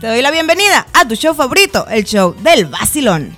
Te 0.00 0.08
doy 0.08 0.20
la 0.20 0.30
bienvenida 0.30 0.86
a 0.92 1.08
tu 1.08 1.14
show 1.14 1.34
favorito, 1.34 1.86
el 1.88 2.04
show 2.04 2.34
del 2.42 2.66
vacilón. 2.66 3.34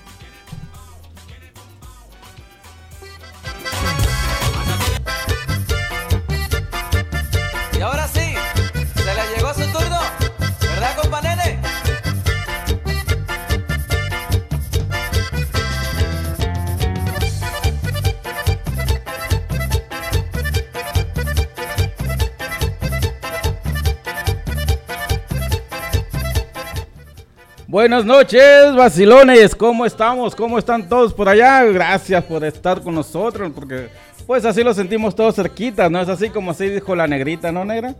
Buenas 27.78 28.04
noches, 28.04 28.74
vacilones. 28.74 29.54
¿Cómo 29.54 29.86
estamos? 29.86 30.34
¿Cómo 30.34 30.58
están 30.58 30.88
todos 30.88 31.14
por 31.14 31.28
allá? 31.28 31.62
Gracias 31.62 32.24
por 32.24 32.42
estar 32.42 32.82
con 32.82 32.92
nosotros, 32.92 33.52
porque 33.54 33.88
pues 34.26 34.44
así 34.44 34.64
lo 34.64 34.74
sentimos 34.74 35.14
todos 35.14 35.36
cerquitas, 35.36 35.88
¿no? 35.88 36.00
Es 36.00 36.08
así 36.08 36.28
como 36.28 36.50
así 36.50 36.68
dijo 36.68 36.96
la 36.96 37.06
negrita, 37.06 37.52
¿no, 37.52 37.64
negra? 37.64 37.94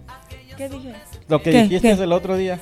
¿Qué 0.57 0.69
dije? 0.69 0.95
Lo 1.29 1.41
que 1.41 1.53
¿Qué? 1.53 1.63
dijiste 1.63 1.95
¿Qué? 1.95 2.03
el 2.03 2.13
otro 2.13 2.37
día. 2.37 2.59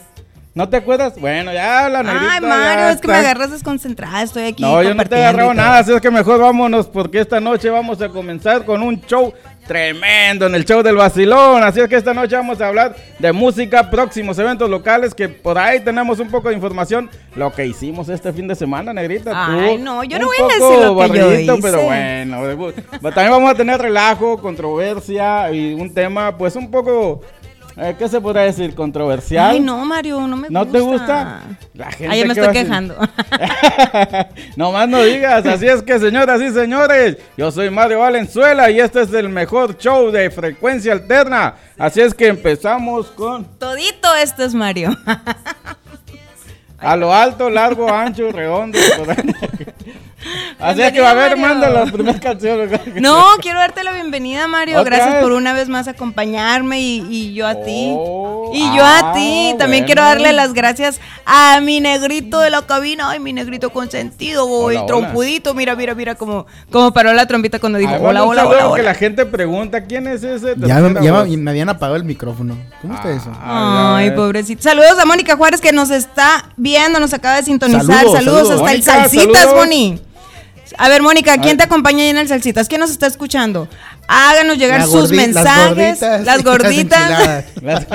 ¿No 0.53 0.69
te 0.69 0.77
acuerdas? 0.77 1.19
Bueno, 1.19 1.55
ya 1.55 1.89
la 1.89 2.03
negrita. 2.03 2.35
Ay, 2.35 2.41
Mario, 2.43 2.89
es 2.91 3.01
que 3.01 3.09
me 3.09 3.15
agarras 3.15 3.51
desconcentrada. 3.51 4.23
Estoy 4.23 4.43
aquí. 4.43 4.63
No, 4.63 4.83
yo 4.83 4.95
no 4.95 5.03
te 5.03 5.15
he 5.15 5.19
agarrado 5.19 5.55
nada, 5.55 5.79
así 5.79 5.95
es 5.95 6.03
que 6.03 6.11
mejor 6.11 6.39
vámonos 6.39 6.87
porque 6.87 7.21
esta 7.21 7.41
noche 7.41 7.71
vamos 7.71 8.03
a 8.03 8.11
comenzar 8.11 8.67
con 8.67 8.83
un 8.83 9.01
show 9.01 9.33
tremendo 9.67 10.47
en 10.47 10.55
el 10.55 10.65
show 10.65 10.83
del 10.83 10.97
vacilón. 10.97 11.63
Así 11.63 11.81
es 11.81 11.89
que 11.89 11.97
esta 11.97 12.15
noche 12.15 12.37
vamos 12.37 12.61
a 12.61 12.69
hablar 12.69 12.97
de 13.19 13.33
música, 13.33 13.91
próximos 13.91 14.39
eventos 14.39 14.69
locales, 14.71 15.15
que 15.15 15.29
por 15.29 15.59
ahí 15.59 15.81
tenemos 15.81 16.19
un 16.19 16.29
poco 16.29 16.49
de 16.49 16.55
información. 16.55 17.11
Lo 17.35 17.53
que 17.53 17.67
hicimos 17.67 18.09
este 18.09 18.33
fin 18.33 18.49
de 18.49 18.55
semana, 18.55 18.93
negrita. 18.93 19.33
Ay, 19.35 19.77
tú, 19.77 19.85
no, 19.85 20.05
yo 20.05 20.19
no 20.19 20.27
voy 20.27 20.37
a 20.39 20.47
decir 20.47 20.87
lo 20.87 20.99
que 20.99 21.19
yo 21.19 21.35
hice. 21.35 21.63
pero 21.63 21.83
bueno. 21.83 22.73
También 23.03 23.31
vamos 23.31 23.51
a 23.51 23.55
tener 23.55 23.81
relajo, 23.81 24.39
controversia 24.39 25.51
y 25.53 25.75
un 25.75 25.93
tema, 25.93 26.37
pues 26.37 26.57
un 26.57 26.71
poco, 26.71 27.21
eh, 27.77 27.95
¿qué 27.99 28.09
se 28.09 28.21
podría 28.21 28.43
decir? 28.43 28.75
Controversial. 28.75 29.51
Ay, 29.51 29.61
no, 29.61 29.85
Mario, 29.85 30.27
no 30.27 30.37
me 30.37 30.49
¿No 30.49 30.61
gusta. 30.65 30.73
te 30.73 30.81
gusta? 30.85 31.41
La 31.75 31.91
gente 31.93 32.15
Ay, 32.15 32.25
me 32.27 32.35
que 32.35 32.41
estoy 32.41 32.55
quejando. 32.55 32.97
no 34.57 34.73
más 34.73 34.89
no 34.89 35.03
digas, 35.03 35.45
así 35.47 35.67
es 35.67 35.83
que 35.83 35.99
señoras 35.99 36.41
y 36.41 36.51
señores, 36.51 37.19
yo 37.37 37.51
soy 37.51 37.69
Mario 37.71 38.01
Valenzuela 38.01 38.71
y 38.71 38.81
este 38.81 39.03
es 39.03 39.13
el 39.13 39.29
mejor 39.29 39.77
show 39.77 40.11
de 40.11 40.31
frecuencia 40.31 40.93
alterna. 40.93 41.55
Así 41.79 42.01
es 42.01 42.15
que 42.15 42.29
empezamos 42.29 43.09
con 43.09 43.45
Todito 43.59 44.15
esto 44.15 44.43
es 44.45 44.55
Mario. 44.55 44.97
a 46.79 46.97
lo 46.97 47.13
alto, 47.13 47.51
largo, 47.51 47.93
ancho, 47.93 48.33
redondo. 48.33 48.79
Así 50.59 50.83
es 50.83 50.93
que 50.93 51.01
va 51.01 51.11
a 51.11 51.15
ver, 51.15 51.37
manda 51.37 51.69
la 51.69 51.85
primera 51.87 52.19
canción. 52.19 52.69
No, 53.01 53.27
quiero 53.41 53.59
darte 53.59 53.85
la 53.85 53.93
bienvenida, 53.93 54.49
Mario. 54.49 54.81
¿Otra 54.81 54.97
Gracias 54.97 55.15
vez? 55.17 55.23
por 55.23 55.33
una 55.33 55.53
vez 55.53 55.69
más 55.69 55.87
acompañarme 55.89 56.81
y, 56.81 57.07
y 57.11 57.35
yo 57.35 57.47
a 57.47 57.57
ti. 57.57 57.93
Oh, 57.95 58.51
y 58.55 58.61
yo 58.77 58.85
a 58.85 59.11
ah, 59.11 59.13
ti. 59.15 59.55
También 59.59 59.83
bueno. 59.83 59.87
quiero 59.87 60.03
darle 60.03 60.33
las 60.33 60.53
gracias 60.55 61.01
a 61.25 61.61
mi 61.61 61.81
negrito 61.81 62.41
de 62.41 62.51
la 62.51 62.63
cabina. 62.63 63.11
Ay, 63.11 63.21
mi 63.21 63.33
negrito 63.33 63.71
consentido, 63.71 64.47
Hola, 64.47 64.73
el 64.73 64.79
hola. 64.79 64.87
trompudito. 64.87 65.55
Mira, 65.55 65.77
mira, 65.77 65.95
mira 65.95 66.15
cómo, 66.15 66.47
cómo 66.71 66.93
paró 66.93 67.13
la 67.13 67.27
trompita 67.27 67.59
cuando 67.59 67.79
dijo 67.79 67.93
Ay, 67.93 68.01
hola, 68.03 68.25
hola, 68.25 68.43
saludo 68.43 68.57
hola, 68.57 68.67
que 68.67 68.81
hola. 68.81 68.83
la 68.83 68.95
gente 68.95 69.27
pregunta 69.27 69.85
quién 69.85 70.07
es 70.07 70.23
ese. 70.23 70.55
Ya, 70.57 70.77
me- 70.77 70.83
tercera 70.83 71.03
ya 71.03 71.13
voz? 71.13 71.29
me, 71.29 71.37
me 71.37 71.51
habían 71.51 71.69
apagado 71.69 71.97
el 71.97 72.05
micrófono. 72.05 72.57
¿Cómo 72.83 72.95
está 72.95 73.11
eso? 73.11 73.31
Ah, 73.35 73.97
Ay, 73.97 74.07
ya 74.07 74.11
ves. 74.13 74.19
pobrecito. 74.21 74.63
Saludos 74.63 74.99
a 74.99 75.05
Mónica 75.05 75.37
Juárez 75.37 75.61
que 75.61 75.73
nos 75.73 75.91
está 75.91 76.51
viendo, 76.57 76.99
nos 77.01 77.13
acaba 77.13 77.37
de 77.37 77.43
sintonizar. 77.43 77.85
Saludos, 77.85 78.13
Saludos, 78.17 78.49
saludos. 78.49 78.61
hasta 78.61 78.73
el 78.73 78.83
Salsitas, 78.83 79.43
saludos. 79.43 80.01
A 80.79 80.89
ver, 80.89 81.03
Mónica, 81.03 81.39
¿quién 81.39 81.57
te 81.57 81.65
acompaña 81.65 82.03
ahí 82.03 82.11
en 82.11 82.19
el 82.19 82.29
Salsitas? 82.29 82.69
¿Quién 82.69 82.81
nos 82.81 82.91
está 82.91 83.07
escuchando? 83.07 83.69
Háganos 84.09 84.57
llegar 84.59 84.83
sus 84.85 85.11
mensajes. 85.11 86.01
Las 86.25 86.45
gorditas. 86.45 87.45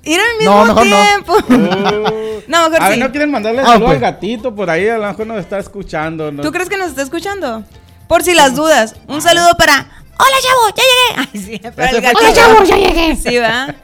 Ir 0.03 0.19
al 0.19 0.37
mismo 0.37 0.53
No, 0.53 0.65
mejor 0.65 0.87
no. 0.87 0.95
tiempo. 1.01 1.33
Uh, 1.49 2.41
No, 2.47 2.69
mejor 2.69 2.81
a 2.83 2.89
ver, 2.89 2.93
sí. 2.95 2.99
¿no 2.99 3.11
quieren 3.11 3.31
mandarle 3.31 3.61
Ah, 3.61 3.65
saludo 3.67 3.85
pues. 3.85 3.95
al 3.95 4.01
gatito 4.01 4.53
por 4.53 4.69
ahí? 4.69 4.87
A 4.89 4.97
lo 4.97 5.07
mejor 5.07 5.27
nos 5.27 5.39
está 5.39 5.59
escuchando. 5.59 6.31
¿no? 6.31 6.41
¿Tú 6.43 6.51
crees 6.51 6.67
que 6.69 6.77
nos 6.77 6.89
está 6.89 7.01
escuchando? 7.03 7.63
Por 8.07 8.21
si 8.23 8.33
las 8.33 8.55
dudas. 8.55 8.95
Un 9.07 9.21
saludo 9.21 9.55
para. 9.57 9.73
Hola, 10.19 10.35
chavo, 10.43 10.75
ya 10.75 10.83
llegué. 10.83 11.29
Ay, 11.33 11.41
sí, 11.41 11.69
para 11.75 11.87
Ese 11.87 11.97
el 11.97 12.01
fue 12.03 12.11
gato. 12.11 12.19
Hola, 12.19 12.33
chavo, 12.33 12.63
ya 12.65 12.75
llegué. 12.77 13.15
Sí, 13.15 13.29
¿verdad? 13.39 13.75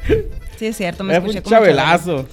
Sí, 0.58 0.66
es 0.68 0.78
cierto, 0.78 1.04
me 1.06 1.14
Es 1.14 1.20
escuché 1.20 1.38
un 1.40 1.44
como 1.44 1.56
chabelazo. 1.56 2.26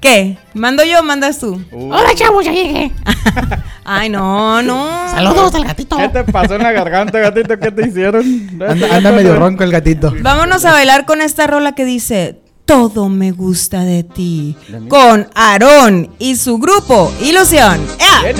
¿Qué? 0.00 0.38
¿Mando 0.54 0.82
yo 0.82 1.00
o 1.00 1.02
mandas 1.02 1.38
tú? 1.38 1.62
Uh, 1.72 1.92
Hola 1.92 2.14
chavos, 2.14 2.44
ya 2.44 2.52
llegué. 2.52 2.90
Ay, 3.84 4.08
no, 4.08 4.62
no. 4.62 4.88
Saludos 5.10 5.54
al 5.54 5.64
gatito. 5.64 5.96
¿Qué 5.98 6.08
te 6.08 6.24
pasó 6.24 6.54
en 6.56 6.62
la 6.62 6.72
garganta, 6.72 7.18
gatito? 7.18 7.58
¿Qué 7.58 7.70
te 7.70 7.86
hicieron? 7.86 8.24
Anda, 8.66 8.96
anda 8.96 9.12
medio 9.12 9.36
ronco 9.36 9.62
el 9.62 9.70
gatito. 9.70 10.14
Vámonos 10.22 10.64
a 10.64 10.72
bailar 10.72 11.04
con 11.04 11.20
esta 11.20 11.46
rola 11.46 11.74
que 11.74 11.84
dice 11.84 12.40
Todo 12.64 13.08
me 13.10 13.32
gusta 13.32 13.80
de 13.84 14.02
ti. 14.02 14.56
Con 14.88 15.28
Aarón 15.34 16.10
y 16.18 16.36
su 16.36 16.58
grupo 16.58 17.12
Ilusión. 17.20 17.80
¡Ea! 17.98 18.32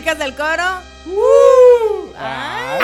Chicas 0.00 0.18
del 0.18 0.34
coro. 0.34 0.64
Ay, 2.18 2.80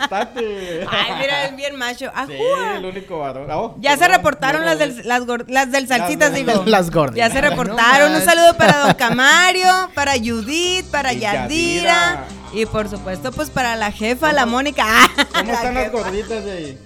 estate. 0.00 0.86
Ay, 0.88 1.12
mira, 1.20 1.44
es 1.46 1.56
bien 1.56 1.74
macho. 1.74 2.04
Sí, 2.04 2.34
Ajúa. 2.34 2.76
el 2.76 2.84
único 2.84 3.18
varón. 3.18 3.50
Oh, 3.50 3.74
Ya 3.80 3.96
se 3.96 4.06
reportaron 4.06 4.60
no, 4.60 4.66
las 4.68 4.74
no, 4.78 4.80
del, 4.94 5.02
las, 5.08 5.22
las 5.48 5.72
del 5.72 5.88
salsitas, 5.88 6.30
Las- 6.30 6.34
digo. 6.38 6.62
las 6.66 6.90
gorditas. 6.92 7.28
Ya 7.28 7.34
se 7.34 7.42
No 7.42 7.50
reportaron. 7.50 8.14
Un 8.14 8.22
saludo 8.22 8.56
para 8.56 8.78
Don 8.78 8.94
Camario, 8.94 9.90
para 9.92 10.12
Judith, 10.12 10.86
para 10.92 11.12
Y 11.14 11.18
Yadira. 11.18 11.82
Yadira. 11.82 12.24
Y 12.52 12.64
por 12.66 12.88
supuesto, 12.88 13.32
pues 13.32 13.50
para 13.50 13.74
la 13.74 13.90
jefa, 13.90 14.32
la 14.32 14.46
Mónica. 14.46 14.86
¿Cómo 15.34 15.50
La 15.50 15.54
están 15.54 15.74
las 15.74 15.90
gorditas 15.90 16.44
de 16.44 16.52
ahí? 16.52 16.78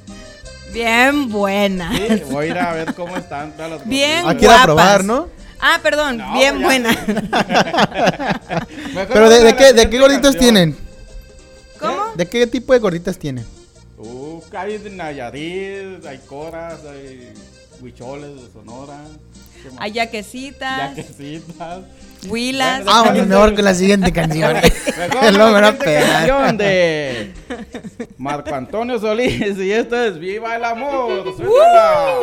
Bien 0.73 1.29
buenas. 1.29 1.95
Sí, 1.95 2.23
voy 2.31 2.47
a 2.47 2.49
ir 2.49 2.59
a 2.59 2.73
ver 2.73 2.95
cómo 2.95 3.15
están 3.15 3.53
todas 3.53 3.73
las 3.73 3.87
Bien 3.87 4.23
gorditas. 4.23 4.37
Aquí 4.37 4.45
era 4.47 4.55
guapas. 4.55 4.65
probar, 4.65 5.05
¿no? 5.05 5.29
Ah, 5.63 5.79
perdón, 5.83 6.17
No, 6.17 6.33
bien 6.33 6.59
ya. 6.59 6.65
buena. 6.65 6.91
Pero 8.95 9.31
de, 9.31 9.57
qué, 9.57 9.73
de 9.73 9.91
qué 9.91 9.99
gorditas 9.99 10.23
canción. 10.35 10.41
tienen? 10.41 10.77
¿Cómo? 11.79 12.13
¿De 12.15 12.27
qué 12.27 12.47
tipo 12.47 12.73
de 12.73 12.79
gorditas 12.79 13.19
tienen? 13.19 13.45
Uh, 13.99 14.41
hay 14.57 14.79
de 14.79 14.91
Nayarit, 14.91 16.05
hay 16.07 16.19
coras, 16.27 16.81
hay 16.91 17.33
huicholes 17.81 18.35
de 18.43 18.53
Sonora. 18.53 18.99
Hay 19.79 19.93
yaquecitas, 19.93 20.97
Yaquecitas. 20.97 21.81
huilas. 22.29 22.83
Bueno, 22.85 22.91
Ah, 22.99 23.03
bueno, 23.11 23.27
mejor 23.27 23.55
con 23.55 23.65
la 23.65 23.75
siguiente 23.75 24.11
canción. 24.11 24.55
Mejor 24.99 25.25
El 25.25 25.35
la 25.37 25.77
canción 25.79 26.57
de 26.57 27.33
Marco 28.19 28.55
Antonio 28.55 28.99
Solís 28.99 29.59
y 29.59 29.71
esto 29.71 30.03
es 30.03 30.19
Viva 30.19 30.57
el 30.57 30.65
Amor. 30.65 31.35
Suéltala. 31.37 32.15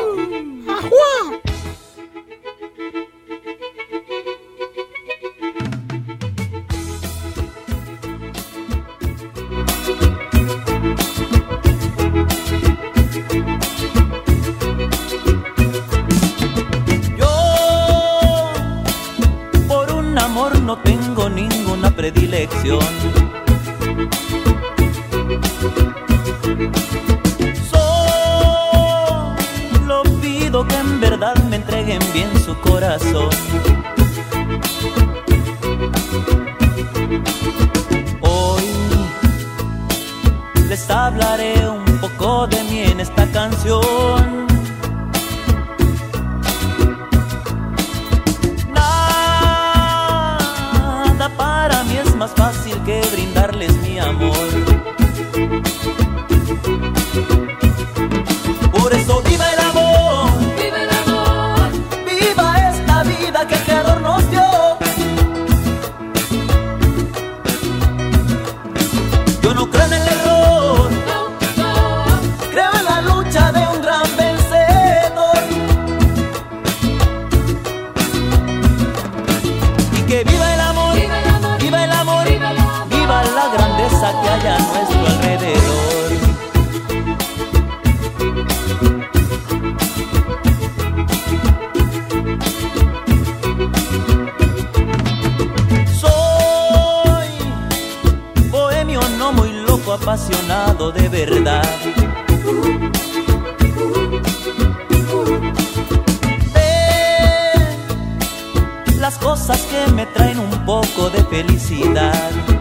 De 111.09 111.23
felicidad. 111.25 112.56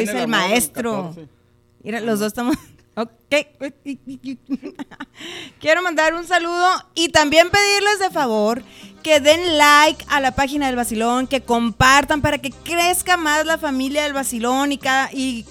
Dice 0.00 0.22
el, 0.22 0.28
maestro. 0.28 1.08
14. 1.08 1.28
Mira, 1.82 2.00
los 2.00 2.18
dos 2.18 2.28
estamos... 2.28 2.56
Ok. 2.96 3.34
Quiero 5.60 5.82
mandar 5.82 6.12
un 6.12 6.26
saludo 6.26 6.68
y 6.94 7.08
también 7.08 7.48
pedirles 7.48 8.00
de 8.00 8.10
favor 8.10 8.62
que 9.02 9.20
den 9.20 9.56
like 9.56 10.04
a 10.08 10.20
la 10.20 10.32
página 10.32 10.66
del 10.66 10.76
Basilón, 10.76 11.26
que 11.26 11.40
compartan 11.40 12.20
para 12.20 12.38
que 12.38 12.50
crezca 12.50 13.16
más 13.16 13.46
la 13.46 13.58
familia 13.58 14.02
del 14.02 14.12
Basilón 14.12 14.72
y, 14.72 14.78
cada, 14.78 15.08
y 15.12 15.46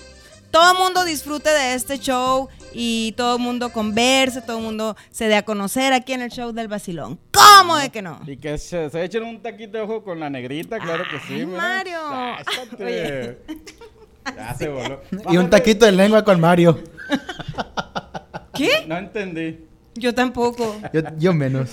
todo 0.52 0.74
el 0.74 0.78
mundo 0.78 1.04
disfrute 1.04 1.50
de 1.50 1.74
este 1.74 1.98
show 1.98 2.50
y 2.74 3.14
todo 3.14 3.38
el 3.38 3.42
mundo 3.42 3.72
converse, 3.72 4.42
todo 4.42 4.58
el 4.58 4.64
mundo 4.64 4.96
se 5.10 5.28
dé 5.28 5.36
a 5.36 5.44
conocer 5.44 5.94
aquí 5.94 6.14
en 6.14 6.22
el 6.22 6.30
show 6.30 6.52
del 6.52 6.68
vacilón. 6.68 7.20
¿Cómo 7.32 7.78
de 7.78 7.90
que 7.90 8.02
no? 8.02 8.20
Y 8.28 8.38
que 8.38 8.58
se, 8.58 8.90
se 8.90 9.04
echen 9.04 9.24
un 9.24 9.42
taquito 9.42 9.78
de 9.78 9.84
ojo 9.84 10.04
con 10.04 10.20
la 10.20 10.30
negrita, 10.30 10.78
claro 10.80 11.04
que 11.10 11.20
sí. 11.28 11.48
Ay, 11.58 11.84
mira. 11.86 12.44
Ya 14.26 14.54
se 14.54 14.70
voló. 14.70 15.02
Y 15.30 15.38
un 15.38 15.50
taquito 15.50 15.86
de 15.86 15.92
lengua 15.92 16.24
con 16.24 16.40
Mario. 16.40 16.84
¿Qué? 18.54 18.86
No 18.88 18.98
entendí. 18.98 19.66
Yo 19.96 20.14
tampoco. 20.14 20.76
Yo, 20.94 21.02
yo 21.18 21.34
menos. 21.34 21.70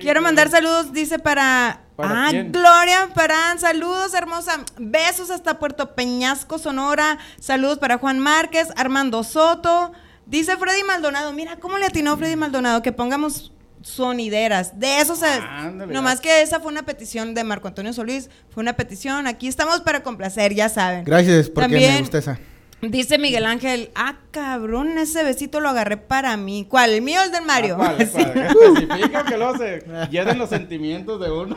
Quiero 0.00 0.22
mandar 0.22 0.50
saludos, 0.50 0.92
dice 0.92 1.18
para. 1.18 1.82
¿Para 1.96 2.26
ah, 2.26 2.30
quién? 2.30 2.50
Gloria 2.50 3.10
Parán, 3.14 3.58
saludos, 3.58 4.14
hermosa. 4.14 4.64
Besos 4.78 5.30
hasta 5.30 5.58
Puerto 5.58 5.94
Peñasco, 5.94 6.58
Sonora. 6.58 7.18
Saludos 7.38 7.78
para 7.78 7.98
Juan 7.98 8.18
Márquez, 8.18 8.68
Armando 8.76 9.22
Soto. 9.22 9.92
Dice 10.24 10.56
Freddy 10.56 10.82
Maldonado, 10.84 11.32
mira 11.32 11.56
cómo 11.56 11.76
le 11.76 11.86
atinó 11.86 12.16
Freddy 12.16 12.36
Maldonado 12.36 12.82
que 12.82 12.92
pongamos 12.92 13.52
sonideras. 13.82 14.78
De 14.78 15.00
eso 15.00 15.16
se. 15.16 15.26
Ándale, 15.26 15.92
nomás 15.92 16.20
que 16.20 16.42
esa 16.42 16.60
fue 16.60 16.70
una 16.70 16.82
petición 16.84 17.34
de 17.34 17.44
Marco 17.44 17.68
Antonio 17.68 17.92
Solís. 17.92 18.30
Fue 18.50 18.62
una 18.62 18.74
petición. 18.74 19.26
Aquí 19.26 19.48
estamos 19.48 19.80
para 19.80 20.02
complacer, 20.02 20.54
ya 20.54 20.68
saben. 20.68 21.04
Gracias, 21.04 21.48
porque 21.48 21.70
También- 21.70 21.94
me 21.94 22.00
gusta 22.00 22.18
esa. 22.18 22.38
Dice 22.82 23.18
Miguel 23.18 23.44
Ángel, 23.44 23.90
ah, 23.94 24.16
cabrón, 24.30 24.96
ese 24.96 25.22
besito 25.22 25.60
lo 25.60 25.68
agarré 25.68 25.98
para 25.98 26.34
mí. 26.38 26.66
¿Cuál? 26.66 26.90
¿El 26.94 27.02
mío 27.02 27.20
o 27.20 27.24
el 27.24 27.30
del 27.30 27.44
Mario? 27.44 27.76
Ah, 27.78 27.94
¿cuál? 27.96 28.06
Sí. 28.08 28.24
Que 29.28 29.36
luego 29.36 29.58
se 29.58 29.84
hieren 30.10 30.38
los 30.38 30.48
sentimientos 30.48 31.20
de 31.20 31.30
uno. 31.30 31.56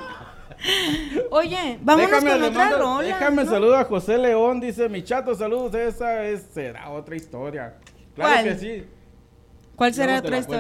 Oye, 1.32 1.78
vámonos 1.82 2.12
Déjame, 2.12 2.32
con 2.32 2.44
otra 2.44 2.64
mando- 2.66 2.78
rola. 2.80 3.08
Déjame 3.08 3.44
¿no? 3.46 3.52
saludar 3.52 3.82
a 3.82 3.86
José 3.86 4.18
León, 4.18 4.60
dice 4.60 4.90
mi 4.90 5.04
chato, 5.04 5.34
saludos, 5.36 5.74
esa 5.76 6.24
es, 6.26 6.44
será 6.54 6.90
otra 6.90 7.16
historia. 7.16 7.76
Claro 8.16 8.32
¿Cuál? 8.34 8.44
que 8.46 8.56
sí. 8.58 8.84
¿Cuál 9.76 9.94
será 9.94 10.14
Luego 10.20 10.28
otra 10.28 10.38
cuento. 10.44 10.54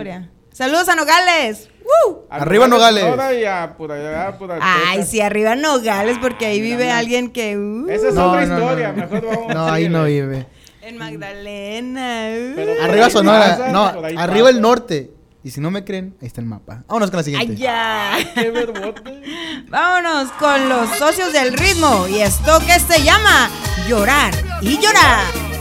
Saludos 0.53 0.87
a 0.87 0.95
Nogales. 0.95 1.69
¡Woo! 1.83 2.25
A 2.29 2.37
Arriba 2.37 2.67
Nogales. 2.67 3.03
Por 3.05 3.19
allá, 3.19 4.37
Ay, 4.61 5.03
sí, 5.03 5.19
arriba 5.19 5.55
Nogales, 5.55 6.17
porque 6.21 6.45
ahí 6.45 6.59
Ah, 6.59 6.63
vive 6.63 6.83
mira. 6.85 6.97
alguien 6.99 7.31
que. 7.31 7.57
uh, 7.57 7.89
Esa 7.89 8.09
es 8.09 8.13
No, 8.15 8.29
otra 8.29 8.45
no, 8.45 8.57
historia, 8.59 8.91
no. 8.91 8.97
mejor 8.97 9.25
vamos 9.25 9.53
No, 9.53 9.59
a 9.67 9.73
ahí 9.73 9.89
no 9.89 10.03
vive. 10.05 10.45
En 10.81 10.97
Magdalena. 10.97 12.27
uh. 12.55 12.83
Arriba 12.83 13.09
Sonora. 13.09 13.57
pasa, 13.57 13.71
No, 13.71 13.85
arriba 14.17 14.49
el 14.49 14.61
norte. 14.61 15.11
Y 15.45 15.51
si 15.51 15.59
no 15.59 15.71
me 15.71 15.83
creen, 15.83 16.15
ahí 16.21 16.27
está 16.27 16.39
el 16.39 16.47
mapa. 16.47 16.83
Vámonos 16.87 17.09
con 17.11 17.17
la 17.17 17.23
siguiente. 17.23 17.51
Ay, 17.51 17.57
ya. 17.57 18.17
Qué 18.33 18.49
verbote. 18.49 19.21
Vámonos 19.67 20.31
con 20.33 20.69
los 20.69 20.89
socios 20.97 21.33
del 21.33 21.51
ritmo. 21.57 22.07
Y 22.07 22.21
esto 22.21 22.59
que 22.65 22.79
se 22.79 23.03
llama 23.03 23.49
Llorar 23.89 24.33
y 24.61 24.77
Llorar. 24.79 25.52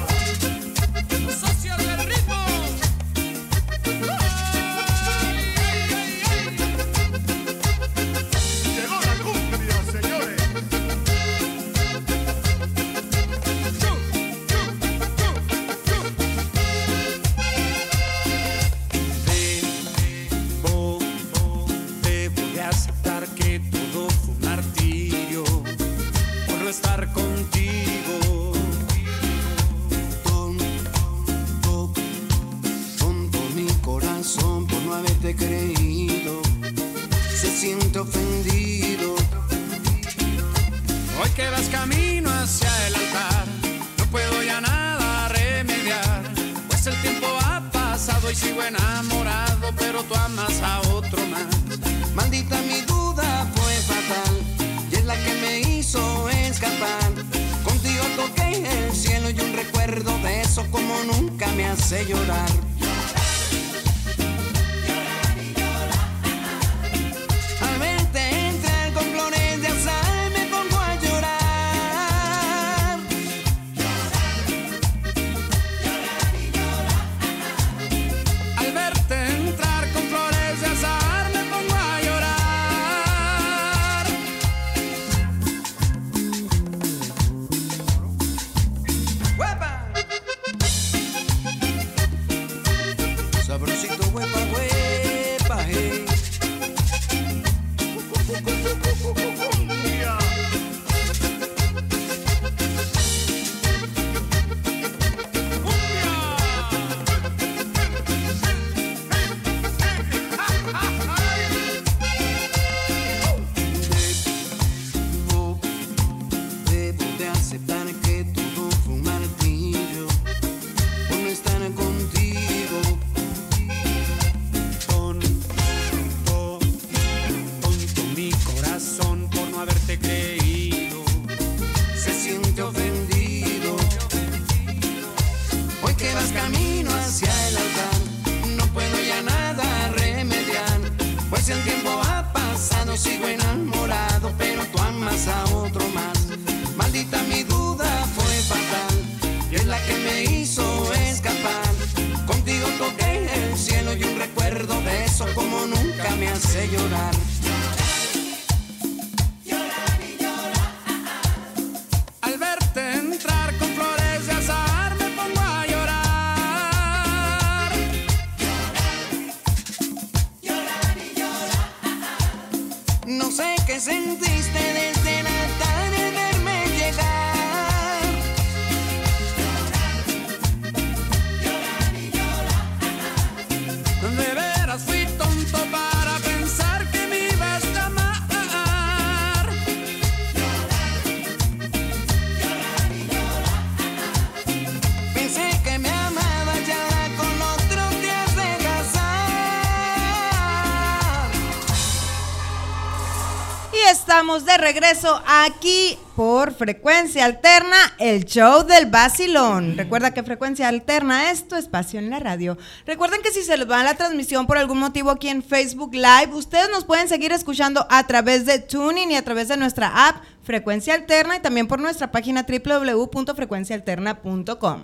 Regreso 204.62 205.20
aquí 205.26 205.98
por 206.14 206.54
Frecuencia 206.54 207.24
Alterna, 207.24 207.74
el 207.98 208.24
show 208.24 208.64
del 208.64 208.86
Basilón. 208.86 209.76
Recuerda 209.76 210.14
que 210.14 210.22
Frecuencia 210.22 210.68
Alterna 210.68 211.32
es 211.32 211.48
tu 211.48 211.56
espacio 211.56 211.98
en 211.98 212.10
la 212.10 212.20
radio. 212.20 212.56
Recuerden 212.86 213.22
que 213.22 213.32
si 213.32 213.42
se 213.42 213.56
les 213.56 213.68
va 213.68 213.82
la 213.82 213.96
transmisión 213.96 214.46
por 214.46 214.58
algún 214.58 214.78
motivo 214.78 215.10
aquí 215.10 215.26
en 215.28 215.42
Facebook 215.42 215.92
Live, 215.94 216.28
ustedes 216.32 216.70
nos 216.70 216.84
pueden 216.84 217.08
seguir 217.08 217.32
escuchando 217.32 217.84
a 217.90 218.06
través 218.06 218.46
de 218.46 218.60
Tuning 218.60 219.10
y 219.10 219.16
a 219.16 219.24
través 219.24 219.48
de 219.48 219.56
nuestra 219.56 220.08
app 220.08 220.22
Frecuencia 220.44 220.94
Alterna 220.94 221.34
y 221.36 221.40
también 221.40 221.66
por 221.66 221.80
nuestra 221.80 222.12
página 222.12 222.46
www.frecuencialterna.com. 222.48 224.82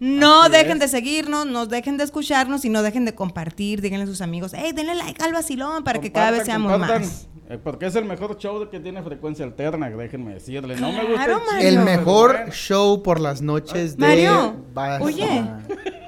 No 0.00 0.42
Así 0.42 0.52
dejen 0.52 0.72
es. 0.74 0.80
de 0.80 0.88
seguirnos, 0.88 1.46
no 1.46 1.64
dejen 1.66 1.96
de 1.96 2.04
escucharnos 2.04 2.62
y 2.64 2.68
no 2.68 2.82
dejen 2.82 3.04
de 3.06 3.14
compartir. 3.14 3.80
Díganle 3.80 4.04
a 4.04 4.06
sus 4.06 4.20
amigos, 4.20 4.52
hey, 4.54 4.72
denle 4.74 4.94
like 4.94 5.24
al 5.24 5.32
vacilón 5.32 5.82
para 5.82 6.00
que 6.00 6.12
cada 6.12 6.30
vez 6.30 6.44
seamos 6.44 6.72
compartan, 6.72 7.02
más. 7.02 7.26
Eh, 7.48 7.58
porque 7.62 7.86
es 7.86 7.96
el 7.96 8.04
mejor 8.04 8.36
show 8.38 8.68
que 8.70 8.78
tiene 8.80 9.02
frecuencia 9.02 9.44
alterna, 9.44 9.88
déjenme 9.90 10.34
decirle. 10.34 10.76
No 10.76 10.92
me 10.92 11.04
gusta 11.04 11.24
Claro, 11.24 11.40
el 11.60 11.78
mejor 11.80 12.32
bueno. 12.36 12.52
show 12.52 13.02
por 13.02 13.20
las 13.20 13.40
noches 13.42 13.96
de... 13.96 14.06
Mario, 14.06 14.56
Basta. 14.74 15.04
oye, 15.04 15.42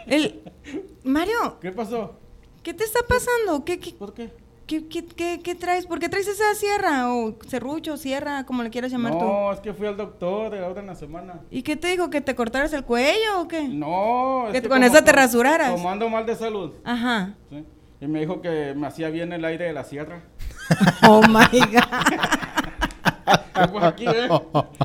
el 0.06 0.42
Mario, 1.04 1.58
¿Qué 1.60 1.72
pasó? 1.72 2.14
¿qué 2.62 2.74
te 2.74 2.84
está 2.84 3.00
pasando? 3.08 3.64
¿Qué, 3.64 3.78
qué, 3.78 3.92
¿Por 3.92 4.12
qué? 4.12 4.30
qué, 4.66 4.86
qué, 4.86 5.04
qué- 5.06 5.40
qué 5.42 5.54
traes? 5.54 5.86
¿Por 5.86 5.98
qué 5.98 6.08
traes 6.08 6.28
esa 6.28 6.54
sierra 6.54 7.12
o 7.12 7.34
serrucho, 7.48 7.96
sierra, 7.96 8.44
como 8.44 8.62
le 8.62 8.70
quieras 8.70 8.92
llamar 8.92 9.14
tú? 9.18 9.24
No, 9.24 9.50
es 9.52 9.58
que 9.60 9.72
fui 9.72 9.86
al 9.86 9.96
doctor 9.96 10.54
ahora 10.54 10.80
en 10.80 10.86
la 10.86 10.94
semana. 10.94 11.40
¿Y 11.50 11.62
qué 11.62 11.74
te 11.76 11.88
dijo? 11.88 12.08
¿Que 12.10 12.20
te 12.20 12.34
cortaras 12.36 12.72
el 12.74 12.84
cuello 12.84 13.40
o 13.40 13.48
qué? 13.48 13.66
No, 13.66 14.46
es 14.48 14.52
Que 14.52 14.62
que 14.62 14.68
con 14.68 14.82
esa 14.84 15.02
te 15.02 15.10
rasuraras. 15.10 15.72
Como 15.72 15.90
ando 15.90 16.08
mal 16.10 16.24
de 16.26 16.36
salud. 16.36 16.72
Ajá. 16.84 17.34
¿sí? 17.48 17.64
Y 18.02 18.06
me 18.06 18.20
dijo 18.20 18.40
que 18.42 18.74
me 18.76 18.86
hacía 18.86 19.08
bien 19.10 19.32
el 19.32 19.44
aire 19.44 19.64
de 19.64 19.72
la 19.72 19.82
sierra. 19.84 20.22
Oh 21.02 21.22
my 21.26 21.60
God. 21.60 22.40
Aquí, 23.82 24.06
¿eh? 24.06 24.28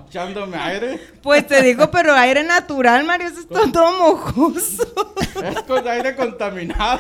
Echándome 0.07 0.57
aire. 0.57 0.99
Pues 1.21 1.47
te 1.47 1.61
digo, 1.61 1.89
pero 1.91 2.13
aire 2.13 2.43
natural, 2.43 3.03
Mario, 3.05 3.27
eso 3.27 3.39
está 3.41 3.71
todo 3.71 3.91
mojoso. 3.97 5.15
Es 5.43 5.61
con 5.63 5.87
aire 5.87 6.15
contaminado. 6.15 6.99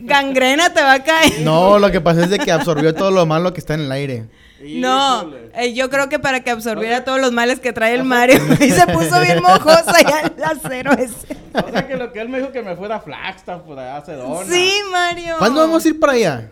Gangrena 0.00 0.72
te 0.72 0.82
va 0.82 0.94
a 0.94 1.02
caer. 1.04 1.40
No, 1.40 1.78
lo 1.78 1.90
que 1.90 2.00
pasa 2.00 2.24
es 2.24 2.30
de 2.30 2.38
que 2.38 2.50
absorbió 2.50 2.94
todo 2.94 3.10
lo 3.10 3.26
malo 3.26 3.52
que 3.52 3.60
está 3.60 3.74
en 3.74 3.80
el 3.80 3.92
aire. 3.92 4.26
No, 4.62 5.30
eh, 5.54 5.72
yo 5.72 5.88
creo 5.88 6.10
que 6.10 6.18
para 6.18 6.40
que 6.40 6.50
absorbiera 6.50 7.02
todos 7.02 7.18
los 7.18 7.32
males 7.32 7.60
que 7.60 7.72
trae 7.72 7.94
el 7.94 8.04
Mario 8.04 8.40
y 8.60 8.70
se 8.70 8.86
puso 8.88 9.18
bien 9.20 9.42
mojosa 9.42 10.02
ya 10.02 10.20
el 10.20 10.44
acero 10.44 10.92
ese. 10.92 11.36
O 11.54 11.70
sea 11.70 11.88
que 11.88 11.96
lo 11.96 12.12
que 12.12 12.20
él 12.20 12.28
me 12.28 12.38
dijo 12.38 12.52
que 12.52 12.62
me 12.62 12.76
fuera 12.76 12.96
a 12.96 13.00
Flagstaff 13.00 13.62
por 13.62 13.78
allá 13.78 14.04
Sedona. 14.04 14.44
Sí, 14.44 14.74
Mario. 14.90 15.36
¿Cuándo 15.38 15.60
vamos 15.60 15.84
a 15.84 15.88
ir 15.88 15.98
para 15.98 16.12
allá? 16.12 16.50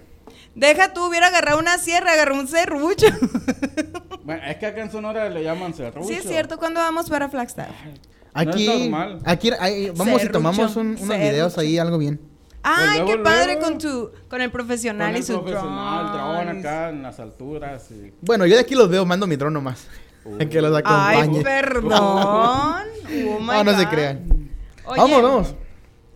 Deja 0.54 0.92
tú, 0.92 1.06
hubiera 1.08 1.28
agarrado 1.28 1.58
una 1.58 1.78
sierra, 1.78 2.12
agarró 2.12 2.34
un 2.36 2.48
serrucho. 2.48 3.06
Bueno, 4.28 4.42
es 4.46 4.56
que 4.58 4.66
acá 4.66 4.82
en 4.82 4.90
Sonora 4.92 5.30
le 5.30 5.42
llaman 5.42 5.72
serrucho. 5.72 6.06
Sí, 6.06 6.12
es 6.12 6.24
cierto, 6.24 6.58
¿cuándo 6.58 6.80
vamos 6.80 7.08
para 7.08 7.30
Flagstaff? 7.30 7.70
Aquí, 8.34 8.66
normal. 8.90 9.20
aquí 9.24 9.50
ahí, 9.58 9.88
vamos 9.88 10.08
y 10.08 10.18
Serrucho, 10.18 10.32
tomamos 10.32 10.76
un- 10.76 10.86
unos 10.88 11.00
serrucho. 11.00 11.18
videos 11.18 11.56
ahí, 11.56 11.78
algo 11.78 11.96
bien. 11.96 12.20
Ay, 12.62 12.98
luego, 12.98 13.06
qué 13.12 13.18
padre 13.24 13.54
luego. 13.54 13.60
con 13.62 13.78
tu, 13.78 14.10
con 14.28 14.42
el 14.42 14.50
Con 14.50 14.58
profesional 14.58 15.14
el 15.14 15.20
y 15.22 15.24
su 15.24 15.32
profesional, 15.42 16.12
dron. 16.12 16.44
dron 16.46 16.58
acá 16.58 16.88
en 16.90 17.02
las 17.04 17.18
alturas. 17.20 17.90
Y... 17.90 18.12
Bueno, 18.20 18.44
yo 18.44 18.56
de 18.56 18.60
aquí 18.60 18.74
los 18.74 18.90
veo, 18.90 19.06
mando 19.06 19.26
mi 19.26 19.36
dron 19.36 19.54
nomás. 19.54 19.86
que 20.50 20.60
los 20.60 20.76
Ay, 20.84 21.16
acompañe. 21.20 21.42
perdón. 21.42 21.90
Oh 23.10 23.40
my 23.40 23.46
no, 23.46 23.64
no 23.64 23.78
se 23.78 23.84
God. 23.86 23.90
crean. 23.90 24.50
Oye, 24.84 25.00
Vamos, 25.00 25.22
vamos. 25.22 25.54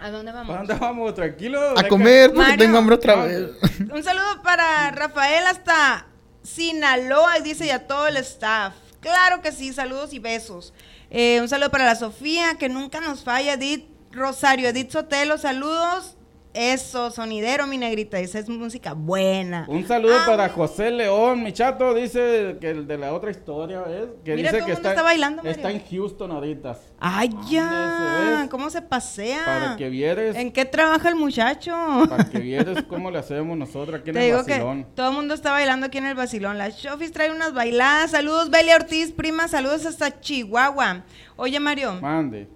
¿A 0.02 0.10
dónde 0.10 0.32
vamos? 0.32 0.48
¿Para 0.48 0.66
dónde 0.66 0.74
vamos? 0.74 1.14
Tranquilo. 1.14 1.78
A 1.78 1.86
comer 1.86 2.30
porque 2.30 2.50
Mario. 2.50 2.58
tengo 2.58 2.78
hambre 2.78 2.96
otra 2.96 3.14
vez. 3.24 3.50
Un 3.94 4.02
saludo 4.02 4.42
para 4.42 4.90
Rafael 4.90 5.46
hasta 5.46 6.06
Sinaloa, 6.42 7.38
y 7.38 7.42
dice 7.42 7.66
y 7.66 7.70
a 7.70 7.86
todo 7.86 8.08
el 8.08 8.16
staff. 8.16 8.74
Claro 9.00 9.40
que 9.42 9.52
sí, 9.52 9.72
saludos 9.72 10.12
y 10.12 10.18
besos. 10.18 10.74
Eh, 11.08 11.40
un 11.40 11.48
saludo 11.48 11.70
para 11.70 11.84
la 11.84 11.94
Sofía, 11.94 12.56
que 12.58 12.68
nunca 12.68 13.00
nos 13.00 13.22
falla, 13.22 13.52
Edith 13.52 13.86
Rosario, 14.10 14.68
Edith 14.68 14.90
Sotelo, 14.90 15.38
saludos. 15.38 16.16
Eso, 16.54 17.10
sonidero, 17.10 17.66
mi 17.66 17.78
negrita, 17.78 18.18
esa 18.20 18.38
es 18.38 18.48
música 18.48 18.92
buena. 18.92 19.64
Un 19.68 19.86
saludo 19.86 20.14
Ah, 20.20 20.24
para. 20.26 20.48
José 20.50 20.90
León, 20.90 21.42
mi 21.42 21.52
chato, 21.52 21.94
dice 21.94 22.58
que 22.60 22.70
el 22.70 22.86
de 22.86 22.98
la 22.98 23.14
otra 23.14 23.30
historia, 23.30 23.80
¿ves? 23.80 24.08
Que 24.22 24.34
Mira, 24.34 24.52
dice 24.52 24.64
que 24.66 24.72
está, 24.72 24.90
está 24.90 25.02
bailando, 25.02 25.42
está 25.42 25.62
Mario. 25.62 25.80
en 25.80 25.90
Houston 25.90 26.30
ahorita. 26.30 26.78
Ay, 27.00 27.30
ya, 27.48 28.42
es. 28.44 28.50
¿cómo 28.50 28.68
se 28.68 28.82
pasea? 28.82 29.44
Para 29.46 29.76
que 29.76 29.88
vieres, 29.88 30.36
¿En 30.36 30.52
qué 30.52 30.64
trabaja 30.66 31.08
el 31.08 31.14
muchacho? 31.14 31.72
para 32.08 32.24
que 32.28 32.38
vieres 32.40 32.82
cómo 32.82 33.10
le 33.10 33.18
hacemos 33.18 33.56
nosotros 33.56 34.00
aquí 34.00 34.10
en 34.10 34.14
Te 34.16 34.28
el 34.28 34.36
vacilón. 34.36 34.86
todo 34.94 35.08
el 35.08 35.14
mundo 35.16 35.32
está 35.34 35.52
bailando 35.52 35.86
aquí 35.86 35.98
en 35.98 36.06
el 36.06 36.14
vacilón. 36.14 36.58
La 36.58 36.68
Shofis 36.68 37.12
trae 37.12 37.30
unas 37.32 37.54
bailadas. 37.54 38.10
Saludos, 38.10 38.50
Belia 38.50 38.76
Ortiz, 38.76 39.10
prima. 39.12 39.48
Saludos 39.48 39.86
hasta 39.86 40.20
Chihuahua. 40.20 41.04
Oye, 41.36 41.58
Mario. 41.60 41.94
Mande. 42.00 42.46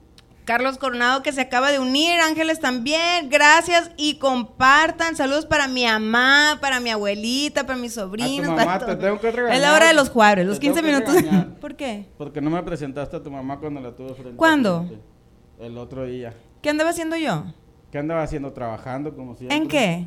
Carlos 0.46 0.78
Coronado 0.78 1.22
que 1.24 1.32
se 1.32 1.40
acaba 1.40 1.70
de 1.72 1.78
unir. 1.80 2.20
Ángeles 2.20 2.60
también. 2.60 3.28
Gracias 3.28 3.90
y 3.96 4.14
compartan. 4.18 5.16
Saludos 5.16 5.44
para 5.44 5.66
mi 5.68 5.84
mamá, 5.84 6.58
para 6.62 6.78
mi 6.80 6.88
abuelita, 6.90 7.66
para 7.66 7.78
mis 7.78 7.94
sobrinos. 7.94 8.46
mamá 8.50 8.64
para 8.64 8.78
te 8.78 8.84
todos. 8.86 8.98
tengo 9.00 9.20
que 9.20 9.30
regañar. 9.32 9.56
Es 9.56 9.60
la 9.62 9.74
hora 9.74 9.88
de 9.88 9.94
los 9.94 10.08
jueves, 10.08 10.46
los 10.46 10.60
Te 10.60 10.66
tengo 10.66 10.76
15 10.76 10.86
que 10.86 10.94
minutos. 10.94 11.14
regañar. 11.14 11.54
¿Por 11.60 11.74
qué? 11.74 12.06
Porque 12.16 12.40
no 12.40 12.48
me 12.50 12.62
presentaste 12.62 13.16
a 13.16 13.22
tu 13.22 13.30
mamá 13.30 13.58
cuando 13.58 13.80
la 13.80 13.94
tuve 13.94 14.14
frente. 14.14 14.30
a 14.34 14.36
¿Cuándo? 14.36 14.86
frente. 14.86 15.04
El 15.58 15.76
otro 15.78 16.06
día. 16.06 16.32
¿Qué 16.62 16.70
andaba 16.70 16.90
haciendo 16.90 17.16
yo? 17.16 17.44
¿Qué 17.90 17.98
andaba 17.98 18.22
haciendo? 18.22 18.52
Trabajando 18.52 19.14
como 19.16 19.34
siempre. 19.34 19.56
¿En 19.56 19.66
qué? 19.66 20.06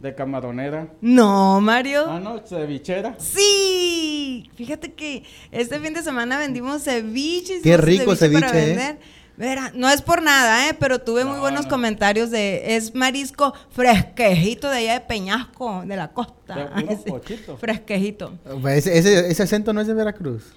De 0.00 0.14
camaronera. 0.14 0.88
No, 1.00 1.60
Mario. 1.60 2.06
Ah, 2.08 2.20
no, 2.20 2.38
cevichera. 2.46 3.14
Sí, 3.18 4.48
fíjate 4.54 4.92
que 4.94 5.24
este 5.50 5.78
fin 5.80 5.92
de 5.94 6.02
semana 6.02 6.38
vendimos 6.38 6.82
ceviches. 6.84 7.62
Qué 7.62 7.76
rico 7.76 8.06
para 8.06 8.16
ceviche, 8.16 8.46
¿eh? 8.46 8.66
vender. 8.76 8.98
Verá, 9.38 9.70
no 9.72 9.88
es 9.88 10.02
por 10.02 10.20
nada, 10.20 10.68
¿eh? 10.68 10.74
pero 10.78 10.98
tuve 10.98 11.24
muy 11.24 11.36
No, 11.36 11.40
buenos 11.40 11.64
no. 11.66 11.70
comentarios 11.70 12.30
de 12.32 12.74
es 12.76 12.92
marisco 12.94 13.54
fresquejito 13.70 14.68
de 14.68 14.78
allá 14.78 14.92
de 14.94 15.00
Peñasco, 15.00 15.82
de 15.86 15.96
la 15.96 16.08
costa. 16.08 16.54
De 16.56 16.64
puro 16.66 16.74
Ay, 16.90 16.98
sí, 17.04 17.10
pochito. 17.10 17.56
Fresquejito. 17.56 18.32
Ese, 18.66 18.98
ese, 18.98 19.30
ese 19.30 19.42
acento 19.44 19.72
no 19.72 19.80
es 19.80 19.86
de 19.86 19.94
Veracruz. 19.94 20.52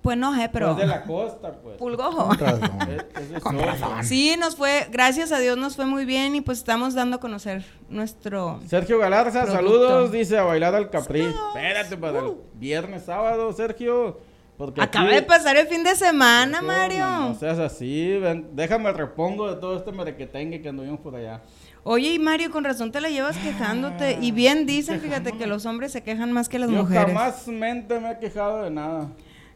Pues 0.00 0.16
no 0.18 0.34
sé, 0.34 0.50
pero 0.52 0.70
es 0.72 0.76
de 0.78 0.86
la 0.86 1.02
costa, 1.02 1.52
pues. 1.62 1.76
pulgojo. 1.78 2.28
Con 3.42 3.58
razón. 3.58 4.00
Es-. 4.00 4.08
Sí, 4.08 4.36
nos 4.38 4.56
fue, 4.56 4.86
gracias 4.90 5.30
a 5.32 5.38
Dios 5.38 5.56
nos 5.58 5.76
fue 5.76 5.84
muy 5.86 6.04
bien 6.06 6.34
y 6.34 6.40
pues 6.42 6.58
estamos 6.58 6.94
dando 6.94 7.16
a 7.16 7.20
conocer 7.20 7.64
nuestro... 7.88 8.60
Sergio 8.68 8.98
Galarza, 8.98 9.44
Producto. 9.44 9.56
saludos, 9.56 10.12
dice 10.12 10.38
a 10.38 10.42
bailar 10.44 10.74
al 10.74 10.90
Capri. 10.90 11.22
Espérate 11.22 11.96
para 11.96 12.20
el 12.20 12.32
viernes, 12.54 13.04
sábado, 13.04 13.52
Sergio. 13.54 14.18
Porque 14.56 14.80
Acaba 14.80 15.06
aquí- 15.06 15.16
de 15.16 15.22
pasar 15.22 15.56
el 15.56 15.66
fin 15.66 15.82
de 15.82 15.96
semana, 15.96 16.62
Mario. 16.62 17.00
No, 17.04 17.28
no 17.30 17.34
seas 17.34 17.58
así, 17.58 18.16
ven, 18.18 18.50
déjame 18.52 18.88
el 18.90 18.94
repongo 18.96 19.52
de 19.52 19.60
todo 19.60 19.76
este 19.76 19.90
merequetengue 19.90 20.62
que 20.62 20.68
anduvimos 20.68 21.00
por 21.00 21.16
allá. 21.16 21.40
Oye, 21.82 22.14
y 22.14 22.18
Mario, 22.18 22.50
con 22.50 22.64
razón 22.64 22.92
te 22.92 23.00
la 23.00 23.10
llevas 23.10 23.36
quejándote. 23.36 24.16
Y 24.22 24.30
bien 24.30 24.64
dicen, 24.64 25.00
fíjate, 25.00 25.32
que 25.32 25.46
los 25.46 25.66
hombres 25.66 25.92
se 25.92 26.02
quejan 26.02 26.32
más 26.32 26.48
que 26.48 26.58
las 26.58 26.70
Yo 26.70 26.76
mujeres. 26.82 27.04
jamás 27.06 27.46
mente 27.48 27.98
me 28.00 28.12
he 28.12 28.18
quejado 28.18 28.62
de 28.62 28.70
nada. 28.70 29.08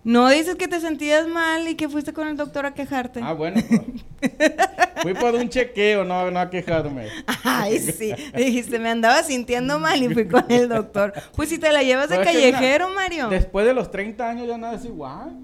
No 0.05 0.29
dices 0.29 0.55
que 0.55 0.69
te 0.69 0.81
sentías 0.81 1.27
mal 1.27 1.69
y 1.69 1.75
que 1.75 1.89
fuiste 1.89 2.13
con 2.13 2.29
el 2.29 2.37
doctor 2.37 2.67
a 2.67 2.75
quejarte. 2.75 3.21
Ah, 3.23 3.33
bueno, 3.33 3.61
pues. 3.69 3.81
Fui 5.03 5.15
por 5.15 5.35
un 5.35 5.49
chequeo, 5.49 6.05
no, 6.05 6.31
no 6.31 6.41
a 6.41 6.51
quejarme. 6.51 7.09
Ay, 7.45 7.79
sí. 7.79 8.13
Dijiste, 8.35 8.79
me 8.79 8.91
andaba 8.91 9.23
sintiendo 9.23 9.79
mal 9.79 10.03
y 10.03 10.13
fui 10.13 10.27
con 10.27 10.45
el 10.49 10.69
doctor. 10.69 11.13
Pues 11.37 11.49
si 11.49 11.59
te 11.59 11.73
la 11.73 11.83
llevas 11.83 12.09
de 12.09 12.17
Pero 12.17 12.29
es 12.29 12.37
que 12.37 12.51
callejero, 12.51 12.89
Mario. 12.91 13.29
Después 13.29 13.65
de 13.65 13.75
los 13.75 13.91
30 13.91 14.29
años 14.29 14.49
ya 14.49 14.59
nada 14.59 14.75
es 14.75 14.85
igual. 14.85 15.37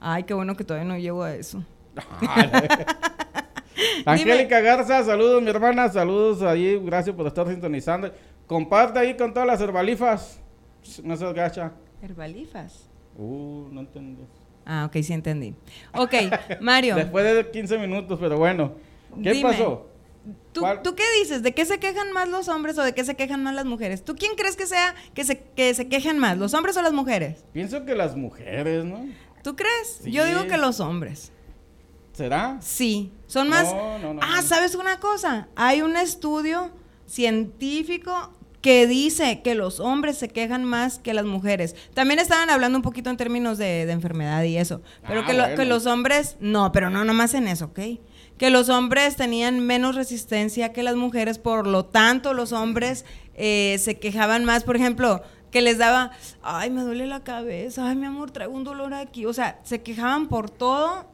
Ay, 0.00 0.22
qué 0.22 0.34
bueno 0.34 0.56
que 0.56 0.64
todavía 0.64 0.88
no 0.88 0.98
llego 0.98 1.22
a 1.22 1.34
eso. 1.34 1.62
Angélica 4.06 4.60
Garza, 4.60 5.04
saludos 5.04 5.42
mi 5.42 5.50
hermana, 5.50 5.88
saludos 5.88 6.42
ahí, 6.42 6.80
gracias 6.82 7.14
por 7.14 7.26
estar 7.26 7.46
sintonizando. 7.48 8.12
Comparte 8.46 8.98
ahí 8.98 9.16
con 9.16 9.32
todas 9.32 9.46
las 9.46 9.60
herbalifas. 9.60 10.40
No 11.02 11.16
seas 11.16 11.34
gacha. 11.34 11.72
Herbalifas. 12.00 12.88
Uh, 13.16 13.68
no 13.70 13.80
entendí. 13.80 14.22
Ah, 14.64 14.84
ok, 14.86 15.02
sí 15.02 15.12
entendí. 15.12 15.54
Ok, 15.94 16.14
Mario, 16.60 16.96
Después 16.96 17.24
de 17.24 17.50
15 17.50 17.78
minutos, 17.78 18.18
pero 18.20 18.36
bueno. 18.36 18.72
¿Qué 19.22 19.32
Dime. 19.32 19.50
pasó? 19.50 19.86
¿tú. 20.52 20.62
¿tú 20.82 20.94
qué 20.94 21.04
dices? 21.20 21.42
¿De 21.42 21.52
qué 21.52 21.64
se 21.64 21.78
quejan 21.78 22.12
más 22.12 22.28
los 22.28 22.48
hombres 22.48 22.76
o 22.78 22.82
de 22.82 22.92
qué 22.92 23.04
se 23.04 23.14
quejan 23.14 23.42
más 23.42 23.54
las 23.54 23.64
mujeres? 23.64 24.04
¿Tú 24.04 24.16
quién 24.16 24.34
crees 24.34 24.56
que 24.56 24.66
sea 24.66 24.94
que 25.14 25.24
se, 25.24 25.38
que 25.38 25.72
se 25.74 25.88
quejen 25.88 26.18
más, 26.18 26.36
los 26.36 26.52
hombres 26.54 26.76
o 26.76 26.82
las 26.82 26.92
mujeres? 26.92 27.44
Pienso 27.52 27.84
que 27.84 27.94
las 27.94 28.16
mujeres, 28.16 28.84
¿no? 28.84 29.06
¿Tú 29.42 29.54
crees? 29.54 30.00
Sí. 30.02 30.10
Yo 30.10 30.24
digo 30.24 30.46
que 30.46 30.56
los 30.56 30.80
hombres. 30.80 31.32
¿Será? 32.12 32.58
Sí, 32.60 33.12
son 33.26 33.48
más... 33.48 33.72
No, 33.72 33.98
no, 33.98 34.14
no, 34.14 34.20
ah. 34.22 34.40
¿sabes 34.42 34.74
una 34.74 34.98
cosa? 35.00 35.48
Hay 35.54 35.82
un 35.82 35.96
estudio 35.96 36.70
científico 37.06 38.32
que 38.66 38.88
dice 38.88 39.42
que 39.42 39.54
los 39.54 39.78
hombres 39.78 40.18
se 40.18 40.26
quejan 40.28 40.64
más 40.64 40.98
que 40.98 41.14
las 41.14 41.24
mujeres. 41.24 41.76
También 41.94 42.18
estaban 42.18 42.50
hablando 42.50 42.76
un 42.78 42.82
poquito 42.82 43.10
en 43.10 43.16
términos 43.16 43.58
de, 43.58 43.86
de 43.86 43.92
enfermedad 43.92 44.42
y 44.42 44.56
eso. 44.56 44.80
Pero 45.06 45.20
Ah, 45.20 45.24
que, 45.24 45.34
lo- 45.34 45.42
bueno. 45.44 45.56
que 45.56 45.64
los 45.66 45.86
hombres... 45.86 46.36
No, 46.40 46.72
pero 46.72 46.90
no 46.90 47.04
nomás 47.04 47.34
en 47.34 47.46
eso, 47.46 47.66
¿ok? 47.66 47.78
Que 48.36 48.50
los 48.50 48.68
hombres 48.68 49.14
tenían 49.14 49.60
menos 49.60 49.94
resistencia 49.94 50.72
que 50.72 50.82
las 50.82 50.96
mujeres, 50.96 51.38
por 51.38 51.68
lo 51.68 51.84
tanto 51.84 52.34
los 52.34 52.50
hombres 52.50 53.04
eh, 53.36 53.76
se 53.78 54.00
quejaban 54.00 54.44
más, 54.44 54.64
por 54.64 54.74
ejemplo... 54.74 55.22
que 55.52 55.62
les 55.62 55.78
daba, 55.78 56.10
ay, 56.42 56.68
me 56.70 56.82
duele 56.82 57.06
la 57.06 57.20
cabeza, 57.22 57.88
ay, 57.88 57.94
mi 57.96 58.06
amor, 58.06 58.32
traigo 58.32 58.52
un 58.52 58.64
dolor 58.64 58.92
aquí. 58.94 59.26
O 59.26 59.32
sea, 59.32 59.60
se 59.62 59.80
quejaban 59.80 60.26
por 60.26 60.50
todo, 60.50 61.06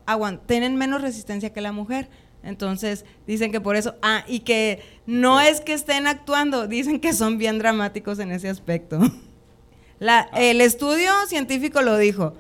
tienen 0.47 0.75
menos 0.77 1.03
resistencia 1.03 1.53
que 1.53 1.61
la 1.61 1.71
mujer. 1.71 2.09
Entonces, 2.43 3.05
dicen 3.27 3.53
que 3.53 3.61
por 3.61 3.77
eso, 3.77 3.95
ah, 4.03 4.25
y 4.27 4.41
que 4.41 4.81
no 5.07 5.41
es 5.41 5.61
que 5.61 5.73
estén 5.75 6.07
actuando, 6.07 6.67
dicen 6.67 6.99
que 7.01 7.13
son 7.13 7.39
bien 7.39 7.59
dramáticos 7.59 8.19
en 8.19 8.33
ese 8.33 8.49
aspecto. 8.49 8.99
La, 9.99 10.29
el 10.37 10.61
estudio 10.61 11.11
científico 11.29 11.81
lo 11.83 11.97
dijo. 11.97 12.35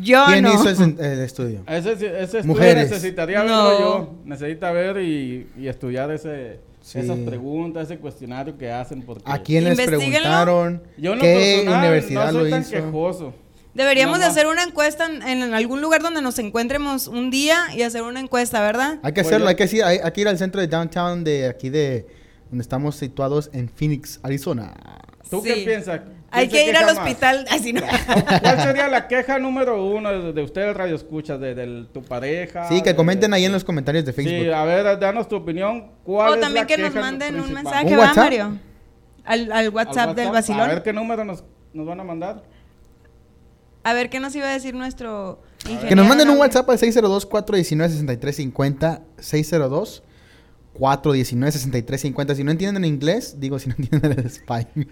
Yo 0.00 0.24
¿Quién 0.26 0.44
no. 0.44 0.52
hizo 0.54 0.68
ese- 0.70 0.84
el 1.00 1.20
estudio? 1.20 1.62
Ese, 1.66 1.92
ese 1.92 2.04
estudio 2.22 2.44
Mujeres. 2.44 2.90
necesitaría 2.90 3.42
No. 3.42 3.68
verlo 3.68 3.80
yo. 3.80 4.14
Necesita 4.24 4.70
ver 4.70 4.98
y, 5.02 5.48
y 5.58 5.66
estudiar 5.66 6.10
ese, 6.12 6.60
Sí. 6.80 7.00
esas 7.00 7.18
preguntas, 7.18 7.84
ese 7.90 7.98
cuestionario 7.98 8.56
que 8.56 8.70
hacen. 8.70 9.02
Porque 9.02 9.22
¿A 9.26 9.42
quién 9.42 9.64
les. 9.64 9.76
Yo 9.78 9.86
preguntaron? 9.86 10.82
en 10.96 11.04
lo 11.04 11.18
¿Qué 11.18 11.54
personal 11.56 11.78
universidad 11.80 12.26
no 12.26 12.32
soy 12.32 12.44
lo 12.44 12.50
tan 12.50 12.60
hizo? 12.62 12.70
quejoso. 12.70 13.34
Deberíamos 13.74 14.18
de 14.18 14.24
No, 14.24 14.30
hacer 14.30 14.46
una 14.46 14.62
encuesta 14.64 15.06
en, 15.06 15.22
en 15.22 15.54
algún 15.54 15.80
lugar 15.80 16.02
donde 16.02 16.20
nos 16.22 16.38
encuentremos 16.38 17.06
un 17.06 17.30
día 17.30 17.66
y 17.76 17.82
hacer 17.82 18.02
una 18.02 18.18
encuesta, 18.20 18.60
¿verdad? 18.60 18.98
Hay 19.02 19.12
que 19.12 19.22
Pues 19.22 19.26
hacerlo, 19.28 19.48
hay 19.48 19.54
que, 19.54 19.64
ir, 19.64 19.84
hay, 19.84 19.98
hay 20.02 20.10
que 20.12 20.20
ir 20.22 20.28
al 20.28 20.38
centro 20.38 20.60
de 20.60 20.66
downtown 20.66 21.22
de 21.22 21.48
aquí 21.48 21.68
de 21.70 22.06
donde 22.50 22.62
estamos 22.62 22.96
situados 22.96 23.50
en 23.52 23.68
Phoenix, 23.68 24.18
Arizona. 24.22 24.74
¿Tú 25.30 25.42
Sí. 25.42 25.48
qué 25.52 25.54
piensas? 25.64 26.00
Hay 26.30 26.48
¿Quién 26.48 26.60
se 26.60 26.64
que 26.66 26.70
ir 26.70 26.76
al 26.76 26.96
hospital. 26.96 27.46
Así 27.50 27.72
no. 27.72 27.82
¿Cuál 28.42 28.60
sería 28.62 28.88
la 28.88 29.06
queja 29.06 29.38
número 29.38 29.84
uno 29.84 30.10
de, 30.10 30.32
de 30.32 30.42
ustedes, 30.42 30.74
Radio 30.76 30.96
Escuchas, 30.96 31.38
de, 31.40 31.54
de 31.54 31.84
tu 31.92 32.02
pareja? 32.02 32.68
Sí, 32.68 32.82
que 32.82 32.90
de- 32.90 32.96
comenten 32.96 33.32
ahí 33.34 33.44
en 33.44 33.52
los 33.52 33.64
comentarios 33.64 34.04
de 34.04 34.12
Sí, 34.12 34.22
Facebook. 34.24 34.52
a 34.54 34.64
ver, 34.64 34.98
danos 34.98 35.28
tu 35.28 35.36
opinión. 35.36 35.92
¿Cuál 36.04 36.30
O 36.30 36.34
es 36.34 36.40
también 36.40 36.64
la 36.64 36.66
que 36.66 36.78
nos 36.78 36.94
manden 36.94 37.38
un 37.40 37.52
mensaje, 37.52 37.86
¿Un 37.86 37.92
¿va, 37.94 37.98
WhatsApp? 37.98 38.16
Mario? 38.24 38.58
Al, 39.24 39.52
al 39.52 39.68
WhatsApp, 39.70 40.08
¿Al 40.10 40.14
del 40.16 40.28
A 40.28 40.32
vacilón. 40.32 40.68
ver 40.68 40.82
qué 40.82 40.92
número 40.92 41.24
nos, 41.24 41.44
nos 41.74 41.86
van 41.86 42.00
a 42.00 42.04
mandar. 42.04 42.42
A 43.88 43.94
ver 43.94 44.10
qué 44.10 44.20
nos 44.20 44.36
iba 44.36 44.46
a 44.46 44.52
decir 44.52 44.74
nuestro 44.74 45.40
ingeniero. 45.64 45.88
Que 45.88 45.96
nos 45.96 46.06
manden 46.06 46.28
un? 46.30 46.38
WhatsApp 46.38 46.68
al 46.68 46.78
602-419-6350. 46.78 49.00
602-419-6350. 50.74 52.34
Si 52.34 52.44
no 52.44 52.50
entienden 52.50 52.84
inglés, 52.84 53.40
digo 53.40 53.58
si 53.58 53.68
no 53.70 53.74
entienden 53.78 54.12
el 54.12 54.26
español. 54.26 54.86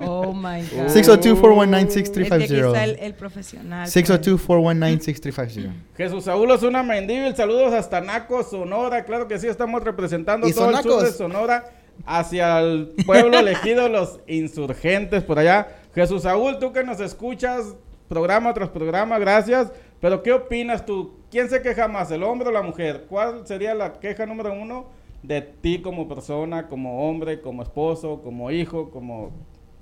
Oh 0.00 0.32
my 0.32 0.62
God. 0.72 0.88
602-419-6350. 0.94 2.22
Es 2.22 2.28
que 2.28 2.34
aquí 2.34 2.54
está 2.56 2.84
el, 2.84 2.98
el 3.00 3.14
profesional. 3.14 3.88
pues. 3.92 4.10
602-419-6350. 4.10 5.72
Jesús 5.96 6.24
Saúl 6.24 6.50
Osuna 6.50 6.82
Mendívil, 6.82 7.34
saludos 7.34 7.72
hasta 7.72 8.00
Naco, 8.00 8.42
Sonora. 8.42 9.04
Claro 9.04 9.28
que 9.28 9.38
sí, 9.38 9.46
estamos 9.46 9.82
representando 9.82 10.46
¿Y 10.46 10.52
todo 10.52 10.70
el 10.70 10.76
sur 10.76 10.82
sonacos? 10.82 11.04
de 11.04 11.12
Sonora 11.12 11.64
hacia 12.06 12.60
el 12.60 12.92
pueblo 13.06 13.38
elegido, 13.38 13.88
los 13.88 14.20
insurgentes 14.26 15.22
por 15.24 15.38
allá. 15.38 15.68
Jesús 15.94 16.22
Saúl, 16.22 16.58
tú 16.58 16.72
que 16.72 16.84
nos 16.84 17.00
escuchas 17.00 17.74
programa 18.12 18.52
tras 18.52 18.68
programa, 18.68 19.18
gracias. 19.18 19.72
Pero 19.98 20.22
¿qué 20.22 20.34
opinas 20.34 20.84
tú? 20.84 21.14
¿Quién 21.30 21.48
se 21.48 21.62
queja 21.62 21.88
más, 21.88 22.10
el 22.10 22.22
hombre 22.22 22.50
o 22.50 22.52
la 22.52 22.60
mujer? 22.60 23.06
¿Cuál 23.08 23.46
sería 23.46 23.74
la 23.74 23.94
queja 23.94 24.26
número 24.26 24.52
uno 24.52 24.84
de 25.22 25.40
ti 25.40 25.80
como 25.80 26.06
persona, 26.06 26.68
como 26.68 27.08
hombre, 27.08 27.40
como 27.40 27.62
esposo, 27.62 28.20
como 28.22 28.50
hijo, 28.50 28.90
como 28.90 29.30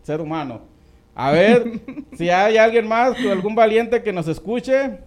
ser 0.03 0.21
humano? 0.21 0.61
A 1.13 1.33
ver 1.33 1.81
si 2.13 2.31
hay 2.31 2.57
alguien 2.57 2.87
más, 2.87 3.19
algún 3.19 3.57
valiente 3.57 4.01
que 4.01 4.13
nos 4.13 4.29
escuche 4.29 4.99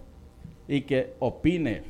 y 0.67 0.81
que 0.81 1.13
opine. 1.19 1.83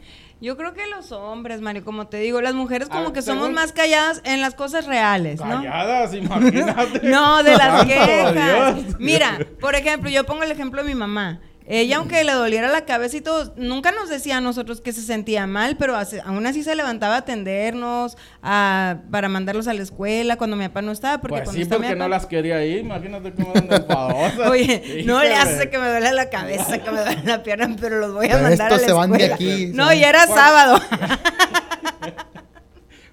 Yo 0.44 0.58
creo 0.58 0.74
que 0.74 0.86
los 0.88 1.14
hombres, 1.14 1.62
Mario, 1.62 1.86
como 1.86 2.08
te 2.08 2.18
digo, 2.18 2.42
las 2.42 2.54
mujeres 2.54 2.90
como 2.90 3.08
Ah, 3.08 3.14
que 3.14 3.22
somos 3.22 3.50
más 3.52 3.72
calladas 3.72 4.22
en 4.26 4.42
las 4.42 4.56
cosas 4.56 4.86
reales, 4.86 5.40
¿no? 5.40 5.48
Calladas, 5.48 6.14
imagínate. 6.14 7.00
No, 7.04 7.42
de 7.44 7.56
las 7.56 7.86
quejas. 7.88 9.00
Mira, 9.00 9.40
por 9.62 9.76
ejemplo, 9.76 10.10
yo 10.10 10.26
pongo 10.26 10.44
el 10.44 10.52
ejemplo 10.52 10.82
de 10.84 10.90
mi 10.90 10.96
mamá. 10.96 11.40
Ella, 11.66 11.98
aunque 11.98 12.26
le 12.26 12.34
doliera 12.34 12.68
la 12.68 12.84
cabeza 12.84 13.16
y 13.16 13.22
todo, 13.22 13.54
nunca 13.56 13.92
nos 13.92 14.10
decía 14.10 14.38
a 14.38 14.42
nosotros 14.42 14.82
que 14.82 14.92
se 14.92 15.02
sentía 15.02 15.48
mal, 15.48 15.78
pero 15.78 15.96
hace- 15.96 16.20
aún 16.22 16.46
así 16.46 16.62
se 16.62 16.76
levantaba 16.76 17.16
a 17.16 17.20
atendernos, 17.20 18.18
a- 18.42 18.98
para 19.10 19.30
mandarlos 19.30 19.68
a 19.70 19.74
la 19.74 19.82
escuela 19.82 20.36
cuando 20.36 20.58
mi 20.58 20.68
papá 20.68 20.82
no 20.82 20.92
estaba. 20.92 21.20
Porque 21.22 21.36
Pues 21.36 21.44
cuando 21.46 21.58
sí, 21.58 21.62
está 21.62 21.78
mi 21.78 21.88
porque 21.88 22.00
no 22.00 22.10
las 22.10 22.26
quería 22.26 22.64
ir. 22.66 22.80
Imagínate 22.80 23.32
cómo 23.34 23.54
enfadosas. 23.56 24.40
Oye, 24.52 25.04
no 25.06 25.24
le 25.24 25.36
hace 25.36 25.70
que 25.70 25.78
me 25.78 25.88
duele 25.90 26.12
la 26.12 26.30
cabeza, 26.30 26.80
que 26.80 26.92
me 26.92 27.00
duele 27.02 27.24
la 27.24 27.44
pierna, 27.44 27.74
pero 27.80 28.00
los 28.00 28.14
voy 28.14 28.26
a 28.28 28.32
Pero 28.32 28.44
mandar 28.44 28.68
a 28.68 28.70
la 28.70 28.76
estos 28.76 28.88
se 28.88 28.94
van 28.94 29.12
de 29.12 29.26
escuela. 29.26 29.36
aquí, 29.36 29.72
No, 29.74 29.86
van. 29.86 29.98
y 29.98 30.04
era 30.04 30.26
¿Cuál? 30.28 30.38
sábado. 30.40 30.80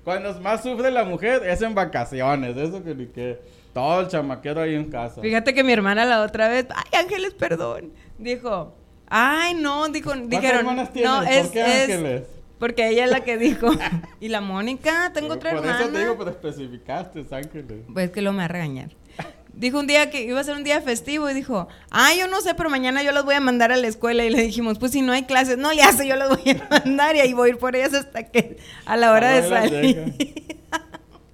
Cuando 0.05 0.41
más 0.41 0.63
sufre 0.63 0.91
la 0.91 1.05
mujer 1.05 1.43
es 1.47 1.61
en 1.63 1.75
vacaciones. 1.75 2.57
Eso 2.57 2.83
que 2.83 2.95
ni 2.95 3.07
que 3.07 3.39
todo 3.75 4.01
el 4.01 4.09
chamaquero 4.09 4.63
ahí 4.63 4.75
en 4.75 4.91
casa. 4.91 5.21
Fíjate 5.21 5.55
que 5.55 5.63
mi 5.63 5.73
hermana 5.73 6.05
la 6.05 6.23
otra 6.23 6.49
vez, 6.49 6.67
ay 6.75 7.01
Ángeles, 7.01 7.35
perdón, 7.35 7.93
dijo, 8.21 8.75
ay 9.09 9.55
no, 9.55 9.89
dijo, 9.89 10.13
dijeron, 10.15 10.61
hermanas 10.61 10.93
tienes? 10.93 11.11
no, 11.11 11.19
¿Por 11.25 11.29
es, 11.33 11.49
qué 11.49 11.61
es- 11.61 11.91
Ángeles? 11.91 12.23
porque 12.59 12.89
ella 12.91 13.05
es 13.07 13.11
la 13.11 13.21
que 13.25 13.39
dijo, 13.39 13.69
y 14.21 14.29
la 14.29 14.41
Mónica, 14.43 15.11
tengo 15.15 15.35
otra 15.35 15.51
Por 15.53 15.61
hermana, 15.61 15.81
eso 15.81 15.91
te 15.91 15.99
digo, 16.01 16.17
pero 16.19 16.31
especificaste, 16.31 17.25
Ángeles. 17.31 17.85
pues 17.93 18.11
que 18.11 18.21
lo 18.23 18.33
me 18.33 18.39
va 18.39 18.45
a 18.45 18.49
regañar. 18.49 18.91
Dijo 19.53 19.81
un 19.81 19.87
día 19.89 20.11
que 20.11 20.23
iba 20.23 20.39
a 20.41 20.45
ser 20.45 20.55
un 20.55 20.63
día 20.63 20.81
festivo 20.81 21.29
y 21.29 21.35
dijo, 21.35 21.67
ay, 21.91 22.21
yo 22.21 22.29
no 22.29 22.41
sé, 22.41 22.55
pero 22.55 22.71
mañana 22.71 23.03
yo 23.03 23.11
los 23.13 23.25
voy 23.25 23.35
a 23.35 23.41
mandar 23.41 23.73
a 23.73 23.77
la 23.77 23.89
escuela. 23.89 24.25
Y 24.25 24.31
le 24.31 24.41
dijimos, 24.43 24.79
pues 24.79 24.93
si 24.93 25.03
no 25.03 25.13
hay 25.13 25.25
clases, 25.25 25.59
no 25.59 25.73
le 25.73 25.83
hace, 25.83 26.07
yo 26.07 26.15
los 26.17 26.29
voy 26.29 26.53
a 26.53 26.69
mandar 26.85 27.17
y 27.17 27.21
ahí 27.21 27.33
voy 27.33 27.49
a 27.51 27.53
ir 27.55 27.59
por 27.59 27.75
ellas 27.75 27.93
hasta 27.93 28.23
que 28.23 28.59
a 28.87 28.97
la 28.97 29.11
hora 29.11 29.31
de 29.33 29.51
las 29.51 29.69
salir. 29.69 30.15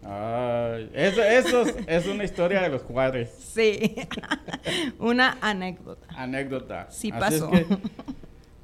Ay, 0.09 0.91
eso, 0.95 1.23
eso 1.23 1.63
es, 1.63 1.75
es 1.87 2.07
una 2.07 2.23
historia 2.25 2.63
de 2.63 2.69
los 2.69 2.83
Juárez. 2.83 3.31
sí, 3.39 3.97
una 4.99 5.37
anécdota. 5.41 6.07
Anécdota. 6.17 6.87
Sí 6.91 7.09
es 7.09 7.15
pasó. 7.15 7.51
que, 7.51 7.67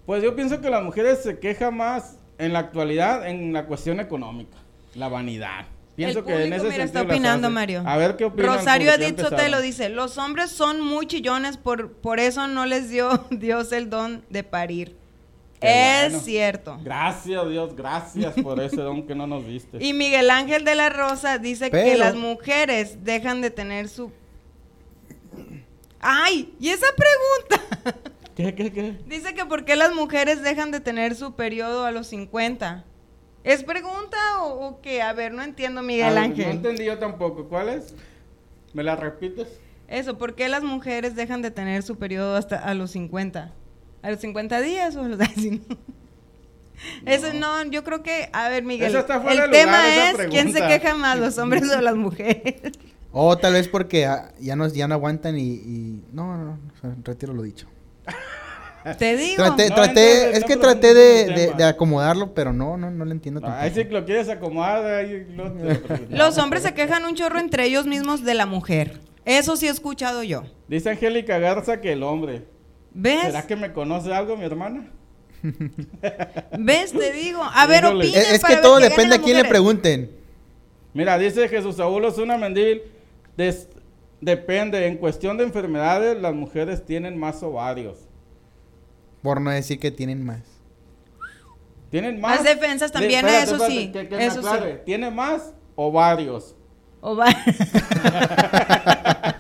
pues 0.06 0.22
yo 0.22 0.36
pienso 0.36 0.60
que 0.60 0.70
las 0.70 0.82
mujeres 0.82 1.22
se 1.22 1.38
quejan 1.38 1.76
más 1.76 2.18
en 2.38 2.52
la 2.52 2.60
actualidad 2.60 3.26
en 3.28 3.52
la 3.52 3.66
cuestión 3.66 3.98
económica, 3.98 4.56
la 4.94 5.08
vanidad. 5.08 5.66
Pienso 5.96 6.20
el 6.20 6.24
que 6.24 6.32
público, 6.32 6.54
en 6.54 6.60
ese 6.60 6.68
mira, 6.70 6.84
está 6.84 7.02
opinando. 7.02 7.50
Mario. 7.50 7.82
A 7.84 7.96
ver 7.96 8.16
qué 8.16 8.24
opinan. 8.24 8.56
Rosario 8.56 8.92
Edith 8.92 9.18
Sotelo 9.20 9.58
empezaron. 9.58 9.62
dice, 9.62 9.88
los 9.90 10.18
hombres 10.18 10.50
son 10.50 10.80
muy 10.80 11.06
chillones, 11.06 11.56
por, 11.56 11.92
por 11.92 12.18
eso 12.18 12.46
no 12.48 12.66
les 12.66 12.88
dio 12.88 13.26
Dios 13.30 13.72
el 13.72 13.90
don 13.90 14.24
de 14.30 14.42
parir. 14.44 15.01
Qué 15.62 16.06
es 16.06 16.12
bueno. 16.12 16.24
cierto. 16.24 16.78
Gracias 16.82 17.48
Dios, 17.48 17.74
gracias 17.74 18.34
por 18.42 18.60
ese 18.60 18.76
don 18.76 19.06
que 19.06 19.14
no 19.14 19.26
nos 19.26 19.46
diste. 19.46 19.82
Y 19.82 19.92
Miguel 19.92 20.30
Ángel 20.30 20.64
de 20.64 20.74
la 20.74 20.90
Rosa 20.90 21.38
dice 21.38 21.70
que 21.70 21.96
las 21.96 22.14
mujeres 22.14 23.04
dejan 23.04 23.40
de 23.40 23.50
tener 23.50 23.88
su... 23.88 24.12
¡Ay! 26.00 26.54
¿Y 26.58 26.68
esa 26.68 26.86
pregunta? 26.96 28.00
¿Qué, 28.36 28.54
qué, 28.54 28.72
qué? 28.72 28.98
dice 29.06 29.34
que 29.34 29.44
por 29.44 29.64
qué 29.64 29.76
las 29.76 29.94
mujeres 29.94 30.42
dejan 30.42 30.70
de 30.70 30.80
tener 30.80 31.14
su 31.14 31.34
periodo 31.34 31.84
a 31.84 31.92
los 31.92 32.08
50. 32.08 32.84
¿Es 33.44 33.62
pregunta 33.62 34.16
o, 34.42 34.66
o 34.66 34.80
qué? 34.80 35.02
A 35.02 35.12
ver, 35.12 35.32
no 35.32 35.42
entiendo, 35.42 35.82
Miguel 35.82 36.14
ver, 36.14 36.18
Ángel. 36.24 36.46
No 36.46 36.52
entendí 36.52 36.84
yo 36.84 36.98
tampoco. 36.98 37.48
¿Cuál 37.48 37.68
es? 37.68 37.94
¿Me 38.72 38.82
la 38.82 38.96
repites? 38.96 39.60
Eso, 39.88 40.16
¿por 40.16 40.34
qué 40.34 40.48
las 40.48 40.62
mujeres 40.62 41.14
dejan 41.14 41.42
de 41.42 41.50
tener 41.50 41.82
su 41.82 41.98
periodo 41.98 42.36
hasta 42.36 42.56
a 42.56 42.74
los 42.74 42.92
50? 42.92 43.52
¿A 44.02 44.10
los 44.10 44.20
50 44.20 44.60
días 44.60 44.96
o 44.96 45.02
a 45.04 45.08
los 45.08 45.20
así, 45.20 45.62
no? 45.68 45.76
Eso 47.06 47.32
no, 47.32 47.62
yo 47.66 47.84
creo 47.84 48.02
que, 48.02 48.28
a 48.32 48.48
ver, 48.48 48.64
Miguel, 48.64 48.88
Eso 48.90 48.98
está 48.98 49.20
fuera 49.20 49.44
el 49.44 49.50
tema 49.50 50.10
es 50.10 50.16
quién 50.30 50.52
se 50.52 50.66
queja 50.66 50.94
más, 50.96 51.18
los 51.18 51.38
hombres 51.38 51.62
o 51.70 51.80
las 51.80 51.96
mujeres. 51.96 52.54
O 53.14 53.36
tal 53.36 53.52
vez 53.52 53.68
porque 53.68 54.08
ya 54.40 54.56
no, 54.56 54.66
ya 54.68 54.88
no 54.88 54.94
aguantan 54.94 55.36
y, 55.38 55.42
y- 55.42 56.02
No, 56.12 56.34
no, 56.34 56.44
no, 56.82 56.94
retiro 57.04 57.34
lo 57.34 57.42
dicho. 57.42 57.66
Te 58.98 59.18
digo. 59.18 59.36
Traté, 59.44 59.68
No, 59.68 59.74
traté, 59.74 60.30
es 60.30 60.40
no 60.40 60.46
que 60.46 60.56
traté 60.56 60.94
de, 60.94 61.64
acomodarlo, 61.64 62.32
pero 62.32 62.54
no, 62.54 62.78
no, 62.78 62.90
no 62.90 63.04
lo 63.04 63.12
entiendo 63.12 63.42
tampoco. 63.42 63.62
Ahí 63.62 63.70
sí 63.74 63.84
que 63.84 63.90
lo 63.92 64.06
quieres 64.06 64.30
acomodar. 64.30 64.84
Ahí 64.86 65.26
lo- 65.36 65.52
Los 66.08 66.38
hombres 66.38 66.62
se 66.62 66.72
quejan 66.72 67.04
un 67.04 67.14
chorro 67.14 67.38
entre 67.38 67.66
ellos 67.66 67.84
mismos 67.86 68.24
de 68.24 68.32
la 68.32 68.46
mujer. 68.46 68.98
Eso 69.26 69.56
sí 69.56 69.66
he 69.66 69.70
escuchado 69.70 70.22
yo. 70.22 70.44
Dice 70.66 70.88
Angélica 70.88 71.38
Garza 71.38 71.82
que 71.82 71.92
el 71.92 72.02
hombre. 72.02 72.44
¿Ves? 72.94 73.22
¿Será 73.22 73.46
que 73.46 73.56
me 73.56 73.72
conoce 73.72 74.12
algo 74.12 74.36
mi 74.36 74.44
hermana? 74.44 74.90
¿Ves? 76.58 76.92
Te 76.92 77.12
digo. 77.12 77.42
A 77.42 77.66
ver, 77.66 77.84
opinen 77.86 78.14
Es, 78.14 78.32
es 78.34 78.40
para 78.40 78.48
que 78.50 78.54
ver 78.56 78.62
todo 78.62 78.78
depende 78.78 79.16
a 79.16 79.22
quién 79.22 79.36
le 79.36 79.42
las 79.42 79.50
pregunten. 79.50 80.10
Mira, 80.94 81.18
dice 81.18 81.48
Jesús 81.48 81.76
Saúl 81.76 82.04
Osuna 82.04 82.36
Mendívil. 82.38 82.82
des- 83.36 83.68
depende, 84.20 84.86
en 84.86 84.98
cuestión 84.98 85.36
de 85.38 85.44
enfermedades, 85.44 86.20
las 86.20 86.34
mujeres 86.34 86.84
tienen 86.84 87.18
más 87.18 87.42
ovarios. 87.42 87.98
Por 89.22 89.40
no 89.40 89.50
decir 89.50 89.78
que 89.80 89.90
tienen 89.90 90.24
más. 90.24 90.42
Tienen 91.90 92.20
más. 92.20 92.36
Más 92.36 92.44
defensas 92.44 92.92
también, 92.92 93.24
espérate, 93.26 93.44
eso 93.44 93.54
espérate, 93.56 93.80
sí, 93.80 93.92
que- 93.92 94.08
que 94.08 94.16
me 94.16 94.26
eso 94.26 94.42
sí. 94.42 94.48
Tiene 94.84 95.10
más 95.10 95.54
ovarios. 95.74 96.54
O 97.00 97.16
va- 97.16 97.26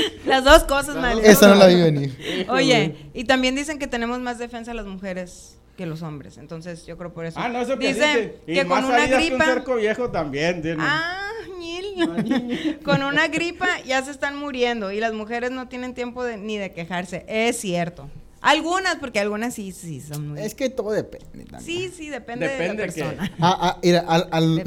Las 0.26 0.44
dos 0.44 0.64
cosas, 0.64 0.96
mal. 0.96 1.18
Eso 1.24 1.48
no 1.48 1.54
la 1.54 1.66
vi 1.66 1.76
venir. 1.80 2.46
Oye, 2.48 2.96
y 3.14 3.24
también 3.24 3.54
dicen 3.54 3.78
que 3.78 3.86
tenemos 3.86 4.18
más 4.20 4.38
defensa 4.38 4.74
las 4.74 4.86
mujeres 4.86 5.58
que 5.76 5.86
los 5.86 6.02
hombres. 6.02 6.38
Entonces, 6.38 6.86
yo 6.86 6.96
creo 6.96 7.12
por 7.12 7.26
eso. 7.26 7.38
Ah, 7.38 7.48
no, 7.48 7.60
eso 7.60 7.78
que 7.78 7.88
Dicen 7.92 8.16
dice. 8.16 8.34
Y 8.46 8.54
que 8.54 8.64
más 8.64 8.80
con 8.80 8.90
una 8.90 8.98
salidas 9.00 9.18
que 9.20 9.24
un 9.26 9.30
gripa. 9.38 9.44
cerco 9.44 9.74
viejo 9.76 10.10
también 10.10 10.62
tiene. 10.62 10.82
Ah, 10.84 11.22
Ñil. 11.58 12.78
con 12.84 13.02
una 13.02 13.28
gripa 13.28 13.68
ya 13.86 14.02
se 14.02 14.10
están 14.10 14.36
muriendo 14.36 14.90
y 14.92 15.00
las 15.00 15.12
mujeres 15.12 15.50
no 15.50 15.68
tienen 15.68 15.94
tiempo 15.94 16.24
de- 16.24 16.36
ni 16.38 16.56
de 16.58 16.72
quejarse. 16.72 17.24
Es 17.28 17.58
cierto. 17.58 18.08
Algunas, 18.42 18.96
porque 18.96 19.18
algunas 19.18 19.54
sí, 19.54 19.72
sí 19.72 20.00
son 20.00 20.28
muy... 20.28 20.40
Es 20.40 20.54
que 20.54 20.68
todo 20.70 20.92
depende. 20.92 21.44
también. 21.46 21.60
Sí, 21.62 21.90
sí, 21.94 22.10
depende, 22.10 22.46
Depende 22.48 22.82
de 22.82 22.86
la 22.88 22.92
que- 22.94 23.02
persona. 23.02 23.32
Ah, 23.40 23.58
ah, 23.60 23.78
mira, 23.82 24.04
al- 24.06 24.28
al- 24.30 24.62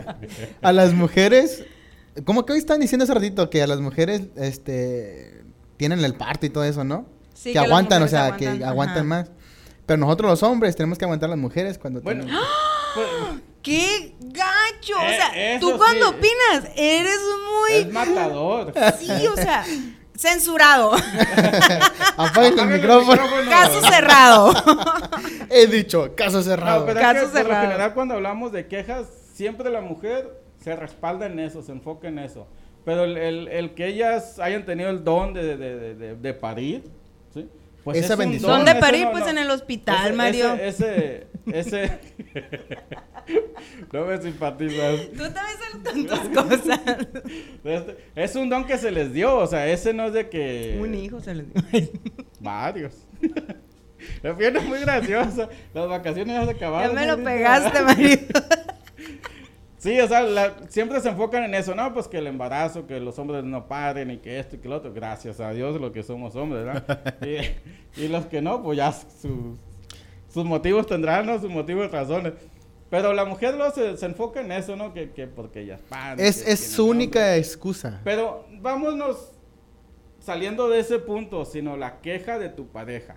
a 0.62 0.72
las 0.72 0.92
mujeres, 0.92 1.64
como 2.24 2.44
que 2.44 2.52
hoy 2.52 2.58
están 2.58 2.80
diciendo 2.80 3.04
hace 3.04 3.14
ratito 3.14 3.48
que 3.50 3.62
a 3.62 3.66
las 3.66 3.80
mujeres, 3.80 4.22
este, 4.36 5.42
tienen 5.76 6.04
el 6.04 6.14
parto 6.14 6.46
y 6.46 6.50
todo 6.50 6.64
eso, 6.64 6.84
¿no? 6.84 7.06
Sí, 7.34 7.52
que, 7.52 7.58
aguantan, 7.58 8.02
o 8.02 8.08
sea, 8.08 8.36
que 8.36 8.48
aguantan, 8.48 8.98
ajá. 8.98 9.04
más. 9.04 9.30
Pero 9.86 9.98
nosotros 9.98 10.30
los 10.30 10.42
hombres 10.42 10.76
tenemos 10.76 10.98
que 10.98 11.04
aguantar 11.04 11.28
a 11.28 11.30
las 11.30 11.38
mujeres 11.38 11.78
cuando 11.78 12.00
Bueno, 12.02 12.24
tienen- 12.24 12.40
pues, 12.94 13.06
¡Qué 13.62 14.14
gacho! 14.20 14.94
o 14.98 15.02
Eh, 15.02 15.16
sea, 15.16 15.60
tú 15.60 15.76
cuando 15.78 16.08
sí. 16.08 16.14
opinas, 16.14 16.70
eres 16.76 17.18
muy... 17.48 17.72
es 17.80 17.92
matador. 17.92 18.72
Sí, 18.98 19.26
o 19.26 19.36
sea, 19.36 19.64
censurado. 20.16 20.92
Apaguen 22.16 22.58
el 22.58 22.66
micrófono. 22.68 23.22
Caso 23.48 23.80
cerrado. 23.82 24.52
He 25.50 25.66
dicho, 25.66 26.12
caso 26.16 26.42
cerrado. 26.42 26.80
No, 26.80 26.86
pero 26.86 27.00
es 27.00 27.06
Caso 27.06 27.14
que 27.20 27.26
por 27.26 27.34
lo 27.34 27.42
cerrado. 27.44 27.62
general 27.68 27.94
cuando 27.94 28.14
hablamos 28.14 28.52
de 28.52 28.66
quejas, 28.66 29.06
siempre 29.34 29.70
la 29.70 29.80
mujer 29.80 30.41
se 30.62 30.74
respalda 30.76 31.26
en 31.26 31.38
eso, 31.38 31.62
se 31.62 31.72
enfoca 31.72 32.08
en 32.08 32.18
eso. 32.18 32.46
Pero 32.84 33.04
el, 33.04 33.16
el- 33.16 33.48
el 33.48 33.74
que 33.74 33.86
ellas 33.86 34.38
hayan 34.38 34.64
tenido 34.64 34.90
el 34.90 35.04
don 35.04 35.34
de, 35.34 35.56
de- 35.56 35.56
de- 35.76 35.94
de- 35.94 36.14
de 36.16 36.34
parir, 36.34 36.82
¿sí? 37.32 37.48
Pues 37.84 37.98
Esa 37.98 38.12
es 38.14 38.18
bendición. 38.18 38.48
don, 38.50 38.58
¿Dónde 38.60 38.72
eso 38.72 38.80
parir? 38.80 39.04
no- 39.06 39.10
Pues 39.12 39.24
no. 39.24 39.30
en 39.30 39.38
el 39.38 39.50
hospital, 39.50 40.06
Ese- 40.06 40.16
Mario. 40.16 40.54
Ese, 40.54 41.26
ese, 41.46 41.66
ese- 41.76 41.98
no 43.92 44.04
me 44.06 44.20
simpatizas. 44.22 45.00
Tú 45.10 45.18
también 45.18 45.56
sabes 45.58 45.82
tantas 45.84 46.28
cosas. 46.28 46.80
Este, 47.64 47.96
Es 48.16 48.34
un 48.36 48.48
don 48.48 48.64
que 48.66 48.78
se 48.78 48.90
les 48.90 49.12
dio, 49.12 49.36
o 49.36 49.46
sea, 49.46 49.66
ese 49.68 49.92
no 49.94 50.06
es 50.06 50.12
de 50.12 50.28
que... 50.28 50.78
Un 50.80 50.94
hijo 50.94 51.20
se 51.20 51.34
les 51.34 51.46
dio. 51.52 51.88
Varios. 52.40 52.94
La 54.22 54.34
fiesta 54.34 54.58
es 54.58 54.64
muy 54.66 54.80
graciosa. 54.80 55.48
Las 55.72 55.88
vacaciones 55.88 56.34
ya 56.36 56.44
se 56.44 56.50
acabaron. 56.52 56.94
Ya 56.96 57.00
me 57.00 57.06
lo 57.06 57.22
pegaste, 57.22 57.80
Mario. 57.82 58.18
Sí, 59.82 59.98
o 60.00 60.06
sea, 60.06 60.22
la- 60.22 60.54
siempre 60.68 61.00
se 61.00 61.08
enfocan 61.08 61.42
en 61.42 61.56
eso, 61.56 61.74
¿no? 61.74 61.92
Pues 61.92 62.06
que 62.06 62.18
el 62.18 62.28
embarazo, 62.28 62.86
que 62.86 63.00
los 63.00 63.18
hombres 63.18 63.42
no 63.42 63.66
paren 63.66 64.12
y 64.12 64.18
que 64.18 64.38
esto 64.38 64.54
y 64.54 64.60
que 64.60 64.68
lo 64.68 64.76
otro. 64.76 64.92
Gracias 64.92 65.40
a 65.40 65.50
Dios 65.50 65.80
lo 65.80 65.90
que 65.90 66.04
somos 66.04 66.36
hombres, 66.36 66.64
¿verdad? 66.64 67.16
y, 67.96 68.00
y 68.00 68.06
los 68.06 68.26
que 68.26 68.40
no, 68.40 68.62
pues 68.62 68.78
ya 68.78 68.92
sus, 68.92 69.58
sus 70.32 70.44
motivos 70.44 70.86
tendrán, 70.86 71.26
¿no? 71.26 71.36
Sus 71.40 71.50
motivos 71.50 71.86
y 71.86 71.88
razones. 71.88 72.34
Pero 72.90 73.12
la 73.12 73.24
mujer 73.24 73.56
luego 73.56 73.74
se, 73.74 73.96
se 73.96 74.06
enfoca 74.06 74.40
en 74.40 74.52
eso, 74.52 74.76
¿no? 74.76 74.94
Que, 74.94 75.10
que 75.10 75.26
porque 75.26 75.76
paran. 75.88 76.20
es 76.20 76.46
es 76.46 76.60
su 76.64 76.86
única 76.86 77.36
excusa. 77.36 78.00
Pero 78.04 78.46
vámonos 78.60 79.32
saliendo 80.20 80.68
de 80.68 80.78
ese 80.78 81.00
punto, 81.00 81.44
sino 81.44 81.76
la 81.76 82.00
queja 82.00 82.38
de 82.38 82.50
tu 82.50 82.68
pareja. 82.68 83.16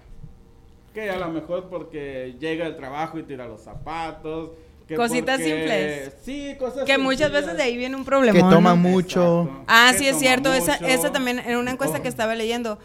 Que 0.96 1.12
a 1.12 1.20
lo 1.20 1.30
mejor 1.30 1.70
porque 1.70 2.36
llega 2.40 2.66
el 2.66 2.76
trabajo 2.76 3.20
y 3.20 3.24
tira 3.24 3.48
los 3.48 3.62
zapatos. 3.62 4.50
Que 4.88 4.96
Cositas 4.96 5.38
porque- 5.40 5.56
simples. 5.58 6.12
Sí, 6.24 6.56
cosas 6.60 6.84
Que 6.86 6.98
muchas 6.98 7.32
veces 7.32 7.58
de 7.58 7.64
ahí 7.64 7.76
viene 7.78 7.96
un 7.96 8.06
problema. 8.06 8.34
que 8.34 8.42
toma 8.56 8.76
mucho. 8.76 9.44
Exacto. 9.44 9.64
Ah, 9.68 9.90
Que 9.94 9.98
sí, 10.00 10.08
es 10.08 10.20
cierto. 10.20 10.54
Esa, 10.54 10.74
mucho. 10.74 10.86
esa 10.86 11.12
también, 11.12 11.40
en 11.40 11.58
una 11.58 11.72
encuesta 11.72 12.02
que 12.02 12.08
estaba 12.08 12.36
leyendo, 12.36 12.78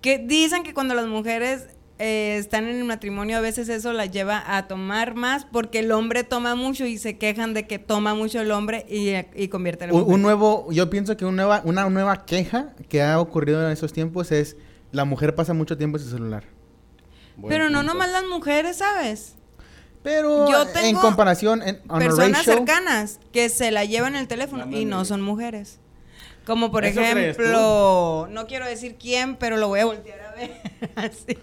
que 0.00 0.18
dicen 0.18 0.62
que 0.62 0.74
cuando 0.74 0.94
las 0.94 1.06
mujeres 1.06 1.68
eh, 1.98 2.36
están 2.38 2.64
en 2.66 2.76
el 2.76 2.84
matrimonio, 2.84 3.38
a 3.38 3.40
veces 3.40 3.68
eso 3.70 3.92
las 3.94 4.10
lleva 4.10 4.42
a 4.56 4.68
tomar 4.68 5.14
más 5.14 5.46
porque 5.46 5.78
el 5.78 5.92
hombre 5.92 6.24
toma 6.24 6.54
mucho 6.54 6.84
y 6.84 6.98
se 6.98 7.16
quejan 7.16 7.54
de 7.54 7.66
que 7.66 7.78
toma 7.78 8.14
mucho 8.14 8.38
el 8.40 8.50
hombre 8.50 8.84
y, 8.88 9.12
y 9.34 9.48
convierte 9.48 9.84
en 9.86 9.92
Un, 9.92 10.02
un 10.12 10.20
nuevo, 10.22 10.70
yo 10.72 10.90
pienso 10.90 11.16
que 11.16 11.24
un 11.24 11.36
nueva, 11.36 11.62
una 11.64 11.88
nueva 11.88 12.26
queja 12.26 12.74
que 12.90 13.02
ha 13.02 13.18
ocurrido 13.18 13.64
en 13.64 13.72
esos 13.72 13.94
tiempos 13.94 14.30
es 14.30 14.58
la 14.92 15.06
mujer 15.06 15.34
pasa 15.34 15.54
mucho 15.54 15.78
tiempo 15.78 15.96
en 15.96 16.04
su 16.04 16.10
celular. 16.10 16.44
Buen 17.36 17.50
Pero 17.50 17.70
no 17.70 17.82
nomás 17.82 18.10
las 18.10 18.24
mujeres, 18.26 18.76
¿sabes? 18.76 19.36
Pero 20.06 20.48
Yo 20.48 20.64
en 20.84 20.94
comparación, 20.94 21.62
en 21.66 21.78
Personas 21.98 22.46
ratio- 22.46 22.52
cercanas 22.54 23.18
que 23.32 23.48
se 23.48 23.72
la 23.72 23.84
llevan 23.84 24.14
el 24.14 24.28
teléfono 24.28 24.64
y 24.70 24.84
no 24.84 25.04
son 25.04 25.20
mujeres. 25.20 25.80
Como 26.46 26.70
por 26.70 26.84
ejemplo, 26.84 28.28
no 28.30 28.46
quiero 28.46 28.66
decir 28.66 28.94
quién, 29.00 29.34
pero 29.34 29.56
lo 29.56 29.66
voy 29.66 29.80
a 29.80 29.84
voltear 29.86 30.20
a 30.20 30.30
ver. 30.36 30.52
Así. 30.94 31.36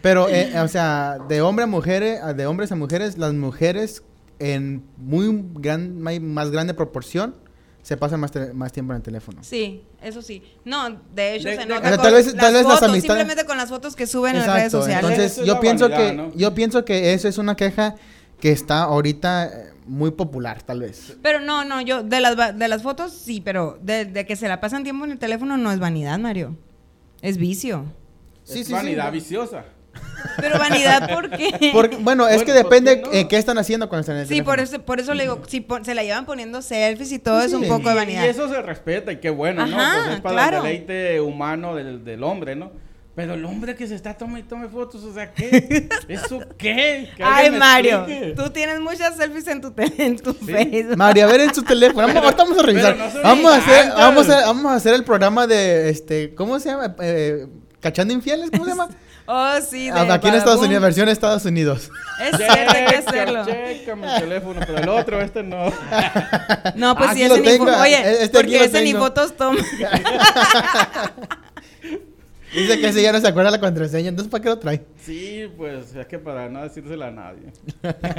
Pero, 0.00 0.26
eh, 0.30 0.58
o 0.58 0.68
sea, 0.68 1.18
de 1.28 1.42
hombre 1.42 1.64
a 1.64 1.66
mujeres, 1.66 2.18
de 2.34 2.46
hombres 2.46 2.72
a 2.72 2.76
mujeres, 2.76 3.18
las 3.18 3.34
mujeres 3.34 4.02
en 4.38 4.82
muy 4.96 5.44
gran, 5.56 6.00
más 6.00 6.50
grande 6.50 6.72
proporción 6.72 7.36
se 7.82 7.96
pasan 7.96 8.20
más, 8.20 8.30
más 8.54 8.70
tiempo 8.72 8.92
en 8.92 8.98
el 8.98 9.02
teléfono. 9.02 9.42
Sí, 9.42 9.82
eso 10.02 10.22
sí. 10.22 10.42
No, 10.64 11.00
de 11.14 11.34
hecho 11.34 11.48
De- 11.48 11.54
se 11.56 11.60
de- 11.62 11.66
nota 11.66 11.80
O 11.80 11.82
sea, 11.88 11.96
con 11.96 12.02
tal 12.04 12.14
vez- 12.14 12.36
tal 12.36 12.52
vez 12.54 12.62
las 12.66 12.82
amistades- 12.82 13.02
simplemente 13.02 13.44
con 13.44 13.56
las 13.56 13.68
fotos 13.68 13.96
que 13.96 14.06
suben 14.06 14.32
en 14.36 14.38
las 14.38 14.46
redes 14.46 14.66
Exacto, 14.66 14.78
sociales. 14.86 15.10
entonces 15.10 15.38
es 15.38 15.46
yo 15.46 15.60
pienso 15.60 15.88
vanidad, 15.88 16.06
que 16.10 16.16
¿no? 16.16 16.32
yo 16.34 16.54
pienso 16.54 16.84
que 16.84 17.12
eso 17.12 17.28
es 17.28 17.38
una 17.38 17.56
queja 17.56 17.96
que 18.40 18.52
está 18.52 18.82
ahorita 18.84 19.46
eh, 19.46 19.72
muy 19.86 20.12
popular, 20.12 20.62
tal 20.62 20.80
vez. 20.80 21.16
Pero 21.22 21.40
no, 21.40 21.64
no, 21.64 21.80
yo 21.80 22.02
de 22.04 22.20
las 22.20 22.56
de 22.58 22.68
las 22.68 22.82
fotos 22.82 23.12
sí, 23.12 23.40
pero 23.40 23.78
de, 23.82 24.04
de 24.04 24.26
que 24.26 24.36
se 24.36 24.46
la 24.48 24.60
pasan 24.60 24.84
tiempo 24.84 25.04
en 25.04 25.10
el 25.12 25.18
teléfono 25.18 25.56
no 25.56 25.72
es 25.72 25.78
vanidad, 25.80 26.18
Mario. 26.20 26.56
Es 27.20 27.36
vicio. 27.36 27.84
Es 28.44 28.52
Sí, 28.52 28.58
sí, 28.58 28.64
sí. 28.66 28.72
vanidad 28.72 29.10
viciosa. 29.12 29.64
Pero 30.38 30.58
vanidad, 30.58 31.10
¿por 31.12 31.28
qué? 31.30 31.70
Porque, 31.72 31.96
bueno, 31.96 32.26
es 32.28 32.42
que 32.42 32.52
¿por 32.52 32.62
depende 32.62 33.02
qué 33.02 33.06
no? 33.08 33.12
eh, 33.12 33.28
qué 33.28 33.36
están 33.36 33.58
haciendo 33.58 33.88
cuando 33.88 34.00
están 34.02 34.16
en 34.16 34.22
el 34.22 34.26
Sí, 34.28 34.34
teléfono. 34.34 34.52
por 34.56 34.60
eso, 34.60 34.82
por 34.82 35.00
eso 35.00 35.14
le 35.14 35.24
digo, 35.24 35.42
si 35.46 35.60
pon- 35.60 35.84
se 35.84 35.94
la 35.94 36.02
llevan 36.04 36.24
poniendo 36.26 36.62
selfies 36.62 37.12
y 37.12 37.18
todo 37.18 37.40
Sí, 37.40 37.46
es 37.48 37.52
un 37.52 37.64
sí. 37.64 37.68
poco 37.68 37.88
de 37.90 37.94
vanidad. 37.96 38.24
Y 38.24 38.28
eso 38.28 38.48
se 38.48 38.62
respeta 38.62 39.12
y 39.12 39.16
qué 39.18 39.30
bueno, 39.30 39.66
¿no? 39.66 39.78
Ajá, 39.80 40.02
Pues 40.04 40.14
es 40.16 40.20
para 40.22 40.34
claro. 40.34 40.56
el 40.58 40.62
deleite 40.64 41.20
humano 41.20 41.74
del, 41.74 42.04
del 42.04 42.22
hombre, 42.22 42.56
¿no? 42.56 42.70
Pero 43.14 43.34
el 43.34 43.44
hombre 43.44 43.74
que 43.74 43.86
se 43.86 43.94
está 43.94 44.14
tomando 44.14 44.38
y 44.38 44.42
tome 44.44 44.68
fotos, 44.68 45.04
o 45.04 45.12
sea, 45.12 45.34
¿qué? 45.34 45.86
¿Eso 46.08 46.40
qué? 46.56 47.10
Que 47.14 47.22
Ay, 47.22 47.50
Mario, 47.50 48.06
explique. 48.06 48.32
tú 48.34 48.48
tienes 48.50 48.80
muchas 48.80 49.16
selfies 49.16 49.46
en 49.48 49.60
tu, 49.60 49.74
en 49.98 50.16
tu 50.18 50.32
Facebook. 50.32 50.96
María, 50.96 51.24
a 51.24 51.26
ver 51.28 51.42
en 51.42 51.54
su 51.54 51.62
teléfono. 51.62 52.06
Vamos, 52.06 52.34
vamos 52.36 52.58
a 52.58 52.62
revisar. 52.62 52.96
No 52.96 53.04
vamos, 53.22 53.52
a 53.52 53.56
hacer, 53.58 53.92
vamos, 53.94 54.28
a, 54.30 54.40
vamos 54.46 54.72
a 54.72 54.74
hacer 54.76 54.94
el 54.94 55.04
programa 55.04 55.46
de, 55.46 55.90
este, 55.90 56.34
¿cómo 56.34 56.58
se 56.58 56.70
llama? 56.70 56.96
Eh, 57.02 57.46
¿Cachando 57.80 58.14
infieles? 58.14 58.50
¿Cómo 58.50 58.64
se 58.64 58.70
llama? 58.70 58.88
Oh, 59.26 59.54
sí, 59.60 59.90
de 59.90 59.98
Aquí 59.98 60.28
en 60.28 60.34
Estados. 60.34 60.60
Unidos, 60.60 60.82
versión 60.82 61.08
Estados 61.08 61.44
Unidos. 61.44 61.90
Es 62.22 62.36
cierto, 62.36 62.72
hay 62.76 62.84
que 62.86 62.96
hacerlo. 62.96 63.44
Teléfono, 63.44 64.60
pero 64.64 64.78
el 64.78 64.88
otro, 64.88 65.20
este 65.20 65.42
no. 65.42 65.72
No, 66.76 66.96
pues 66.96 67.12
sí, 67.12 67.26
lo 67.26 67.34
ese 67.36 67.58
ni 67.58 67.70
Oye, 67.70 68.22
este 68.22 68.38
porque 68.38 68.64
ese 68.64 68.82
ni 68.82 68.92
fotos 68.92 69.36
toma. 69.36 69.58
Dice 72.54 72.78
que 72.80 72.88
ese 72.88 73.02
ya 73.02 73.12
no 73.12 73.20
se 73.20 73.26
acuerda 73.26 73.50
la 73.50 73.58
contraseña, 73.58 74.10
entonces 74.10 74.30
¿para 74.30 74.42
qué 74.42 74.48
lo 74.50 74.58
trae? 74.58 74.84
Sí, 75.00 75.50
pues 75.56 75.94
es 75.94 76.06
que 76.06 76.18
para 76.18 76.50
no 76.50 76.62
decírsela 76.62 77.06
a 77.06 77.10
nadie. 77.10 77.50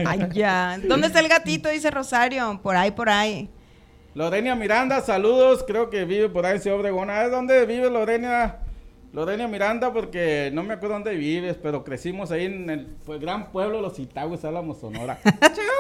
Ay, 0.06 0.28
ya. 0.34 0.80
¿Dónde 0.84 1.08
está 1.08 1.20
el 1.20 1.28
gatito? 1.28 1.70
Dice 1.70 1.92
Rosario. 1.92 2.60
Por 2.64 2.76
ahí, 2.76 2.90
por 2.92 3.10
ahí. 3.10 3.50
Lorenia 4.16 4.56
Miranda, 4.56 5.02
saludos. 5.02 5.64
Creo 5.68 5.92
que 5.92 6.06
vive 6.06 6.30
por 6.30 6.46
ahí 6.46 6.56
en 6.56 6.62
Ciudad 6.62 6.80
Obregón. 6.80 7.10
¿Sabes 7.10 7.32
dónde 7.32 7.66
vive 7.68 7.92
Lorenia? 7.92 8.63
Lorenia 9.14 9.48
Miranda, 9.48 9.94
porque 9.94 10.50
no 10.52 10.64
me 10.64 10.74
acuerdo 10.74 10.96
dónde 10.96 11.14
vives, 11.14 11.56
pero 11.62 11.84
crecimos 11.84 12.32
ahí 12.32 12.46
en 12.46 12.68
el 12.68 12.88
pues, 13.06 13.22
gran 13.22 13.52
pueblo 13.52 13.78
de 13.78 13.84
los 13.84 13.96
Citagües, 13.96 14.44
Álamos, 14.44 14.80
Sonora. 14.80 15.20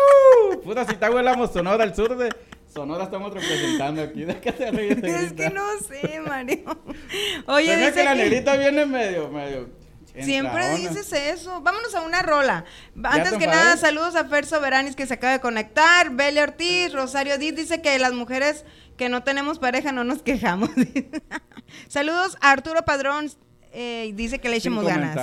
Pura 0.63 0.85
Citagüe, 0.85 1.19
Álamos, 1.19 1.51
Sonora, 1.51 1.83
el 1.83 1.95
sur 1.95 2.15
de 2.15 2.29
Sonora 2.71 3.05
estamos 3.05 3.33
representando 3.33 4.03
aquí. 4.03 4.23
¿De 4.23 4.39
qué 4.39 4.51
te 4.51 4.69
ríes, 4.69 5.03
Es 5.03 5.33
que 5.33 5.49
no 5.49 5.63
sé, 5.79 6.19
Mario. 6.21 6.63
Oye, 7.47 7.75
dice 7.75 7.93
que 7.93 8.03
la 8.03 8.13
negrita 8.13 8.55
viene 8.55 8.85
medio, 8.85 9.29
medio. 9.29 9.69
siempre 10.19 10.77
dices 10.77 11.11
eso. 11.11 11.59
Vámonos 11.61 11.95
a 11.95 12.01
una 12.01 12.21
rola. 12.21 12.65
Antes 13.03 13.31
te 13.31 13.39
que 13.39 13.45
enfadé? 13.45 13.63
nada, 13.63 13.77
saludos 13.77 14.15
a 14.15 14.25
Fer 14.25 14.45
Soberanis 14.45 14.95
que 14.95 15.07
se 15.07 15.15
acaba 15.15 15.33
de 15.33 15.39
conectar. 15.39 16.11
Belia 16.11 16.43
Ortiz, 16.43 16.93
Rosario 16.93 17.39
Díaz 17.39 17.55
dice 17.55 17.81
que 17.81 17.97
las 17.97 18.13
mujeres 18.13 18.63
que 18.97 19.09
no 19.09 19.23
tenemos 19.23 19.59
pareja 19.59 19.91
no 19.91 20.03
nos 20.03 20.21
quejamos. 20.23 20.69
saludos 21.87 22.37
a 22.41 22.51
Arturo 22.51 22.83
Padrón. 22.85 23.29
eh, 23.71 24.11
dice 24.15 24.39
que 24.39 24.49
le 24.49 24.57
echemos 24.57 24.85
ganas. 24.85 25.17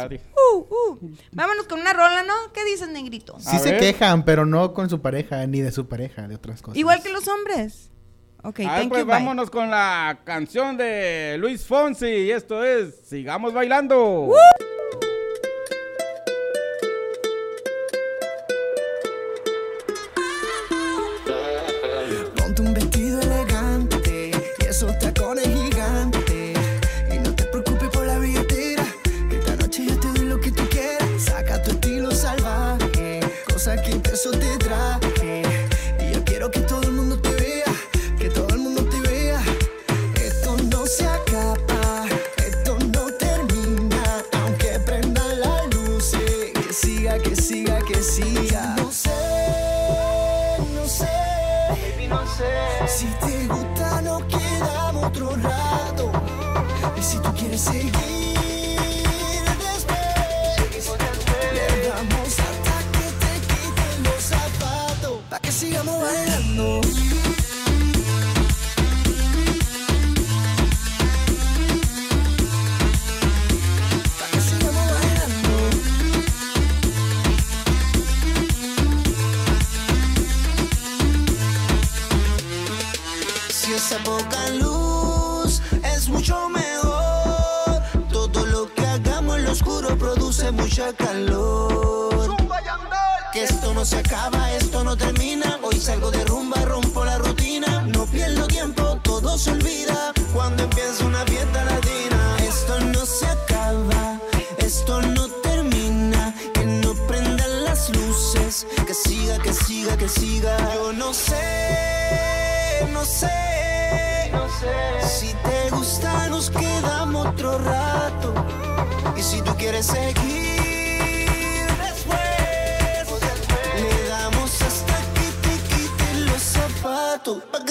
Uh, 0.54 0.58
uh. 0.58 0.98
Vámonos 1.32 1.66
con 1.66 1.80
una 1.80 1.92
rola, 1.92 2.22
¿no? 2.24 2.34
¿Qué 2.52 2.64
dices, 2.64 2.88
negrito? 2.88 3.36
Sí 3.38 3.54
A 3.56 3.58
se 3.60 3.70
ver. 3.72 3.80
quejan, 3.80 4.24
pero 4.24 4.44
no 4.44 4.74
con 4.74 4.90
su 4.90 5.00
pareja, 5.00 5.46
ni 5.46 5.60
de 5.60 5.70
su 5.70 5.88
pareja, 5.88 6.26
de 6.26 6.34
otras 6.34 6.60
cosas. 6.62 6.76
Igual 6.76 7.02
que 7.02 7.10
los 7.12 7.28
hombres. 7.28 7.90
Ok, 8.42 8.60
A 8.60 8.62
ver, 8.62 8.80
thank 8.80 8.88
pues 8.88 9.00
you, 9.02 9.06
bye. 9.06 9.14
vámonos 9.16 9.50
con 9.50 9.70
la 9.70 10.20
canción 10.24 10.76
de 10.76 11.36
Luis 11.38 11.64
Fonsi. 11.64 12.06
Y 12.06 12.30
esto 12.32 12.64
es 12.64 12.94
Sigamos 13.06 13.52
Bailando. 13.52 14.30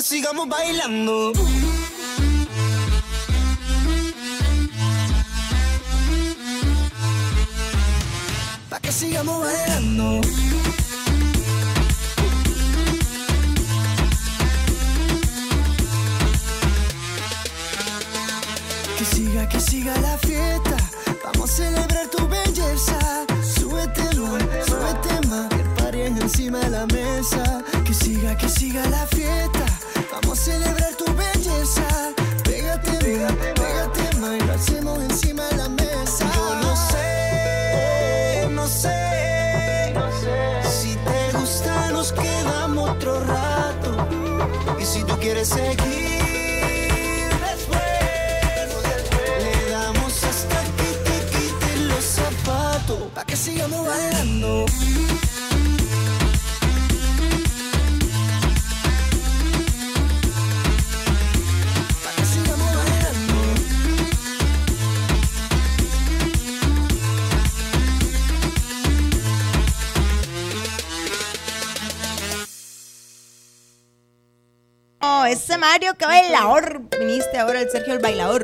Sigamos 0.09 0.49
bailando. 0.49 1.33
Pa' 8.69 8.79
que 8.79 8.91
sigamos 8.91 9.39
bailando. 9.43 10.21
Que 18.97 19.05
siga, 19.05 19.47
que 19.47 19.59
siga 19.59 19.95
la 20.01 20.17
fiesta. 20.17 20.78
Vamos 21.39 21.51
a 21.51 21.55
celebrar 21.55 22.07
tu 22.09 22.27
belleza. 22.27 22.99
Súbete 23.41 24.03
más, 24.19 24.43
súbete 24.67 25.27
más. 25.29 25.47
Que 25.47 25.63
paren 25.81 26.21
encima 26.21 26.59
de 26.59 26.69
la 26.69 26.85
mesa. 26.87 27.63
Que 27.85 27.93
siga, 27.93 28.35
que 28.35 28.49
siga 28.49 28.85
la 28.89 29.07
fiesta. 29.07 29.65
Vamos 30.11 30.37
a 30.37 30.41
celebrar 30.43 30.93
tu 30.95 31.05
belleza. 31.15 31.87
Pégate, 32.43 32.91
más, 32.91 33.31
pégate 33.55 34.17
más. 34.17 34.69
Y 34.69 34.81
lo 34.81 35.01
encima 35.01 35.45
de 35.45 35.55
la 35.55 35.69
mesa. 35.69 36.29
Yo 36.35 36.55
no 36.55 36.75
sé, 36.75 38.49
no 38.49 38.67
sé. 38.67 39.93
Si 40.69 40.97
te 40.97 41.37
gusta, 41.37 41.89
nos 41.91 42.11
quedamos 42.11 42.89
otro 42.89 43.23
rato. 43.23 44.09
Y 44.77 44.83
si 44.83 45.05
tú 45.05 45.17
quieres 45.21 45.47
seguir 45.47 45.88
ese 75.49 75.57
Mario, 75.57 75.95
que 75.97 76.05
bailador. 76.05 76.81
Viniste 76.99 77.37
ahora 77.37 77.61
el 77.61 77.69
Sergio 77.69 77.93
el 77.93 77.99
bailador. 77.99 78.43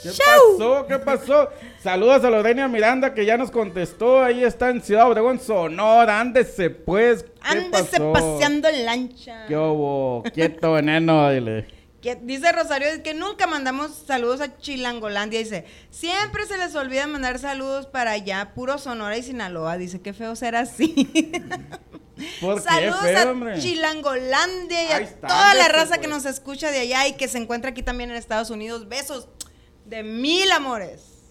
¿Qué 0.00 0.10
pasó? 0.10 0.86
¿Qué 0.86 0.98
pasó? 0.98 1.48
Saludos 1.82 2.24
a 2.24 2.30
Lorena 2.30 2.68
Miranda 2.68 3.12
que 3.12 3.24
ya 3.24 3.36
nos 3.36 3.50
contestó. 3.50 4.22
Ahí 4.22 4.44
está 4.44 4.70
en 4.70 4.82
Ciudad 4.82 5.08
Obregón, 5.08 5.40
Sonora. 5.40 6.20
Ándese 6.20 6.70
pues. 6.70 7.24
¿Qué 7.24 7.30
Ándese 7.42 7.98
pasó? 7.98 8.12
paseando 8.12 8.68
en 8.68 8.84
lancha. 8.84 9.46
¿Qué 9.48 9.56
hubo? 9.56 10.22
Quieto, 10.32 10.74
veneno, 10.74 11.30
dile. 11.30 11.66
Que 12.02 12.16
dice 12.16 12.50
Rosario 12.50 12.88
que 13.04 13.14
nunca 13.14 13.46
mandamos 13.46 13.92
saludos 14.06 14.40
a 14.40 14.58
Chilangolandia. 14.58 15.38
Dice, 15.38 15.64
siempre 15.90 16.46
se 16.46 16.58
les 16.58 16.74
olvida 16.74 17.06
mandar 17.06 17.38
saludos 17.38 17.86
para 17.86 18.10
allá, 18.10 18.54
puro 18.54 18.76
Sonora 18.76 19.16
y 19.16 19.22
Sinaloa. 19.22 19.78
Dice, 19.78 20.00
qué 20.00 20.12
feo 20.12 20.34
ser 20.34 20.56
así. 20.56 21.08
¿Por 22.40 22.56
qué, 22.56 22.68
saludos 22.68 23.00
feo, 23.02 23.28
a 23.28 23.30
hombre? 23.30 23.58
Chilangolandia 23.60 24.82
y 24.82 24.86
a 24.88 24.98
está, 24.98 25.28
toda 25.28 25.54
la 25.54 25.68
raza 25.68 25.94
que 25.94 26.08
pues. 26.08 26.10
nos 26.10 26.26
escucha 26.26 26.72
de 26.72 26.80
allá 26.80 27.06
y 27.06 27.12
que 27.12 27.28
se 27.28 27.38
encuentra 27.38 27.70
aquí 27.70 27.84
también 27.84 28.10
en 28.10 28.16
Estados 28.16 28.50
Unidos. 28.50 28.88
Besos 28.88 29.28
de 29.84 30.02
mil 30.02 30.50
amores. 30.50 31.21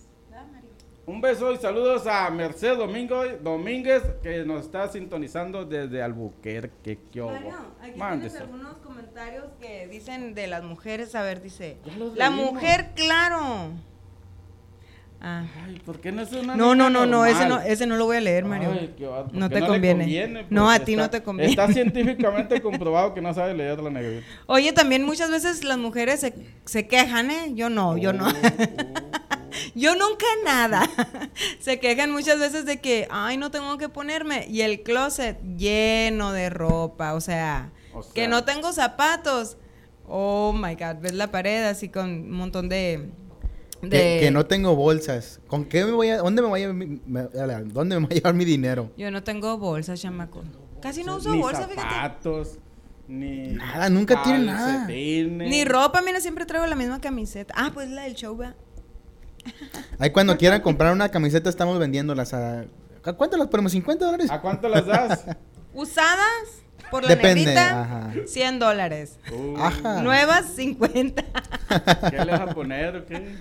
Un 1.11 1.19
beso 1.19 1.51
y 1.51 1.57
saludos 1.57 2.07
a 2.07 2.29
Mercedes 2.29 2.77
Domingo, 2.77 3.21
Domínguez 3.43 4.01
que 4.23 4.45
nos 4.45 4.61
está 4.63 4.87
sintonizando 4.87 5.65
desde 5.65 6.01
Albuquerque. 6.01 6.97
Mario, 7.13 7.49
aquí 7.81 7.99
Mándese. 7.99 8.37
tienes 8.37 8.53
algunos 8.53 8.77
comentarios 8.77 9.43
que 9.59 9.87
dicen 9.89 10.33
de 10.33 10.47
las 10.47 10.63
mujeres. 10.63 11.13
A 11.15 11.21
ver, 11.21 11.41
dice, 11.41 11.77
la 12.15 12.29
leímos. 12.29 12.53
mujer, 12.53 12.91
claro. 12.95 13.71
Ah. 15.19 15.43
Ay, 15.65 15.79
¿por 15.85 15.99
qué 15.99 16.13
no 16.13 16.21
es 16.21 16.31
una 16.31 16.55
No, 16.55 16.75
no, 16.75 16.89
no, 16.89 17.05
no, 17.05 17.25
ese 17.25 17.45
no, 17.45 17.59
ese 17.59 17.85
no 17.85 17.97
lo 17.97 18.05
voy 18.05 18.15
a 18.17 18.21
leer, 18.21 18.45
Mario. 18.45 18.69
Ay, 18.71 18.95
qué 18.97 19.05
va- 19.05 19.25
¿por 19.25 19.35
no 19.35 19.49
te 19.49 19.59
conviene. 19.59 20.45
No, 20.49 20.71
a 20.71 20.79
ti 20.79 20.95
no 20.95 21.09
te 21.09 21.21
conviene. 21.21 21.51
Está 21.51 21.67
científicamente 21.73 22.61
comprobado 22.61 23.13
que 23.13 23.21
no 23.21 23.33
sabe 23.33 23.53
leer 23.53 23.81
la 23.81 23.89
negrita. 23.89 24.25
Oye, 24.47 24.71
también 24.71 25.03
muchas 25.03 25.29
veces 25.29 25.65
las 25.65 25.77
mujeres 25.77 26.21
se, 26.21 26.33
se 26.63 26.87
quejan, 26.87 27.29
¿eh? 27.31 27.51
Yo 27.53 27.69
no, 27.69 27.97
yo 27.97 28.13
no. 28.13 28.27
Yo 29.75 29.95
nunca 29.95 30.25
nada. 30.45 30.89
se 31.59 31.79
quejan 31.79 32.11
muchas 32.11 32.39
veces 32.39 32.65
de 32.65 32.79
que, 32.81 33.07
ay, 33.09 33.37
no 33.37 33.51
tengo 33.51 33.77
que 33.77 33.89
ponerme. 33.89 34.45
Y 34.49 34.61
el 34.61 34.83
closet 34.83 35.39
lleno 35.57 36.31
de 36.31 36.49
ropa, 36.49 37.13
o 37.13 37.21
sea, 37.21 37.71
O 37.93 38.03
sea. 38.03 38.13
que 38.13 38.27
no 38.27 38.43
tengo 38.43 38.71
zapatos. 38.73 39.57
Oh 40.07 40.53
my 40.53 40.75
God, 40.75 40.97
ves 41.01 41.13
la 41.13 41.31
pared 41.31 41.63
así 41.65 41.89
con 41.89 42.09
un 42.09 42.31
montón 42.31 42.67
de. 42.69 43.09
de 43.81 43.89
Que, 43.89 44.17
que 44.21 44.31
no 44.31 44.45
tengo 44.45 44.75
bolsas. 44.75 45.39
¿Con 45.47 45.65
qué 45.65 45.85
me 45.85 45.91
voy 45.91 46.09
a... 46.09 46.17
¿Dónde 46.17 46.41
me 46.41 46.47
voy 46.49 46.63
a... 46.63 46.73
me- 46.73 46.99
¿Dónde 47.65 47.99
me 47.99 48.05
voy 48.07 48.11
a 48.11 48.15
llevar 48.15 48.33
mi 48.33 48.43
dinero? 48.45 48.91
Yo 48.97 49.09
no 49.11 49.23
tengo 49.23 49.57
bolsas, 49.57 50.01
chamaco. 50.01 50.43
Casi 50.81 51.03
no 51.03 51.15
uso 51.17 51.31
ni 51.31 51.39
bolsa, 51.39 51.67
fíjate. 51.67 51.81
zapatos, 51.81 52.57
ni... 53.07 53.49
Nada, 53.49 53.89
nunca 53.89 54.21
tiene 54.23 54.45
nada. 54.45 54.87
Ni 54.87 55.63
ropa, 55.63 56.01
mira, 56.01 56.19
siempre 56.19 56.45
traigo 56.45 56.65
la 56.65 56.75
misma 56.75 56.99
camiseta. 56.99 57.53
Ah, 57.55 57.69
pues 57.73 57.89
la 57.89 58.01
del 58.03 58.15
show, 58.15 58.35
¿verdad? 58.35 58.55
Ahí 59.99 60.11
cuando 60.11 60.37
quieran 60.37 60.61
comprar 60.61 60.93
una 60.93 61.09
camiseta 61.09 61.49
estamos 61.49 61.79
vendiéndolas 61.79 62.33
a... 62.33 62.65
¿A 63.03 63.13
cuánto 63.13 63.37
las 63.37 63.47
ponemos? 63.47 63.73
¿50 63.73 63.97
dólares? 63.97 64.31
¿A 64.31 64.41
cuánto 64.41 64.69
las 64.69 64.85
das? 64.85 65.25
Usadas 65.73 66.61
por 66.91 67.03
la 67.03 67.09
Depende, 67.09 67.45
negrita, 67.45 67.81
ajá. 67.81 68.13
100 68.25 68.59
dólares. 68.59 69.17
Uh, 69.31 69.57
Ajá. 69.57 70.01
Nuevas, 70.03 70.45
50. 70.55 71.23
¿Qué 72.11 72.17
le 72.17 72.31
vas 72.31 72.41
a 72.41 72.47
poner 72.53 72.97
o 72.97 73.05
qué? 73.05 73.35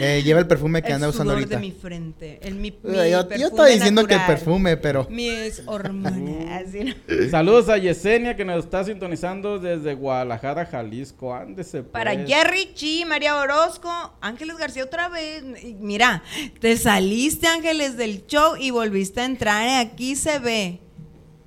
Eh, 0.00 0.22
lleva 0.24 0.38
el 0.40 0.46
perfume 0.46 0.80
que 0.80 0.88
el 0.88 0.94
anda 0.94 1.08
usando 1.08 1.32
ahorita. 1.32 1.56
de 1.56 1.60
mi 1.60 1.72
frente. 1.72 2.38
El, 2.42 2.54
mi, 2.54 2.70
mi 2.82 2.94
Yo, 2.94 3.28
yo 3.36 3.48
estaba 3.48 3.66
diciendo 3.66 4.06
que 4.06 4.14
el 4.14 4.24
perfume, 4.26 4.76
pero... 4.76 5.06
Mis 5.10 5.62
hormonas. 5.66 6.70
¿sí, 6.70 6.84
no? 6.84 7.30
Saludos 7.30 7.68
a 7.68 7.76
Yesenia 7.76 8.36
que 8.36 8.44
nos 8.44 8.64
está 8.64 8.84
sintonizando 8.84 9.58
desde 9.58 9.94
Guadalajara, 9.94 10.66
Jalisco. 10.66 11.34
Ándese 11.34 11.82
pues. 11.82 11.92
Para 11.92 12.12
Jerry 12.12 12.72
Chi, 12.74 13.04
María 13.04 13.36
Orozco, 13.36 13.90
Ángeles 14.20 14.56
García 14.56 14.84
otra 14.84 15.08
vez. 15.08 15.42
Mira, 15.80 16.22
te 16.60 16.76
saliste, 16.76 17.48
Ángeles, 17.48 17.96
del 17.96 18.24
show 18.26 18.56
y 18.56 18.70
volviste 18.70 19.20
a 19.20 19.24
entrar. 19.24 19.80
Aquí 19.80 20.14
se 20.14 20.38
ve. 20.38 20.80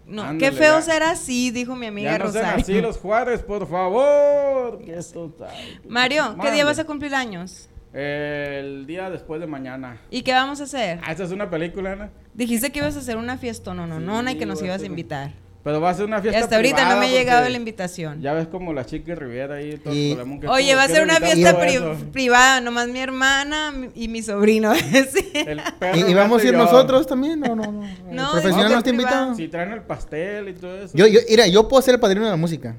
No, 0.06 0.22
Ándale, 0.24 0.40
qué 0.40 0.52
feo 0.52 0.76
ya. 0.76 0.82
ser 0.82 1.04
así, 1.04 1.52
dijo 1.52 1.76
mi 1.76 1.86
amiga 1.88 2.12
Ya 2.12 2.18
no 2.20 2.32
sean 2.32 2.44
Rosario. 2.44 2.64
así 2.64 2.82
los 2.82 2.98
Juárez, 2.98 3.42
por 3.42 3.68
favor. 3.68 4.80
Mario, 5.88 6.36
¿qué 6.42 6.52
día 6.52 6.66
vas 6.66 6.80
a 6.80 6.84
cumplir 6.86 7.16
años? 7.16 7.70
El 7.94 8.86
día 8.88 9.10
después 9.10 9.40
de 9.40 9.46
mañana. 9.48 10.02
¿Y 10.10 10.24
qué 10.24 10.34
vamos 10.34 10.60
a 10.62 10.64
hacer? 10.64 11.00
Ah, 11.04 11.12
esa 11.12 11.24
es 11.26 11.32
una 11.32 11.50
película, 11.50 11.96
¿no? 11.96 12.10
Dijiste 12.34 12.72
que 12.72 12.80
ibas 12.80 12.96
a 12.96 13.00
hacer 13.00 13.18
una 13.18 13.38
fiesta, 13.38 13.74
no, 13.74 13.86
no, 13.86 14.00
no, 14.00 14.22
y 14.30 14.34
que 14.34 14.42
Sí, 14.42 14.46
nos 14.48 14.62
ibas 14.64 14.82
a 14.82 14.86
invitar. 14.86 15.32
Pero 15.64 15.80
va 15.80 15.92
a 15.92 15.94
ser 15.94 16.06
una 16.06 16.20
Y 16.20 16.24
fiesta 16.24 16.40
hasta 16.42 16.56
ahorita 16.58 16.76
no 16.76 16.82
privada 16.90 17.00
me 17.00 17.06
ha 17.06 17.10
llegado 17.10 17.48
la 17.50 17.56
invitación. 17.58 18.22
Ya 18.22 18.34
ves 18.34 18.48
como 18.48 18.74
la 18.74 18.86
chica 18.86 19.16
Riviera 19.16 19.56
ahí. 19.56 19.78
todo 19.78 19.94
Y- 19.94 20.12
el 20.12 20.40
que 20.42 20.48
Oye, 20.50 20.76
va 20.76 20.84
a 20.84 20.88
ser 20.90 21.04
una 21.04 21.16
fiesta 21.22 21.52
todo 21.54 21.62
pri- 21.62 21.76
eso. 21.76 21.96
privada, 22.12 22.60
nomás 22.60 22.90
mi 22.90 23.00
hermana 23.00 23.74
y 23.96 24.10
mi 24.10 24.22
sobrino. 24.22 24.74
sí. 25.14 25.32
El 25.34 25.62
perro, 25.80 25.98
¿Y, 26.00 26.12
y 26.12 26.14
vamos 26.14 26.42
a 26.42 26.46
ir 26.46 26.52
yo. 26.52 26.58
nosotros 26.58 27.08
también? 27.08 27.40
No, 27.40 27.56
no, 27.56 27.72
no. 27.72 27.82
No, 28.12 28.32
profesional 28.34 28.74
no 28.74 28.82
privado. 28.82 28.90
invitado. 28.90 29.36
Si 29.36 29.48
traen 29.48 29.72
el 29.72 29.84
pastel 29.84 30.50
y 30.50 30.54
todo 30.54 30.78
eso. 30.82 30.98
Yo, 30.98 31.08
yo, 31.08 31.22
mira, 31.30 31.48
yo 31.48 31.66
puedo 31.70 31.82
ser 31.82 31.94
el 31.94 32.00
padrino 32.02 32.26
de 32.26 32.32
la 32.32 32.38
música. 32.38 32.76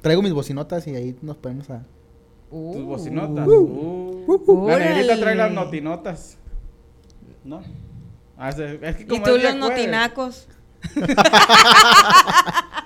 Traigo 0.00 0.22
mis 0.22 0.32
bocinotas 0.32 0.84
y 0.88 0.96
ahí 0.96 1.16
nos 1.22 1.36
podemos 1.36 1.70
a... 1.70 1.82
Tus 2.50 2.82
bocinotas. 2.84 3.46
Uh. 3.46 4.24
La 4.26 4.74
Órale. 4.74 4.84
negrita 4.90 5.20
trae 5.20 5.36
las 5.36 5.52
notinotas. 5.52 6.36
¿No? 7.44 7.62
Ah, 8.36 8.48
es, 8.50 8.56
que 8.96 9.02
Y 9.04 9.06
como 9.06 9.22
tú 9.22 9.36
es 9.36 9.40
día 9.42 9.54
los 9.54 9.68
jueves. 9.68 9.84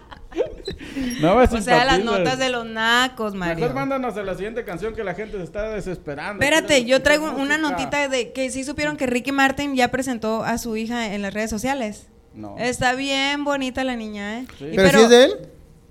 No 1.20 1.34
me 1.36 1.44
O 1.44 1.60
sea, 1.60 1.84
las 1.84 2.02
notas 2.04 2.38
de 2.38 2.50
los 2.50 2.66
nacos, 2.66 3.34
Mario. 3.34 3.56
Mejor 3.56 3.74
mándanos 3.74 4.16
a 4.16 4.22
la 4.22 4.34
siguiente 4.34 4.64
canción 4.64 4.94
que 4.94 5.04
la 5.04 5.14
gente 5.14 5.36
se 5.38 5.44
está 5.44 5.70
desesperando. 5.70 6.42
Espérate, 6.42 6.84
yo 6.84 7.02
traigo 7.02 7.30
una 7.32 7.58
notita 7.58 8.08
de 8.08 8.32
que 8.32 8.50
sí 8.50 8.64
supieron 8.64 8.96
que 8.96 9.06
Ricky 9.06 9.32
Martin 9.32 9.74
ya 9.74 9.88
presentó 9.88 10.44
a 10.44 10.58
su 10.58 10.76
hija 10.76 11.14
en 11.14 11.22
las 11.22 11.32
redes 11.34 11.50
sociales. 11.50 12.08
No. 12.34 12.56
Está 12.58 12.94
bien 12.94 13.44
bonita 13.44 13.82
la 13.84 13.96
niña, 13.96 14.40
¿eh? 14.40 14.46
Sí. 14.58 14.66
Y 14.72 14.76
¿Pero, 14.76 14.98
si 14.98 15.04
es 15.04 15.10
de 15.10 15.24
él? 15.24 15.32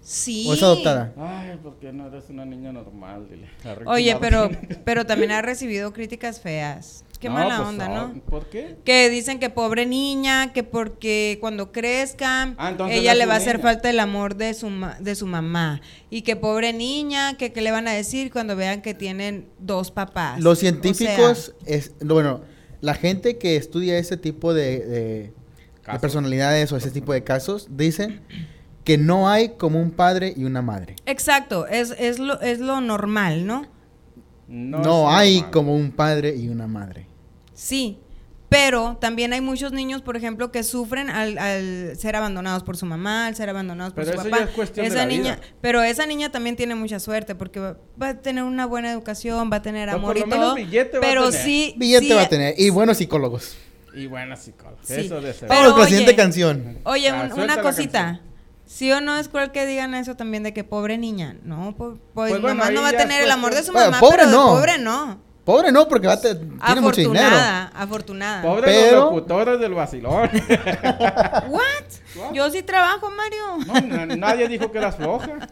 Sí. 0.08 0.46
¿O 0.48 0.54
es 0.54 0.62
adoptada? 0.62 1.14
Ay, 1.18 1.58
¿por 1.64 1.80
qué 1.80 1.92
no 1.92 2.08
eres 2.08 2.26
una 2.30 2.46
niña 2.46 2.72
normal? 2.72 3.28
Dile. 3.28 3.48
Oye, 3.88 4.16
pero, 4.22 4.52
pero 4.86 5.04
también 5.08 5.32
ha 5.32 5.42
recibido 5.42 5.92
críticas 5.94 6.40
feas. 6.40 7.04
Qué 7.20 7.28
No, 7.28 7.34
mala 7.36 7.58
pues, 7.58 7.70
onda, 7.70 7.88
no. 7.90 8.08
¿no? 8.10 8.22
¿Por 8.22 8.46
qué? 8.50 8.76
Que 8.86 9.10
dicen 9.10 9.40
que 9.40 9.50
pobre 9.50 9.88
niña, 9.88 10.54
que 10.54 10.62
porque 10.64 11.40
cuando 11.42 11.72
crezca 11.72 12.54
Ah, 12.60 12.76
ella 12.92 13.14
no 13.14 13.18
le 13.20 13.26
va 13.26 13.34
a 13.34 13.38
hacer 13.38 13.56
niña. 13.56 13.68
falta 13.70 13.90
el 13.90 14.00
amor 14.00 14.36
de 14.36 14.54
su 14.54 14.70
ma- 14.70 14.96
de 15.00 15.16
su 15.16 15.26
mamá 15.26 15.82
y 16.12 16.22
que 16.22 16.36
pobre 16.36 16.72
niña, 16.72 17.36
que 17.36 17.52
qué 17.52 17.62
le 17.62 17.72
van 17.72 17.88
a 17.88 17.94
decir 17.94 18.32
cuando 18.32 18.56
vean 18.56 18.84
que 18.84 18.94
tienen 18.94 19.48
dos 19.58 19.90
papás. 19.90 20.40
Los 20.40 20.60
O 20.60 20.62
sea, 20.62 20.70
científicos, 20.70 21.56
es, 21.66 21.94
bueno, 22.02 22.42
la 22.82 22.94
gente 22.94 23.40
que 23.40 23.56
estudia 23.56 23.98
ese 23.98 24.18
tipo 24.18 24.54
de, 24.54 24.80
de- 24.86 25.34
personalidades 26.00 26.72
o 26.72 26.78
ese 26.78 26.92
tipo 26.92 27.12
de 27.14 27.24
casos, 27.24 27.70
dicen 27.72 28.22
que 28.86 28.98
no 28.98 29.28
hay 29.28 29.50
como 29.58 29.82
un 29.82 29.92
padre 29.92 30.34
y 30.38 30.46
una 30.46 30.62
madre. 30.62 30.96
exacto, 31.06 31.68
es, 31.68 31.94
es 32.00 32.20
lo 32.20 32.40
es 32.40 32.60
lo 32.60 32.80
normal, 32.80 33.46
¿no? 33.46 33.66
No, 34.48 35.12
hay 35.12 35.36
normal. 35.38 35.52
como 35.52 35.76
un 35.76 35.92
padre 35.92 36.36
y 36.36 36.50
una 36.50 36.68
madre. 36.68 37.08
Sí, 37.54 37.98
pero 38.48 38.98
también 39.02 39.34
hay 39.34 39.42
muchos 39.42 39.72
niños, 39.72 40.04
por 40.04 40.16
ejemplo, 40.16 40.52
que 40.52 40.62
sufren 40.62 41.10
al, 41.10 41.38
al 41.40 41.96
ser 41.98 42.16
abandonados 42.16 42.62
por 42.64 42.78
su 42.78 42.86
mamá, 42.86 43.26
al 43.26 43.36
ser 43.36 43.50
abandonados 43.50 43.94
por 43.94 44.06
Pero 44.06 44.18
su 44.22 44.24
papá. 44.30 44.38
ya 44.38 44.44
es 44.46 44.50
cuestión 44.52 44.84
de 44.86 44.90
esa 44.90 45.00
la 45.00 45.06
niña, 45.08 45.36
vida. 45.38 45.40
pero 45.62 45.82
esa 45.82 46.06
niña 46.06 46.32
también 46.32 46.56
tiene 46.56 46.76
mucha 46.76 47.00
suerte 47.00 47.34
porque 47.34 47.60
va, 47.60 47.78
va 48.00 48.10
a 48.10 48.22
tener 48.22 48.44
una 48.44 48.68
buena 48.68 48.92
educación, 48.92 49.50
va 49.52 49.58
a 49.58 49.62
tener 49.64 49.90
amor 49.90 50.10
por 50.10 50.18
y 50.18 50.20
lo 50.22 50.28
menos 50.28 50.46
todo. 50.46 50.56
billete 50.56 51.00
va 51.00 51.08
a 51.08 51.10
pero 51.10 51.30
tener. 51.32 51.44
sí, 51.44 51.74
Billete 51.78 52.06
sí, 52.06 52.14
va 52.14 52.22
a 52.22 52.30
tener. 52.30 52.54
Y 52.58 52.70
buenos 52.70 52.98
psicólogos. 52.98 53.58
Y 53.96 54.06
buena 54.08 54.36
psicóloga. 54.36 54.78
Sí. 54.84 54.94
Eso 55.06 55.22
de 55.22 55.34
ser. 55.34 55.48
Pero, 55.48 55.62
Vamos 55.62 55.74
con 55.74 55.82
la 55.82 55.88
siguiente 55.88 56.16
canción. 56.16 56.78
Oye, 56.84 57.10
Ah, 57.10 57.30
un- 57.34 57.42
una 57.42 57.62
cosita. 57.62 58.22
¿Sí 58.76 58.92
o 58.92 59.00
no 59.00 59.16
es 59.16 59.30
cruel 59.30 59.52
que 59.52 59.66
digan 59.66 59.96
eso 59.96 60.16
también 60.16 60.44
de 60.44 60.54
que 60.54 60.66
pobre 60.66 60.98
niña? 60.98 61.38
No, 61.44 61.74
pues, 61.78 61.92
Pues 62.14 62.32
bueno, 62.32 62.50
nomás 62.50 62.72
no 62.74 62.82
va 62.82 62.90
a 62.90 62.92
tener 62.92 63.24
el 63.24 63.32
amor 63.32 63.56
de 63.56 63.64
su 63.64 63.72
cuestión- 63.72 63.92
mamá, 63.92 64.00
Bueno, 64.02 64.02
pobre 64.02 64.26
pero 64.26 64.32
no. 64.38 64.48
pobre 64.48 64.78
no. 64.80 65.18
Pobre 65.46 65.72
no, 65.72 65.88
porque 65.88 66.08
va 66.08 66.14
a 66.14 66.20
te- 66.20 66.36
tiene 66.36 66.82
mucho 66.82 67.00
dinero. 67.00 67.26
Afortunada, 67.28 67.72
afortunada. 67.74 68.42
Pobres 68.42 68.66
Pero- 68.66 68.96
los 68.98 69.06
locutores 69.06 69.60
del 69.62 69.74
vacilón. 69.76 70.30
What? 71.48 72.34
Yo 72.34 72.50
sí 72.52 72.64
trabajo, 72.64 73.10
Mario. 73.12 73.66
No, 73.66 73.80
na- 74.06 74.16
nadie 74.18 74.50
dijo 74.50 74.70
que 74.72 74.78
eras 74.80 74.96
floja. 74.98 75.30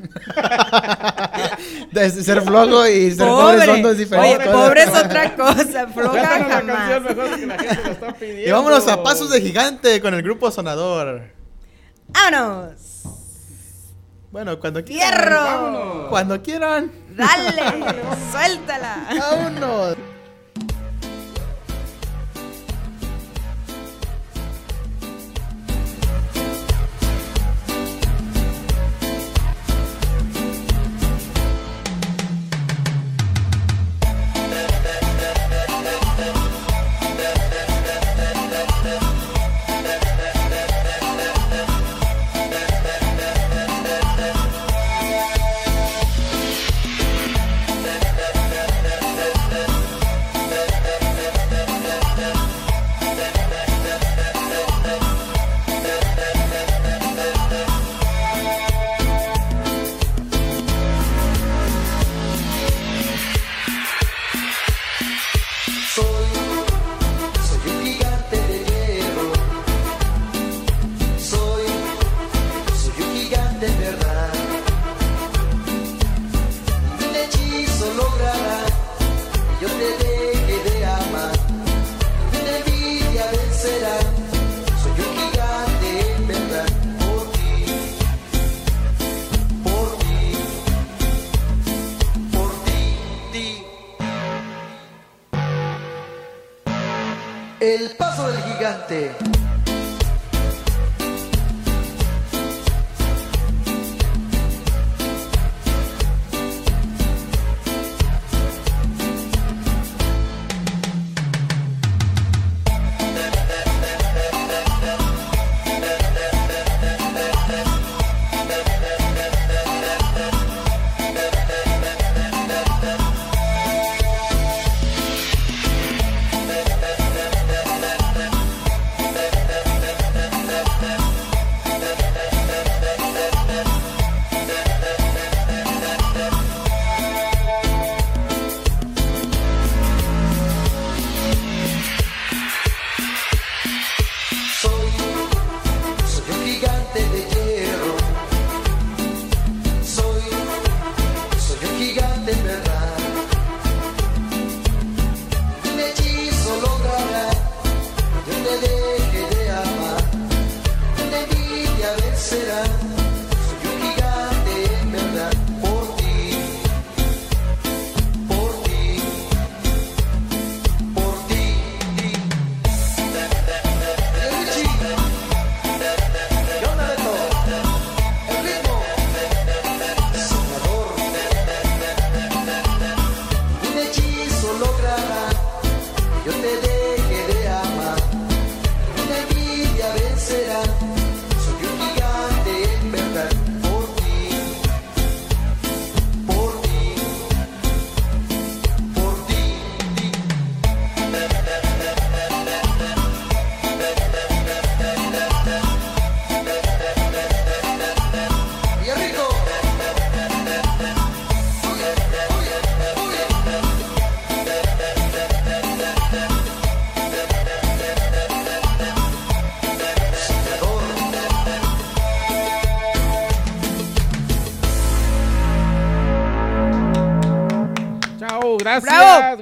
De 1.93 2.09
ser 2.09 2.41
flojo 2.41 2.86
y 2.88 3.11
ser 3.11 3.26
pobre, 3.28 3.53
Pobre. 3.57 3.65
son 3.67 3.82
dos 3.84 3.97
diferentes 3.97 4.38
Oye, 4.38 4.45
cosas. 4.45 4.61
pobre 4.61 4.84
es 4.84 4.89
otra 4.89 5.36
cosa, 5.36 5.88
floja 5.93 6.39
la 6.39 6.45
jamás. 6.45 6.76
canción 6.76 7.03
mejor 7.03 7.39
que 7.39 7.45
la 7.47 7.57
gente 7.57 7.84
lo 7.86 7.91
está 7.91 8.13
pidiendo. 8.15 8.49
Y 8.49 8.51
vámonos 8.51 8.86
a 8.89 9.01
pasos 9.03 9.30
de 9.30 9.39
gigante 9.41 10.01
con 10.01 10.13
el 10.13 10.21
grupo 10.24 10.51
sonador. 10.51 11.21
¡Vámonos! 12.09 12.89
Bueno, 14.34 14.59
cuando 14.59 14.84
quieran. 14.84 16.07
Cuando 16.09 16.41
quieran. 16.41 16.91
¡Dale! 17.15 17.61
¡Suéltala! 18.31 19.07
Vámonos. 19.19 19.95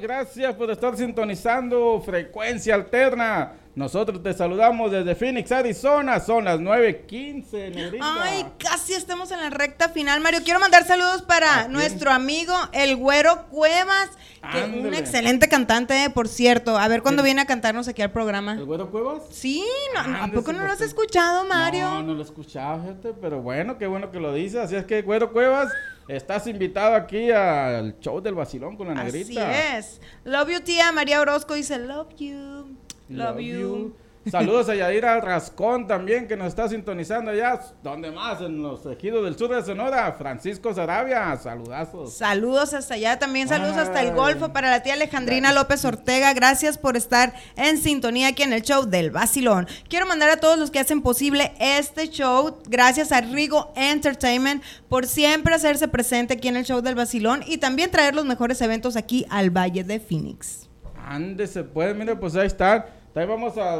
Gracias, 0.01 0.55
por 0.55 0.71
estar 0.71 0.97
sintonizando 0.97 2.01
Frecuencia 2.03 2.73
Alterna. 2.75 3.53
Nosotros 3.73 4.21
te 4.21 4.33
saludamos 4.33 4.91
desde 4.91 5.15
Phoenix, 5.15 5.51
Arizona. 5.51 6.19
Son 6.19 6.43
las 6.45 6.59
9.15, 6.59 7.73
negrita. 7.73 8.05
Ay, 8.23 8.45
casi 8.57 8.93
estamos 8.93 9.31
en 9.31 9.39
la 9.39 9.49
recta 9.49 9.87
final, 9.89 10.19
Mario. 10.19 10.41
Quiero 10.43 10.59
mandar 10.59 10.83
saludos 10.85 11.21
¿A 11.21 11.27
para 11.27 11.67
nuestro 11.69 12.11
amigo 12.11 12.53
el 12.73 12.97
Güero 12.97 13.47
Cuevas, 13.47 14.09
que 14.51 14.57
un 14.65 14.73
Ándale. 14.73 14.97
excelente 14.97 15.47
cantante, 15.47 16.03
eh, 16.03 16.09
por 16.09 16.27
cierto. 16.27 16.77
A 16.77 16.87
ver 16.89 17.01
cuándo 17.01 17.23
viene 17.23 17.41
a 17.41 17.45
cantarnos 17.45 17.87
aquí 17.87 18.01
al 18.01 18.11
programa. 18.11 18.53
¿El 18.53 18.65
güero 18.65 18.91
Cuevas? 18.91 19.23
Sí, 19.29 19.63
no, 19.95 20.03
no, 20.05 20.23
¿a 20.23 20.27
poco 20.27 20.51
no 20.51 20.65
lo 20.65 20.71
has 20.73 20.81
escuchado, 20.81 21.45
Mario? 21.45 21.85
No, 21.89 22.03
no 22.03 22.13
lo 22.13 22.19
he 22.19 22.25
escuchado, 22.25 22.83
gente, 22.83 23.13
pero 23.21 23.41
bueno, 23.41 23.77
qué 23.77 23.87
bueno 23.87 24.11
que 24.11 24.19
lo 24.19 24.33
dice. 24.33 24.59
Así 24.59 24.75
es 24.75 24.83
que, 24.85 25.01
Güero 25.01 25.31
Cuevas, 25.31 25.71
estás 26.09 26.45
invitado 26.47 26.93
aquí 26.95 27.31
al 27.31 27.97
show 27.99 28.19
del 28.19 28.35
vacilón 28.35 28.75
con 28.75 28.87
la 28.93 29.01
Así 29.01 29.19
negrita. 29.19 29.77
es. 29.77 30.01
Love 30.25 30.49
you, 30.49 30.59
tía. 30.61 30.91
María 30.91 31.21
Orozco 31.21 31.53
dice 31.53 31.77
love 31.77 32.09
you. 32.17 32.75
Love, 33.11 33.39
you. 33.39 33.95
Saludos 34.29 34.69
a 34.69 34.75
Yadira 34.75 35.19
Rascón 35.19 35.87
también, 35.87 36.27
que 36.27 36.37
nos 36.37 36.49
está 36.49 36.69
sintonizando 36.69 37.31
allá. 37.31 37.59
¿Dónde 37.81 38.11
más? 38.11 38.39
En 38.39 38.61
los 38.61 38.85
ejidos 38.85 39.23
del 39.23 39.35
sur 39.35 39.49
de 39.49 39.63
Sonora. 39.63 40.11
Francisco 40.13 40.71
Sarabia, 40.75 41.35
saludazos. 41.37 42.13
Saludos 42.13 42.75
hasta 42.75 42.93
allá, 42.93 43.17
también 43.17 43.47
saludos 43.47 43.77
hasta 43.77 44.01
el. 44.01 44.11
Golfo 44.11 44.53
para 44.53 44.69
la 44.69 44.83
tía 44.83 44.93
Alejandrina 44.93 45.53
López 45.53 45.83
Ortega. 45.85 46.33
Gracias 46.33 46.77
por 46.77 46.97
estar 46.97 47.33
en 47.55 47.79
sintonía 47.79 48.27
aquí 48.27 48.43
en 48.43 48.53
el 48.53 48.61
show 48.61 48.85
del 48.85 49.09
Basilón. 49.09 49.67
Quiero 49.89 50.05
mandar 50.05 50.29
a 50.29 50.37
todos 50.37 50.59
los 50.59 50.69
que 50.69 50.79
hacen 50.79 51.01
posible 51.01 51.53
este 51.59 52.09
show. 52.09 52.59
Gracias 52.67 53.11
a 53.11 53.21
Rigo 53.21 53.73
Entertainment 53.75 54.61
por 54.87 55.07
siempre 55.07 55.55
hacerse 55.55 55.87
presente 55.87 56.35
aquí 56.35 56.47
en 56.47 56.57
el 56.57 56.65
show 56.65 56.81
del 56.81 56.93
Basilón 56.93 57.41
y 57.47 57.57
también 57.57 57.89
traer 57.89 58.13
los 58.13 58.25
mejores 58.25 58.61
eventos 58.61 58.95
aquí 58.95 59.25
al 59.31 59.49
Valle 59.49 59.83
de 59.83 59.99
Phoenix. 59.99 60.69
Ande, 61.03 61.47
se 61.47 61.63
puede, 61.63 61.95
mire, 61.95 62.15
pues 62.15 62.35
ahí 62.35 62.45
está. 62.45 63.00
Ahí 63.15 63.25
vamos 63.25 63.57
a, 63.57 63.79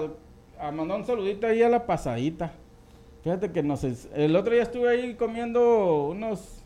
a 0.60 0.72
mandar 0.72 1.00
un 1.00 1.06
saludito 1.06 1.48
ahí 1.48 1.62
a 1.64 1.70
la 1.70 1.86
pasadita. 1.86 2.52
Fíjate 3.24 3.52
que 3.52 3.62
nos, 3.64 3.84
es- 3.84 4.08
el 4.16 4.36
otro 4.36 4.54
día 4.54 4.64
estuve 4.64 4.90
ahí 4.90 5.14
comiendo 5.16 6.08
unos, 6.08 6.64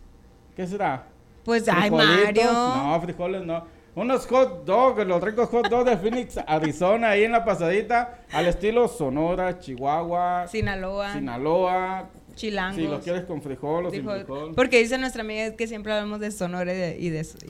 ¿qué 0.55 0.65
será? 0.65 1.07
Pues, 1.43 1.67
ay. 1.69 1.91
Mario. 1.91 2.43
No, 2.51 2.99
frijoles 3.01 3.43
no. 3.45 3.63
Unos 3.93 4.25
hot 4.27 4.65
dogs, 4.65 5.05
los 5.05 5.21
ricos 5.23 5.47
hot 5.49 5.69
dogs 5.69 5.85
de 5.85 5.95
Phoenix, 6.09 6.37
Arizona, 6.47 7.11
ahí 7.11 7.23
en 7.23 7.31
la 7.31 7.45
pasadita, 7.45 8.19
al 8.31 8.47
estilo 8.47 8.87
Sonora, 8.87 9.59
Chihuahua, 9.59 10.47
Sinaloa, 10.47 11.13
Sinaloa. 11.13 12.09
Chilangos. 12.35 12.75
Si 12.75 12.85
lo 12.87 12.99
quieres 12.99 13.23
con 13.23 13.41
frijol 13.41 13.85
o 13.85 13.91
sin 13.91 14.01
Dijo- 14.01 14.11
frijol. 14.13 14.53
porque 14.55 14.79
dice 14.79 14.97
nuestra 14.97 15.21
amiga 15.21 15.55
que 15.55 15.67
siempre 15.67 15.93
hablamos 15.93 16.19
de 16.19 16.31
Sonora 16.31 16.73
y 16.73 16.77
de, 16.77 16.97
y 16.99 17.09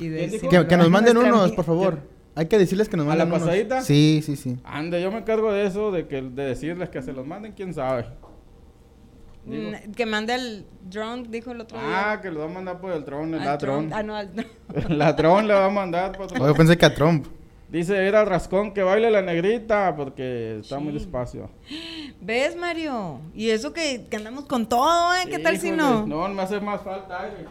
de, 0.10 0.26
y. 0.26 0.48
Que, 0.48 0.68
que 0.68 0.78
nos 0.78 0.90
manden 0.92 1.18
unos, 1.18 1.40
amiga. 1.42 1.56
por 1.56 1.66
favor. 1.66 2.00
Hay 2.36 2.48
que 2.48 2.58
decirles 2.58 2.90
que 2.90 2.98
nos 2.98 3.08
¿A 3.08 3.16
la 3.16 3.26
manden 3.26 3.36
unos. 3.36 3.48
pasadita? 3.48 3.82
Sí, 3.82 4.22
sí, 4.24 4.36
sí. 4.36 4.58
Ande, 4.66 5.02
yo 5.02 5.12
me 5.12 5.20
encargo 5.20 5.52
de 5.54 5.66
eso, 5.66 5.92
de 5.92 6.08
que 6.08 6.22
de 6.22 6.44
decirles 6.46 6.90
que 6.90 7.02
se 7.02 7.14
los 7.14 7.26
manden, 7.26 7.54
quién 7.54 7.74
sabe. 7.74 8.06
Digo. 9.46 9.72
Mm, 9.72 9.92
Que 9.94 10.06
mande 10.06 10.34
el 10.36 10.66
drone, 10.90 11.28
dijo 11.30 11.52
el 11.52 11.62
otro 11.62 11.78
día. 11.80 12.12
Ah, 12.14 12.22
que 12.22 12.32
lo 12.32 12.40
va 12.42 12.46
a 12.46 12.50
mandar 12.50 12.80
por 12.82 12.92
el 12.92 13.04
tron, 13.06 13.34
el 13.34 13.40
Al 13.40 13.46
ladrón. 13.46 13.90
drone. 13.90 13.96
Ah, 13.96 14.04
no, 14.04 14.16
al 14.16 14.32
El 14.90 14.98
ladrón 14.98 15.48
le 15.48 15.54
va 15.54 15.66
a 15.66 15.70
mandar 15.70 16.12
por 16.14 16.24
otro- 16.26 16.44
Oh, 16.44 16.48
yo 16.48 16.56
pensé 16.56 16.78
que 16.78 16.86
a 16.86 16.94
Trump. 16.94 17.28
Dice, 17.70 18.06
era 18.08 18.24
Rascón 18.26 18.74
que 18.74 18.84
baile 18.84 19.10
la 19.10 19.22
negrita 19.22 19.96
porque 19.96 20.60
está 20.60 20.80
muy 20.80 20.94
despacio. 20.94 21.50
¿Ves, 22.22 22.56
Mario? 22.56 23.20
Y 23.34 23.50
eso 23.50 23.74
que, 23.74 24.06
que 24.10 24.18
andamos 24.18 24.46
con 24.46 24.68
todo, 24.70 25.14
¿eh? 25.16 25.26
¿Qué 25.30 25.40
tal 25.40 25.58
si 25.58 25.72
no? 25.72 26.06
No, 26.06 26.28
me 26.30 26.42
hace 26.44 26.60
más 26.60 26.82
falta 26.82 27.24
aire. 27.24 27.46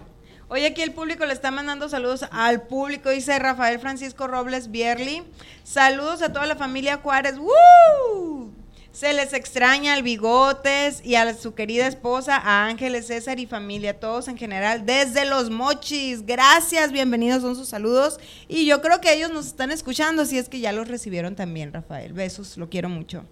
Hoy 0.55 0.65
aquí 0.67 0.83
el 0.83 0.93
público 0.93 1.27
le 1.27 1.33
está 1.33 1.51
mandando 1.51 1.89
saludos 1.89 2.27
al 2.31 2.63
público, 2.69 3.11
dice 3.11 3.37
Rafael 3.41 3.81
Francisco 3.81 4.29
Robles 4.29 4.71
Bierli. 4.71 5.25
Saludos 5.65 6.23
a 6.23 6.33
toda 6.33 6.47
la 6.47 6.55
familia 6.55 6.99
Juárez. 6.99 7.39
¡Woo! 7.39 8.53
Se 8.93 9.13
les 9.15 9.33
extraña 9.33 9.95
al 9.95 10.05
Bigotes 10.05 11.05
y 11.05 11.17
a 11.17 11.35
su 11.35 11.57
querida 11.57 11.89
esposa, 11.89 12.37
a 12.37 12.67
Ángeles 12.67 13.09
César 13.09 13.41
y 13.41 13.47
familia, 13.47 13.99
todos 13.99 14.29
en 14.29 14.37
general, 14.39 14.87
desde 14.87 15.29
los 15.29 15.51
mochis. 15.51 16.25
Gracias, 16.25 16.93
bienvenidos, 16.93 17.43
son 17.43 17.57
sus 17.57 17.67
saludos. 17.67 18.21
Y 18.47 18.65
yo 18.65 18.81
creo 18.81 19.01
que 19.01 19.13
ellos 19.13 19.33
nos 19.33 19.49
están 19.49 19.73
escuchando, 19.73 20.25
si 20.25 20.39
es 20.39 20.49
que 20.49 20.61
ya 20.61 20.71
los 20.71 20.87
recibieron 20.87 21.35
también, 21.35 21.73
Rafael. 21.73 22.13
Besos, 22.13 22.57
lo 22.59 22.71
quiero 22.71 22.89
mucho. 22.89 23.25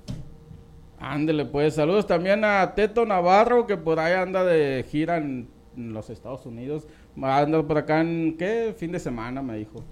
Ándele, 0.99 1.45
pues 1.45 1.77
saludos 1.77 2.05
también 2.05 2.45
a 2.45 2.75
Teto 2.75 3.07
Navarro 3.07 3.69
que 3.69 3.77
por 3.77 4.01
ahí 4.01 4.15
anda 4.15 4.43
de 4.43 4.85
gira 4.91 5.19
en 5.19 5.47
los 5.77 6.11
Estados 6.11 6.47
Unidos. 6.47 6.87
Anda 7.21 7.63
por 7.67 7.79
acá 7.79 8.01
en, 8.01 8.37
¿qué? 8.39 8.75
Fin 8.77 8.93
de 8.93 8.99
semana, 8.99 9.43
me 9.43 9.57
dijo. 9.57 9.85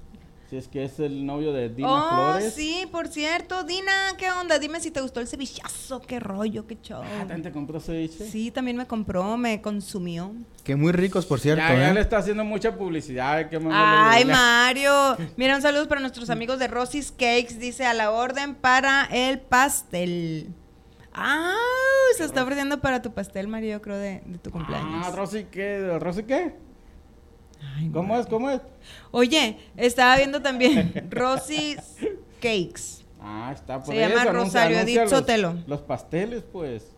Si 0.50 0.56
es 0.56 0.66
que 0.66 0.82
es 0.82 0.98
el 0.98 1.24
novio 1.24 1.52
de 1.52 1.68
Dina 1.68 1.88
oh, 1.88 2.08
Flores. 2.32 2.54
sí, 2.54 2.84
por 2.90 3.06
cierto. 3.06 3.62
Dina, 3.62 3.92
¿qué 4.18 4.32
onda? 4.32 4.58
Dime 4.58 4.80
si 4.80 4.90
te 4.90 5.00
gustó 5.00 5.20
el 5.20 5.28
cevichazo. 5.28 6.00
Qué 6.00 6.18
rollo, 6.18 6.66
qué 6.66 6.76
show. 6.82 7.02
Ah, 7.04 7.18
¿también 7.20 7.42
te 7.42 7.52
compró 7.52 7.78
ceviche? 7.78 8.28
Sí, 8.28 8.50
también 8.50 8.76
me 8.76 8.84
compró, 8.84 9.36
me 9.36 9.62
consumió. 9.62 10.32
Que 10.64 10.74
muy 10.74 10.90
ricos, 10.90 11.24
por 11.24 11.38
cierto. 11.38 11.62
Ya, 11.62 11.76
ya 11.76 11.90
¿eh? 11.90 11.94
le 11.94 12.00
está 12.00 12.18
haciendo 12.18 12.44
mucha 12.44 12.76
publicidad. 12.76 13.48
mandarle 13.52 13.72
Ay, 13.72 14.24
Mario. 14.24 14.92
Mira, 15.36 15.54
un 15.54 15.62
saludo 15.62 15.86
para 15.86 16.00
nuestros 16.00 16.30
amigos 16.30 16.58
de 16.58 16.66
Rosy's 16.66 17.12
Cakes. 17.12 17.60
Dice 17.60 17.86
a 17.86 17.94
la 17.94 18.10
orden 18.10 18.56
para 18.56 19.04
el 19.04 19.38
pastel. 19.38 20.48
Ah, 21.12 21.54
se 22.16 22.24
está 22.24 22.42
ofreciendo 22.42 22.80
para 22.80 23.02
tu 23.02 23.12
pastel, 23.12 23.46
Mario, 23.46 23.80
creo, 23.80 23.98
de, 23.98 24.22
de 24.26 24.38
tu 24.38 24.50
cumpleaños. 24.50 25.06
Ah, 25.06 25.12
Rosy, 25.14 25.44
¿qué? 25.44 25.96
¿Rosy 26.00 26.24
qué? 26.24 26.56
Ay, 27.76 27.90
¿Cómo 27.92 28.18
es? 28.18 28.26
¿Cómo 28.26 28.50
es? 28.50 28.60
Oye, 29.10 29.58
estaba 29.76 30.16
viendo 30.16 30.40
también 30.42 31.06
Rosy's 31.10 31.78
Cakes. 32.40 33.04
Ah, 33.20 33.50
está 33.54 33.82
por 33.82 33.94
Se 33.94 34.00
llama 34.00 34.22
eso, 34.22 34.32
Rosario 34.32 34.78
Edith 34.78 34.96
los- 35.00 35.10
Sotelo. 35.10 35.54
Los 35.66 35.80
pasteles, 35.82 36.42
pues. 36.50 36.92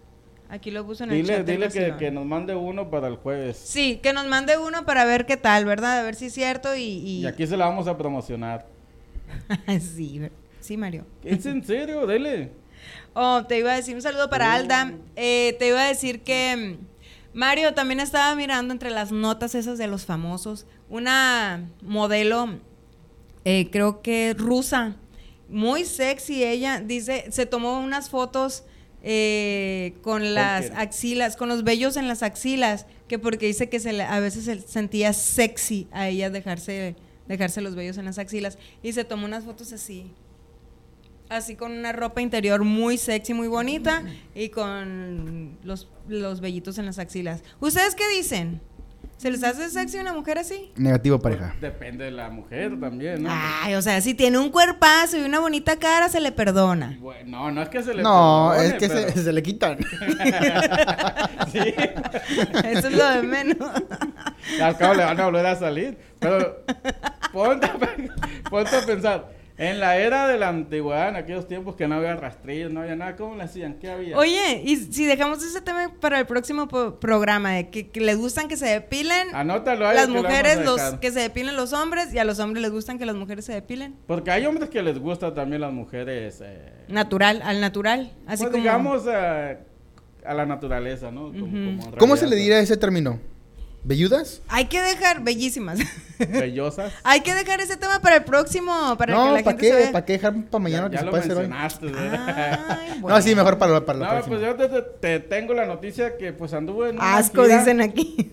Aquí 0.48 0.70
lo 0.70 0.84
puso 0.86 1.04
en 1.04 1.12
el 1.12 1.26
chat. 1.26 1.46
dile 1.46 1.68
que, 1.70 1.94
que 1.98 2.10
nos 2.10 2.26
mande 2.26 2.54
uno 2.54 2.90
para 2.90 3.08
el 3.08 3.16
jueves. 3.16 3.56
Sí, 3.56 3.98
que 4.02 4.12
nos 4.12 4.26
mande 4.26 4.58
uno 4.58 4.84
para 4.84 5.04
ver 5.06 5.24
qué 5.24 5.36
tal, 5.38 5.64
¿verdad? 5.64 6.00
A 6.00 6.02
ver 6.02 6.14
si 6.14 6.26
es 6.26 6.34
cierto 6.34 6.76
y... 6.76 6.82
y... 6.82 7.20
Y 7.22 7.26
aquí 7.26 7.46
se 7.46 7.56
la 7.56 7.66
vamos 7.66 7.88
a 7.88 7.96
promocionar. 7.96 8.66
sí, 9.80 10.20
sí, 10.60 10.76
Mario. 10.76 11.06
¿Es 11.24 11.46
en 11.46 11.64
serio? 11.64 12.06
Dele. 12.06 12.52
Oh, 13.14 13.44
te 13.46 13.58
iba 13.58 13.72
a 13.72 13.76
decir 13.76 13.94
un 13.94 14.02
saludo 14.02 14.28
para 14.28 14.52
Alda. 14.52 14.92
Eh, 15.16 15.56
te 15.58 15.68
iba 15.68 15.80
a 15.80 15.88
decir 15.88 16.20
que 16.20 16.76
mm, 16.78 16.86
Mario 17.34 17.72
también 17.74 18.00
estaba 18.00 18.34
mirando 18.34 18.72
entre 18.72 18.90
las 18.90 19.10
notas 19.12 19.54
esas 19.54 19.78
de 19.78 19.86
los 19.86 20.04
famosos 20.04 20.66
una 20.90 21.70
modelo, 21.80 22.58
eh, 23.44 23.68
creo 23.70 24.02
que 24.02 24.34
rusa, 24.36 24.96
muy 25.48 25.84
sexy 25.84 26.44
ella. 26.44 26.80
Dice, 26.80 27.26
se 27.30 27.46
tomó 27.46 27.80
unas 27.80 28.10
fotos 28.10 28.64
eh, 29.02 29.94
con 30.02 30.34
las 30.34 30.66
axilas, 30.76 31.36
con 31.36 31.48
los 31.48 31.64
vellos 31.64 31.96
en 31.96 32.06
las 32.08 32.22
axilas, 32.22 32.86
que 33.08 33.18
porque 33.18 33.46
dice 33.46 33.68
que 33.68 33.80
se 33.80 33.92
le- 33.92 34.04
a 34.04 34.20
veces 34.20 34.44
se 34.44 34.60
sentía 34.60 35.12
sexy 35.12 35.88
a 35.92 36.08
ella 36.08 36.30
dejarse 36.30 36.94
dejarse 37.28 37.60
los 37.62 37.74
vellos 37.74 37.96
en 37.98 38.04
las 38.04 38.18
axilas 38.18 38.58
y 38.82 38.92
se 38.92 39.04
tomó 39.04 39.24
unas 39.26 39.44
fotos 39.44 39.72
así 39.72 40.10
así 41.36 41.56
con 41.56 41.72
una 41.72 41.92
ropa 41.92 42.20
interior 42.20 42.62
muy 42.64 42.98
sexy, 42.98 43.34
muy 43.34 43.48
bonita 43.48 44.02
y 44.34 44.48
con 44.50 45.58
los, 45.64 45.88
los 46.08 46.40
vellitos 46.40 46.78
en 46.78 46.86
las 46.86 46.98
axilas. 46.98 47.42
¿Ustedes 47.60 47.94
qué 47.94 48.08
dicen? 48.08 48.60
¿Se 49.16 49.30
les 49.30 49.44
hace 49.44 49.70
sexy 49.70 49.98
una 49.98 50.12
mujer 50.14 50.38
así? 50.38 50.72
Negativo, 50.74 51.20
pareja. 51.20 51.54
Depende 51.60 52.06
de 52.06 52.10
la 52.10 52.28
mujer 52.28 52.78
también, 52.80 53.22
¿no? 53.22 53.28
Ay, 53.30 53.74
o 53.74 53.82
sea, 53.82 54.00
si 54.00 54.14
tiene 54.14 54.36
un 54.38 54.50
cuerpazo 54.50 55.16
y 55.16 55.20
una 55.22 55.38
bonita 55.38 55.76
cara, 55.76 56.08
se 56.08 56.20
le 56.20 56.32
perdona. 56.32 56.96
Bueno, 57.00 57.30
no, 57.38 57.52
no 57.52 57.62
es 57.62 57.68
que 57.68 57.84
se 57.84 57.94
le 57.94 58.02
No, 58.02 58.50
perdone, 58.52 58.68
es 58.68 58.74
que 58.74 58.88
se, 58.88 58.94
pero- 59.12 59.22
se 59.22 59.32
le 59.32 59.42
quitan. 59.44 59.78
sí, 61.52 61.58
Eso 62.64 62.88
es 62.88 62.92
lo 62.96 63.08
de 63.10 63.22
menos. 63.22 63.58
al 64.60 64.76
cabo 64.76 64.94
le 64.94 65.04
van 65.04 65.20
a 65.20 65.24
volver 65.26 65.46
a 65.46 65.56
salir. 65.56 65.96
Pero 66.18 66.64
ponte, 67.32 67.66
a 67.66 67.78
ponte 68.50 68.76
a 68.76 68.84
pensar. 68.86 69.41
En 69.62 69.78
la 69.78 69.96
era 69.96 70.26
de 70.26 70.38
la 70.38 70.48
antigüedad, 70.48 71.10
en 71.10 71.16
aquellos 71.16 71.46
tiempos 71.46 71.76
que 71.76 71.86
no 71.86 71.94
había 71.94 72.16
rastrillos, 72.16 72.72
no 72.72 72.80
había 72.80 72.96
nada, 72.96 73.14
¿cómo 73.14 73.36
le 73.36 73.44
hacían? 73.44 73.74
¿Qué 73.74 73.88
había? 73.88 74.16
Oye, 74.16 74.60
y 74.64 74.76
si 74.76 75.04
dejamos 75.04 75.40
ese 75.44 75.60
tema 75.60 75.92
para 76.00 76.18
el 76.18 76.26
próximo 76.26 76.66
programa, 76.66 77.52
de 77.52 77.70
que, 77.70 77.88
que 77.88 78.00
les 78.00 78.16
gustan 78.16 78.48
que 78.48 78.56
se 78.56 78.66
depilen 78.66 79.28
Anótalo 79.34 79.86
ahí. 79.86 79.94
las 79.96 80.06
que 80.08 80.12
lo 80.14 80.22
mujeres, 80.22 80.64
los 80.64 80.76
dejar. 80.76 80.98
que 81.00 81.12
se 81.12 81.20
depilen 81.20 81.54
los 81.54 81.72
hombres, 81.72 82.12
y 82.12 82.18
a 82.18 82.24
los 82.24 82.40
hombres 82.40 82.60
les 82.62 82.72
gustan 82.72 82.98
que 82.98 83.06
las 83.06 83.14
mujeres 83.14 83.44
se 83.44 83.52
depilen. 83.52 83.94
Porque 84.08 84.32
hay 84.32 84.46
hombres 84.46 84.68
que 84.68 84.82
les 84.82 84.98
gusta 84.98 85.32
también 85.32 85.60
las 85.60 85.72
mujeres. 85.72 86.40
eh, 86.42 86.72
Natural, 86.88 87.40
al 87.44 87.60
natural. 87.60 88.12
Así 88.26 88.42
pues 88.42 88.50
como. 88.50 88.62
digamos 88.64 89.04
eh, 89.08 89.58
a 90.24 90.34
la 90.34 90.44
naturaleza, 90.44 91.12
¿no? 91.12 91.26
Como- 91.26 91.46
como 91.46 91.58
en 91.68 91.80
¿Cómo 91.98 92.16
se 92.16 92.26
le 92.26 92.34
diría 92.34 92.58
ese 92.58 92.76
término? 92.76 93.20
¿Velludas? 93.84 94.42
Hay 94.48 94.66
que 94.66 94.80
dejar, 94.80 95.22
bellísimas. 95.24 95.78
Bellosas. 96.18 96.92
Hay 97.02 97.20
que 97.22 97.34
dejar 97.34 97.60
ese 97.60 97.76
tema 97.76 97.98
para 98.00 98.16
el 98.16 98.22
próximo, 98.24 98.70
para 98.96 99.12
que 99.12 99.18
no, 99.18 99.36
la 99.36 99.42
¿para 99.42 99.56
gente 99.58 99.70
se 99.76 99.86
qué? 99.86 99.92
¿Para 99.92 100.04
qué 100.04 100.12
dejar 100.12 100.34
para 100.44 100.62
mañana 100.62 100.84
ya 100.84 100.90
que 100.90 100.94
ya 100.94 101.00
se 101.00 101.04
lo 101.04 101.10
puede 101.10 101.24
hacer 101.24 101.36
hoy? 101.36 103.00
No, 103.08 103.20
sí, 103.22 103.34
mejor 103.34 103.58
para, 103.58 103.84
para 103.84 103.98
la 103.98 104.04
No, 104.04 104.10
próxima. 104.12 104.36
pues 104.38 104.48
yo 104.48 104.54
te, 104.54 104.68
te- 104.68 104.82
te 105.00 105.20
tengo 105.28 105.52
la 105.52 105.66
noticia 105.66 106.16
que 106.16 106.32
pues 106.32 106.52
anduve 106.54 106.90
en 106.90 106.96
una 106.96 107.16
Asco, 107.16 107.42
gira- 107.42 107.58
dicen 107.58 107.80
aquí. 107.80 108.30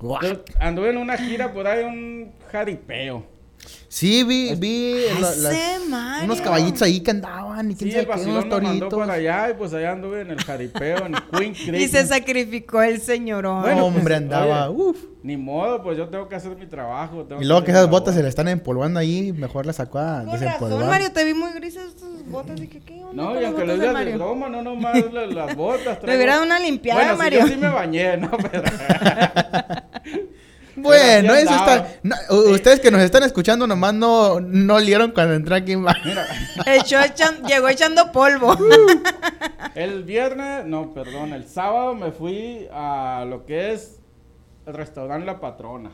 yo 0.00 0.44
anduve 0.60 0.90
en 0.90 0.96
una 0.96 1.16
gira 1.16 1.52
por 1.52 1.66
ahí, 1.66 1.82
un 1.84 2.32
jaripeo. 2.52 3.26
Sí, 3.92 4.22
vi, 4.22 4.54
vi 4.54 4.94
la- 5.20 5.32
sí, 5.32 5.40
las- 5.90 6.22
unos 6.22 6.40
caballitos 6.40 6.80
ahí 6.82 7.00
que 7.00 7.10
andaban 7.10 7.72
y 7.72 7.74
quién 7.74 7.90
Sí, 7.90 7.96
el 7.98 8.06
sabe 8.06 8.22
qué, 8.22 8.30
unos 8.30 8.46
nos 8.46 8.62
mandó 8.62 8.88
toritos. 8.88 8.98
para 9.00 9.12
allá 9.14 9.50
y 9.50 9.54
pues 9.54 9.74
allá 9.74 9.90
anduve 9.90 10.20
en 10.20 10.30
el 10.30 10.38
jaripeo, 10.44 11.06
en 11.06 11.14
Queen 11.36 11.54
Creek. 11.66 11.74
Y 11.80 11.88
se 11.88 12.06
sacrificó 12.06 12.82
el 12.82 13.00
señorón. 13.00 13.62
Bueno, 13.62 13.86
Hombre, 13.86 14.02
pues, 14.04 14.16
andaba, 14.16 14.70
oye, 14.70 14.80
uf. 14.90 14.96
Ni 15.24 15.36
modo, 15.36 15.82
pues 15.82 15.98
yo 15.98 16.08
tengo 16.08 16.28
que 16.28 16.36
hacer 16.36 16.54
mi 16.56 16.66
trabajo. 16.66 17.24
tengo 17.24 17.42
Y 17.42 17.44
luego 17.46 17.64
que 17.64 17.72
esas 17.72 17.90
botas 17.90 18.14
se 18.14 18.22
le 18.22 18.28
están 18.28 18.46
empolvando 18.46 19.00
ahí, 19.00 19.32
mejor 19.32 19.66
las 19.66 19.76
sacó 19.76 19.98
a 19.98 20.22
razón, 20.22 20.38
desempolvar. 20.40 20.86
Mario, 20.86 21.10
te 21.12 21.24
vi 21.24 21.34
muy 21.34 21.50
grises 21.52 21.96
tus 21.96 22.24
botas. 22.30 22.60
Dije, 22.60 22.80
¿qué 22.86 23.02
onda 23.02 23.20
No, 23.24 23.32
y 23.32 23.42
las 23.42 23.46
aunque 23.46 23.66
lo 23.66 23.74
digas 23.74 24.04
de 24.04 24.14
broma, 24.14 24.48
no 24.48 24.62
nomás 24.62 24.94
la- 25.12 25.26
las 25.26 25.56
botas. 25.56 25.98
Me 26.04 26.14
hubiera 26.14 26.34
dado 26.34 26.46
una 26.46 26.60
limpiada, 26.60 27.00
bueno, 27.00 27.12
sí, 27.14 27.18
Mario. 27.18 27.40
yo 27.40 27.46
sí 27.48 27.56
me 27.56 27.68
bañé, 27.68 28.16
¿no? 28.18 28.30
Pero... 28.52 28.62
Bueno, 30.88 31.34
eso 31.34 31.50
andaba. 31.50 31.76
está. 31.76 31.98
no, 32.02 32.16
ustedes 32.52 32.80
que 32.80 32.90
nos 32.90 33.00
están 33.02 33.22
escuchando 33.22 33.66
nomás 33.66 33.94
no, 33.94 34.40
no 34.40 34.74
olieron 34.74 35.10
cuando 35.12 35.34
entré 35.34 35.56
aquí. 35.56 35.76
Mira, 35.76 35.96
Echó 36.66 36.98
echan- 36.98 37.46
llegó 37.46 37.68
echando 37.68 38.10
polvo. 38.12 38.56
el 39.74 40.04
viernes, 40.04 40.66
no, 40.66 40.92
perdón, 40.92 41.32
el 41.32 41.46
sábado 41.46 41.94
me 41.94 42.10
fui 42.12 42.68
a 42.72 43.24
lo 43.28 43.46
que 43.46 43.72
es 43.72 44.00
el 44.66 44.74
restaurante 44.74 45.26
La 45.26 45.40
Patrona. 45.40 45.92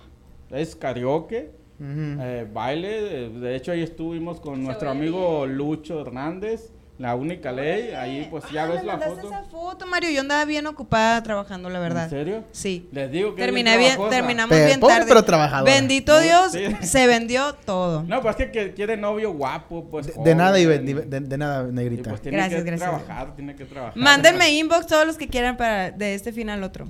Es 0.50 0.76
karaoke, 0.76 1.50
eh, 1.80 2.46
baile. 2.52 3.00
De, 3.02 3.28
de 3.30 3.56
hecho, 3.56 3.72
ahí 3.72 3.82
estuvimos 3.82 4.40
con 4.40 4.62
nuestro 4.62 4.90
amigo 4.90 5.44
Lucho 5.46 6.00
Hernández, 6.00 6.70
la 6.98 7.14
única 7.14 7.52
ley. 7.52 7.90
Ahí, 7.92 8.26
pues 8.30 8.44
ya 8.50 8.64
Ah, 8.64 8.66
ves 8.68 8.80
me 8.80 8.86
la 8.86 8.98
foto. 8.98 9.28
esa 9.28 9.42
foto, 9.44 9.86
Mario. 9.86 10.10
Yo 10.10 10.20
andaba 10.22 10.44
bien 10.44 10.66
ocupada 10.66 11.22
trabajando, 11.22 11.68
la 11.68 11.78
verdad. 11.78 12.04
¿En 12.04 12.10
serio? 12.10 12.44
Sí. 12.52 12.88
Les 12.92 13.10
digo 13.10 13.34
que 13.34 13.42
Terminé 13.42 13.76
bien, 13.76 13.98
terminamos 14.10 14.56
bien 14.56 14.80
pobre, 14.80 14.94
tarde. 14.94 15.08
pero 15.08 15.22
trabajadora. 15.24 15.70
Bendito 15.72 16.18
Dios, 16.20 16.52
sí. 16.52 16.64
se 16.86 17.06
vendió 17.06 17.54
todo. 17.54 18.02
No, 18.04 18.22
pues 18.22 18.40
es 18.40 18.50
que, 18.50 18.72
quiere 18.74 18.96
novio 18.96 19.32
guapo, 19.32 19.84
pues. 19.90 20.06
De, 20.06 20.22
de 20.22 20.34
nada, 20.34 20.58
y- 20.58 20.64
de, 20.64 20.78
de- 21.04 21.38
nada, 21.38 21.68
y, 21.68 21.72
negrita. 21.72 22.10
pues 22.10 22.22
tiene 22.22 22.38
Gracias, 22.38 22.62
que 22.64 22.70
gracias. 22.70 22.90
trabajar, 23.04 23.36
tiene 23.36 23.54
que 23.54 23.64
trabajar. 23.64 23.96
Mándenme 23.96 24.50
inbox 24.58 24.86
todos 24.86 25.06
los 25.06 25.16
que 25.16 25.28
quieran 25.28 25.56
para 25.56 25.90
de 25.90 26.14
este 26.14 26.32
fin 26.32 26.48
al 26.50 26.62
otro. 26.62 26.86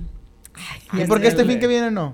¿Y 0.93 0.99
ya 0.99 1.05
por 1.05 1.21
qué 1.21 1.27
este 1.27 1.45
fin 1.45 1.59
que 1.59 1.67
viene 1.67 1.91
no? 1.91 2.13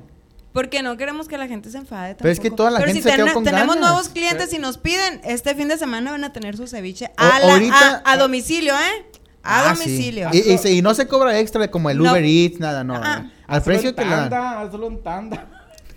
Porque 0.54 0.84
no 0.84 0.96
queremos 0.98 1.28
que 1.28 1.38
la 1.38 1.48
gente 1.48 1.70
se 1.72 1.80
enfade. 1.80 2.16
Pero 2.16 2.30
es 2.30 2.40
que 2.40 2.50
tampoco. 2.50 2.58
toda 2.58 2.72
la 2.72 2.80
Pero 2.80 2.94
gente 2.94 3.04
si 3.04 3.10
se 3.10 3.16
quedó 3.16 3.34
con 3.34 3.44
tenemos 3.44 3.76
ganas. 3.76 3.90
nuevos 3.90 4.10
clientes 4.10 4.54
y 4.54 4.60
nos 4.60 4.78
piden, 4.78 5.20
este 5.24 5.56
fin 5.56 5.68
de 5.68 5.78
semana 5.78 6.12
van 6.12 6.24
a 6.24 6.32
tener 6.32 6.56
su 6.56 6.68
ceviche 6.68 7.08
O- 7.08 7.12
a, 7.18 7.40
la- 7.40 7.54
ahorita- 7.54 8.02
a, 8.06 8.12
a 8.12 8.18
domicilio, 8.18 8.74
¿eh? 8.76 9.06
A 9.42 9.72
Ah, 9.72 9.76
sí. 9.76 9.84
domicilio. 9.86 10.30
Y, 10.32 10.38
y 10.54 10.58
se- 10.60 10.72
y 10.72 10.82
no 10.82 10.94
se 10.94 11.08
cobra 11.08 11.38
extra 11.40 11.70
como 11.70 11.90
el 11.90 11.98
No. 11.98 12.12
Uber 12.12 12.24
Eats, 12.24 12.60
nada, 12.60 12.84
no. 12.84 12.96
Ah. 12.96 13.30
Al 13.48 13.58
Hazlo 13.58 13.64
precio 13.66 13.96
que 13.96 14.04
tanda, 14.04 14.62
hazlo 14.62 14.88
en 14.88 15.04
tanda. 15.04 15.48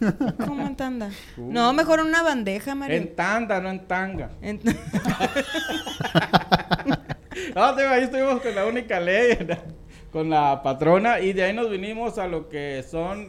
¿Cómo 0.46 0.66
en 0.66 0.74
tanda? 0.76 1.10
No, 1.36 1.72
mejor 1.72 2.00
una 2.00 2.22
bandeja, 2.22 2.74
Mario. 2.74 2.96
En 2.96 3.14
tanda, 3.14 3.60
no 3.60 3.68
en 3.70 3.86
tanga. 3.86 4.30
En- 4.42 4.60
No, 7.54 7.74
te 7.74 7.86
ahí 7.86 8.04
estuvimos 8.04 8.40
con 8.40 8.54
la 8.54 8.66
única 8.66 8.98
ley, 9.00 9.36
con 10.12 10.30
la 10.30 10.62
patrona, 10.62 11.20
y 11.20 11.32
de 11.32 11.44
ahí 11.44 11.52
nos 11.52 11.70
vinimos 11.70 12.18
a 12.18 12.26
lo 12.26 12.48
que 12.48 12.84
son. 12.90 13.28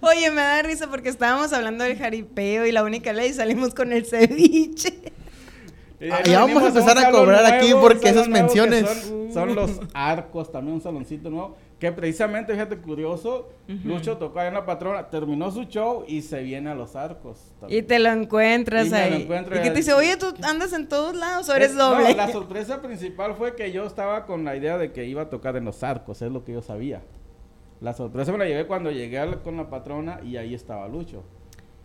Oye, 0.00 0.30
me 0.30 0.40
da 0.42 0.62
risa 0.62 0.88
porque 0.88 1.08
estábamos 1.08 1.52
hablando 1.52 1.84
del 1.84 1.96
jaripeo 1.98 2.66
y 2.66 2.72
la 2.72 2.82
única 2.84 3.12
ley 3.12 3.30
y 3.30 3.34
salimos 3.34 3.74
con 3.74 3.92
el 3.92 4.04
ceviche. 4.06 4.94
y 6.00 6.04
de 6.06 6.12
Ah, 6.12 6.22
ya 6.24 6.40
nos 6.40 6.48
vamos 6.48 6.62
a 6.62 6.68
empezar 6.68 6.98
a 6.98 7.10
cobrar 7.10 7.44
aquí 7.46 7.72
porque 7.80 8.08
esas 8.10 8.28
menciones. 8.28 8.88
Son, 8.88 9.32
son 9.32 9.54
los 9.54 9.80
arcos, 9.94 10.50
también 10.52 10.74
un 10.74 10.80
saloncito 10.80 11.28
nuevo. 11.30 11.56
Que 11.78 11.92
precisamente, 11.92 12.52
fíjate, 12.52 12.76
curioso, 12.78 13.50
Lucho 13.84 14.16
tocó 14.16 14.40
ahí 14.40 14.48
en 14.48 14.54
la 14.54 14.66
patrona, 14.66 15.10
terminó 15.10 15.48
su 15.52 15.62
show 15.64 16.04
y 16.08 16.22
se 16.22 16.42
viene 16.42 16.70
a 16.70 16.74
los 16.74 16.96
arcos. 16.96 17.38
Y 17.68 17.82
te 17.82 18.00
lo 18.00 18.10
encuentras 18.10 18.86
Y 18.88 18.90
lo 18.90 18.96
ahí. 18.96 19.22
encuentro 19.22 19.56
y 19.56 19.62
que 19.62 19.70
te 19.70 19.76
dice, 19.76 19.92
oye, 19.92 20.16
tú 20.16 20.34
andas 20.42 20.72
en 20.72 20.88
todos 20.88 21.14
lados 21.14 21.48
o 21.48 21.54
eres 21.54 21.70
Es- 21.70 21.76
doble. 21.76 22.10
No, 22.10 22.16
la 22.16 22.32
sorpresa 22.32 22.82
principal 22.82 23.34
fue 23.36 23.54
que 23.54 23.70
yo 23.70 23.86
estaba 23.86 24.26
con 24.26 24.44
la 24.44 24.56
idea 24.56 24.76
de 24.76 24.90
que 24.90 25.04
iba 25.04 25.22
a 25.22 25.30
tocar 25.30 25.54
en 25.56 25.64
los 25.66 25.84
arcos, 25.84 26.20
es 26.20 26.32
lo 26.32 26.44
que 26.44 26.52
yo 26.52 26.62
sabía. 26.62 27.00
La 27.80 27.92
sorpresa 27.92 28.32
me 28.32 28.38
la 28.38 28.46
llevé 28.46 28.66
cuando 28.66 28.90
llegué 28.90 29.18
a 29.18 29.26
la- 29.26 29.36
con 29.42 29.56
la 29.56 29.70
patrona 29.70 30.20
y 30.24 30.36
ahí 30.36 30.54
estaba 30.54 30.88
Lucho. 30.88 31.22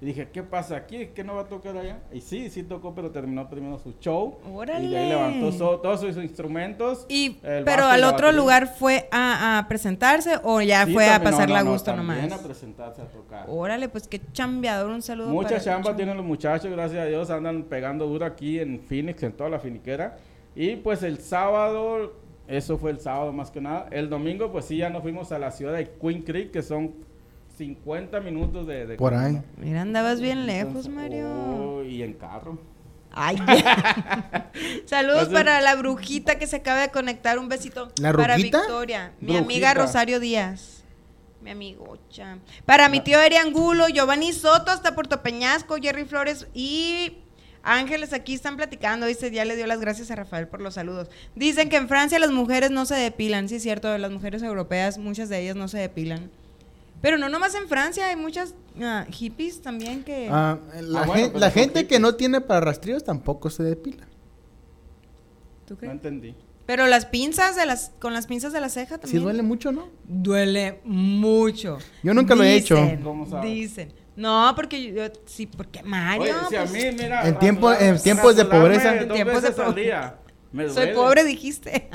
Y 0.01 0.05
dije, 0.07 0.27
¿qué 0.33 0.43
pasa 0.43 0.75
aquí? 0.75 1.07
¿Qué 1.15 1.23
no 1.23 1.35
va 1.35 1.43
a 1.43 1.47
tocar 1.47 1.77
allá? 1.77 1.99
Y 2.11 2.19
sí, 2.19 2.49
sí 2.49 2.63
tocó, 2.63 2.93
pero 2.93 3.11
terminó 3.11 3.47
primero 3.49 3.77
su 3.79 3.93
show. 4.01 4.37
Y 4.43 4.49
de 4.49 4.53
Órale. 4.57 4.97
ahí 4.97 5.07
levantó 5.09 5.51
so- 5.53 5.79
todos 5.79 6.01
sus 6.01 6.17
instrumentos. 6.17 7.05
Y, 7.07 7.37
pero 7.41 7.83
y 7.83 7.91
al 7.91 8.01
la 8.01 8.07
otro 8.09 8.27
batería. 8.27 8.31
lugar 8.41 8.67
fue 8.67 9.07
a, 9.13 9.59
a 9.59 9.67
presentarse 9.69 10.31
o 10.43 10.59
ya 10.59 10.85
Sí, 10.85 10.93
fue 10.93 11.05
a 11.05 11.13
también- 11.13 11.23
no, 11.31 11.37
pasarla 11.37 11.55
no, 11.55 11.61
a 11.61 11.63
no, 11.63 11.71
gusto 11.71 11.91
también 11.93 12.21
nomás. 12.27 12.39
a 12.39 12.43
presentarse 12.43 13.01
a 13.01 13.05
tocar. 13.05 13.45
Órale, 13.47 13.87
pues 13.87 14.09
qué 14.09 14.19
chambeador, 14.33 14.91
un 14.91 15.01
saludo. 15.01 15.29
Mucha 15.29 15.61
chamba 15.61 15.95
tienen 15.95 16.17
los 16.17 16.25
muchachos, 16.25 16.69
gracias 16.69 17.01
a 17.01 17.05
Dios, 17.05 17.29
andan 17.29 17.63
pegando 17.63 18.05
duro 18.05 18.25
aquí 18.25 18.59
en 18.59 18.81
Phoenix, 18.81 19.23
en 19.23 19.31
toda 19.31 19.49
la 19.51 19.59
finiquera. 19.59 20.17
Y 20.53 20.75
pues 20.75 21.01
el 21.03 21.19
sábado, 21.19 22.13
eso 22.47 22.77
fue 22.77 22.91
el 22.91 22.99
sábado 22.99 23.31
más 23.33 23.51
que 23.51 23.61
nada. 23.61 23.87
El 23.91 24.09
domingo, 24.09 24.51
pues 24.51 24.65
sí, 24.65 24.77
ya 24.77 24.89
nos 24.89 25.01
fuimos 25.01 25.31
a 25.31 25.39
la 25.39 25.51
ciudad 25.51 25.73
de 25.73 25.89
Queen 25.91 26.21
Creek, 26.23 26.51
que 26.51 26.61
son 26.61 26.93
50 27.57 28.19
minutos 28.21 28.65
de... 28.67 28.85
de 28.87 28.95
Por 28.95 29.13
ahí. 29.13 29.41
Mira, 29.57 29.81
andabas 29.81 30.19
bien 30.19 30.45
lejos, 30.45 30.87
Mario. 30.89 31.27
oh, 31.31 31.83
y 31.83 32.01
en 32.03 32.13
carro. 32.13 32.57
Ay. 33.11 33.37
Saludos 34.85 35.23
Entonces- 35.27 35.33
para 35.33 35.61
la 35.61 35.75
brujita 35.75 36.37
que 36.39 36.47
se 36.47 36.57
acaba 36.57 36.81
de 36.81 36.89
conectar. 36.89 37.37
Un 37.39 37.49
besito 37.49 37.91
¿La 38.01 38.11
para? 38.13 38.35
Victoria, 38.37 39.13
mi 39.19 39.27
Brujita. 39.27 39.43
amiga 39.43 39.73
Rosario 39.73 40.19
Díaz. 40.19 40.83
Mi 41.41 41.51
amigocha. 41.51 42.39
Para 42.65 42.87
mi 42.89 43.01
tío 43.01 43.19
Eri 43.19 43.35
Angulo, 43.35 43.87
Giovanni 43.89 44.31
Soto, 44.31 44.71
hasta 44.71 44.95
Puerto 44.95 45.21
Peñasco, 45.21 45.75
Jerry 45.75 46.05
Flores 46.05 46.47
y 46.53 47.17
Ángeles 47.63 48.11
aquí 48.13 48.33
están 48.33 48.57
platicando. 48.57 49.05
Dice, 49.05 49.31
ya 49.31 49.45
le 49.45 49.55
dio 49.55 49.65
las 49.67 49.79
gracias 49.79 50.11
a 50.11 50.15
Rafael 50.15 50.47
por 50.47 50.61
los 50.61 50.73
saludos. 50.73 51.09
Dicen 51.35 51.69
que 51.69 51.77
en 51.77 51.87
Francia 51.87 52.19
las 52.19 52.31
mujeres 52.31 52.71
no 52.71 52.85
se 52.85 52.95
depilan. 52.95 53.47
Sí, 53.49 53.55
es 53.55 53.63
cierto, 53.63 53.97
las 53.97 54.11
mujeres 54.11 54.43
europeas, 54.43 54.97
muchas 54.97 55.29
de 55.29 55.39
ellas 55.41 55.55
no 55.55 55.67
se 55.67 55.77
depilan. 55.79 56.29
Pero 57.01 57.17
no 57.17 57.27
nomás 57.29 57.55
en 57.55 57.67
Francia, 57.67 58.07
hay 58.07 58.15
muchas 58.15 58.53
ah, 58.81 59.05
hippies 59.09 59.61
también 59.61 60.03
que... 60.03 60.29
Ah, 60.31 60.57
la 60.81 61.01
Ah, 61.01 61.05
bueno, 61.05 61.13
gen- 61.23 61.27
pero 61.31 61.39
la 61.39 61.49
son 61.51 61.53
gente 61.59 61.87
que 61.87 61.99
no 61.99 62.15
tiene 62.15 62.39
para 62.41 62.61
rastrillos 62.61 63.03
tampoco 63.03 63.49
se 63.49 63.63
depila. 63.63 64.05
¿Tú 65.67 65.73
No 65.73 65.79
crees? 65.79 65.91
entendí. 65.93 66.35
Pero 66.65 66.87
las 66.87 67.05
pinzas 67.05 67.57
de 67.57 67.65
las 67.65 67.91
con 67.99 68.13
las 68.13 68.25
pinzas 68.27 68.53
de 68.53 68.61
la 68.61 68.69
ceja 68.69 68.95
Sí 68.95 69.01
también. 69.01 69.23
duele 69.23 69.41
mucho, 69.43 69.73
¿no? 69.73 69.89
Duele 70.05 70.79
mucho. 70.85 71.77
Yo 72.03 72.13
nunca 72.13 72.35
lo 72.35 72.43
he 72.43 72.55
hecho. 72.55 72.77
¿Cómo 73.03 73.29
sabes? 73.29 73.51
Dicen. 73.51 73.93
No, 74.15 74.53
porque 74.55 74.93
yo, 74.93 75.03
sí, 75.25 75.47
porque 75.47 75.81
Mario. 75.83 76.23
Oye, 76.23 76.33
si 76.49 76.55
a 76.55 76.59
pues, 76.65 76.71
mí, 76.71 77.03
mira... 77.03 77.27
En 77.27 77.39
tiempo- 77.39 77.69
rasurarme- 77.71 77.89
en 77.97 78.01
tiempos 78.03 78.35
de 78.35 78.45
pobreza. 78.45 78.95
En 78.95 79.09
tiempos 79.09 79.41
de 79.41 79.51
pobreza. 79.51 80.15
soy 80.69 80.93
pobre, 80.93 81.23
dijiste. 81.23 81.89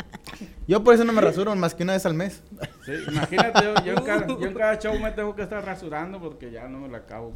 Yo 0.67 0.83
por 0.85 0.95
eso 0.95 1.05
no 1.05 1.13
me 1.13 1.21
rasuro 1.21 1.55
más 1.57 1.75
que 1.75 1.83
una 1.85 1.93
vez 1.95 2.05
al 2.07 2.15
mes. 2.15 2.43
Sí, 2.85 2.93
imagínate, 3.09 3.65
yo, 3.65 3.75
yo 3.85 3.93
en 3.95 4.05
cada, 4.05 4.27
yo 4.27 4.47
en 4.47 4.55
cada 4.55 4.79
show 4.79 4.99
me 4.99 5.11
tengo 5.13 5.35
que 5.35 5.43
estar 5.43 5.65
rasurando 5.65 6.21
porque 6.21 6.51
ya 6.51 6.69
no 6.69 6.81
me 6.81 6.89
la 6.89 6.99
acabo. 6.99 7.33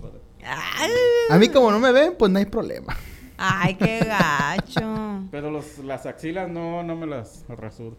A 1.31 1.39
mí 1.39 1.49
como 1.49 1.71
no 1.71 1.79
me 1.79 1.93
ven, 1.93 2.15
pues 2.19 2.31
no 2.31 2.39
hay 2.39 2.47
problema. 2.47 2.97
Ay, 3.39 3.75
qué 3.75 4.01
gacho. 4.01 5.25
Pero 5.31 5.51
los, 5.51 5.79
las 5.79 6.07
axilas 6.07 6.49
no, 6.51 6.83
no 6.83 6.95
me 6.97 7.07
las 7.07 7.45
rasuro. 7.49 7.97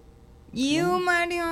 Iu, 0.53 0.99
Mario. 0.99 1.43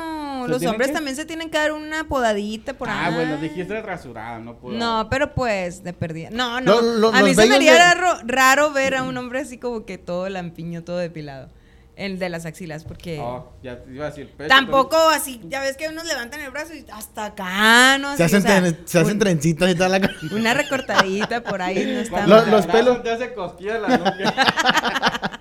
¿Se 0.44 0.48
Los 0.50 0.66
hombres 0.66 0.90
que? 0.90 0.94
también 0.94 1.16
se 1.16 1.26
tienen 1.26 1.50
que 1.50 1.58
dar 1.58 1.72
una 1.72 2.04
podadita 2.08 2.74
por 2.74 2.88
ahí. 2.90 2.98
Ah, 3.00 3.10
bueno, 3.16 3.38
dijiste 3.38 3.82
rasurada, 3.82 4.40
no 4.40 4.58
puedo. 4.58 4.78
No, 4.78 5.08
pero 5.10 5.34
pues, 5.34 5.84
de 5.84 5.94
perdida. 5.94 6.30
No, 6.32 6.62
no. 6.62 6.82
Lo- 6.82 6.98
lo- 7.00 7.14
a 7.14 7.22
mí 7.24 7.30
los 7.34 7.36
se 7.38 7.48
me 7.48 7.56
haría 7.56 7.74
de- 7.74 7.80
raro, 7.80 8.14
raro 8.26 8.72
ver 8.72 8.96
a 8.96 9.04
un 9.04 9.18
hombre 9.18 9.40
así 9.40 9.58
como 9.58 9.86
que 9.86 9.98
todo 9.98 10.30
lampiño, 10.30 10.84
todo 10.84 10.98
depilado. 10.98 11.50
El 11.98 12.18
de 12.20 12.30
las 12.30 12.46
axilas, 12.46 12.84
porque... 12.86 13.20
Oh, 13.22 13.52
ya 13.62 13.84
te 13.84 13.92
iba 13.92 14.06
a 14.06 14.10
decir 14.10 14.32
pecho. 14.36 14.48
Tampoco 14.48 14.98
así, 15.10 15.42
ya 15.50 15.60
ves 15.60 15.78
que 15.78 15.88
unos 15.90 16.06
levantan 16.06 16.40
el 16.40 16.50
brazo 16.50 16.74
y 16.74 16.86
hasta 16.92 17.26
acá, 17.26 17.98
¿no? 18.00 18.16
Se 18.16 18.24
Así, 18.24 18.38
hacen, 18.38 18.40
o 18.50 18.54
sea, 18.54 18.62
tren- 18.64 18.78
se 18.86 19.00
hacen 19.00 19.14
un- 19.14 19.20
trencitas 19.20 19.70
y 19.70 19.76
tal. 19.76 19.92
la- 19.92 20.10
Una 20.32 20.54
recortadita 20.54 21.44
por 21.44 21.62
ahí 21.62 21.76
no 21.86 22.00
está 22.00 22.12
Cuando 22.26 22.36
Lo- 22.38 22.42
mal. 22.44 22.52
los 22.52 22.66
te 22.66 22.72
pelos- 22.72 23.04
Te 23.04 23.12
hace 23.12 23.34
cosquilla 23.34 23.78
la 23.80 23.98
nuca. 23.98 25.32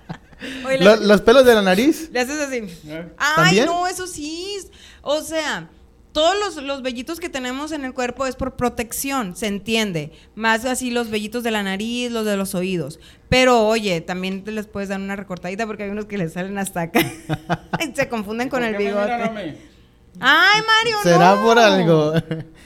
Oye, 0.65 0.77
le, 0.79 0.85
Lo- 0.85 0.95
los 0.97 1.21
pelos 1.21 1.45
de 1.45 1.55
la 1.55 1.61
nariz. 1.61 2.09
le 2.11 2.19
haces 2.19 2.39
así. 2.39 2.57
¿Eh? 2.87 3.07
Ay, 3.17 3.35
¿También? 3.45 3.65
no, 3.65 3.87
eso 3.87 4.07
sí. 4.07 4.57
O 5.01 5.21
sea, 5.21 5.69
todos 6.13 6.35
los, 6.39 6.63
los 6.63 6.81
vellitos 6.81 7.19
que 7.19 7.29
tenemos 7.29 7.71
en 7.71 7.85
el 7.85 7.93
cuerpo 7.93 8.25
es 8.27 8.35
por 8.35 8.55
protección, 8.55 9.35
se 9.35 9.47
entiende. 9.47 10.11
Más 10.35 10.65
así 10.65 10.91
los 10.91 11.09
vellitos 11.09 11.43
de 11.43 11.51
la 11.51 11.63
nariz, 11.63 12.11
los 12.11 12.25
de 12.25 12.35
los 12.37 12.53
oídos. 12.55 12.99
Pero 13.29 13.65
oye, 13.67 14.01
también 14.01 14.43
te 14.43 14.51
les 14.51 14.67
puedes 14.67 14.89
dar 14.89 14.99
una 14.99 15.15
recortadita 15.15 15.65
porque 15.65 15.83
hay 15.83 15.89
unos 15.89 16.05
que 16.05 16.17
les 16.17 16.33
salen 16.33 16.57
hasta 16.57 16.81
acá. 16.81 16.99
y 17.79 17.95
se 17.95 18.09
confunden 18.09 18.49
con 18.49 18.59
¿Por 18.61 18.69
el 18.69 18.75
bigote. 18.77 19.29
mí? 19.29 19.57
Ay, 20.19 20.61
Mario, 20.67 20.97
Será 21.03 21.35
no. 21.35 21.41
por 21.43 21.57
algo. 21.57 22.13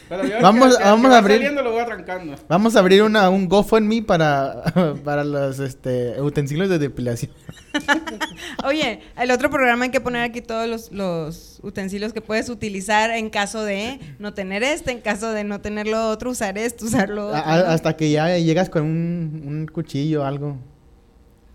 Pero 0.10 0.26
yo 0.26 0.36
Vamos- 0.42 0.72
que- 0.76 0.78
que- 0.78 0.84
vamos 0.90 1.10
que 1.10 1.16
a 1.16 1.20
abrir- 1.20 1.36
saliendo 1.38 1.62
lo 1.62 1.72
voy 1.72 1.80
arrancando. 1.82 2.36
Vamos 2.48 2.76
a 2.76 2.80
abrir 2.80 3.04
una, 3.04 3.30
un 3.30 3.48
GoFundMe 3.48 4.02
para, 4.02 4.64
para 5.04 5.24
los 5.24 5.60
este, 5.60 6.20
utensilios 6.20 6.70
de 6.70 6.80
depilación. 6.80 7.32
Oye, 8.64 9.02
el 9.18 9.32
otro 9.32 9.50
programa 9.50 9.86
hay 9.86 9.92
que 9.92 10.02
poner 10.02 10.22
aquí 10.24 10.42
todos 10.42 10.68
los, 10.68 10.92
los 10.92 11.60
utensilios 11.64 12.14
que 12.14 12.22
puedes 12.22 12.50
utilizar 12.50 13.12
en 13.12 13.30
caso 13.30 13.64
de 13.64 14.00
no 14.20 14.34
tener 14.34 14.64
este, 14.64 14.92
en 14.92 15.02
caso 15.02 15.32
de 15.32 15.44
no 15.44 15.62
tener 15.62 15.88
lo 15.88 16.10
otro, 16.10 16.32
usar 16.32 16.58
esto, 16.58 16.86
usar 16.86 17.10
lo 17.10 17.28
otro. 17.28 17.38
A- 17.38 17.54
a- 17.54 17.60
¿no? 17.60 17.66
hasta 17.72 17.96
que 17.98 18.12
ya 18.12 18.38
llegas 18.38 18.70
con 18.70 18.84
un, 18.84 19.44
un 19.46 19.68
cuchillo 19.72 20.22
o 20.22 20.26
algo. 20.26 20.58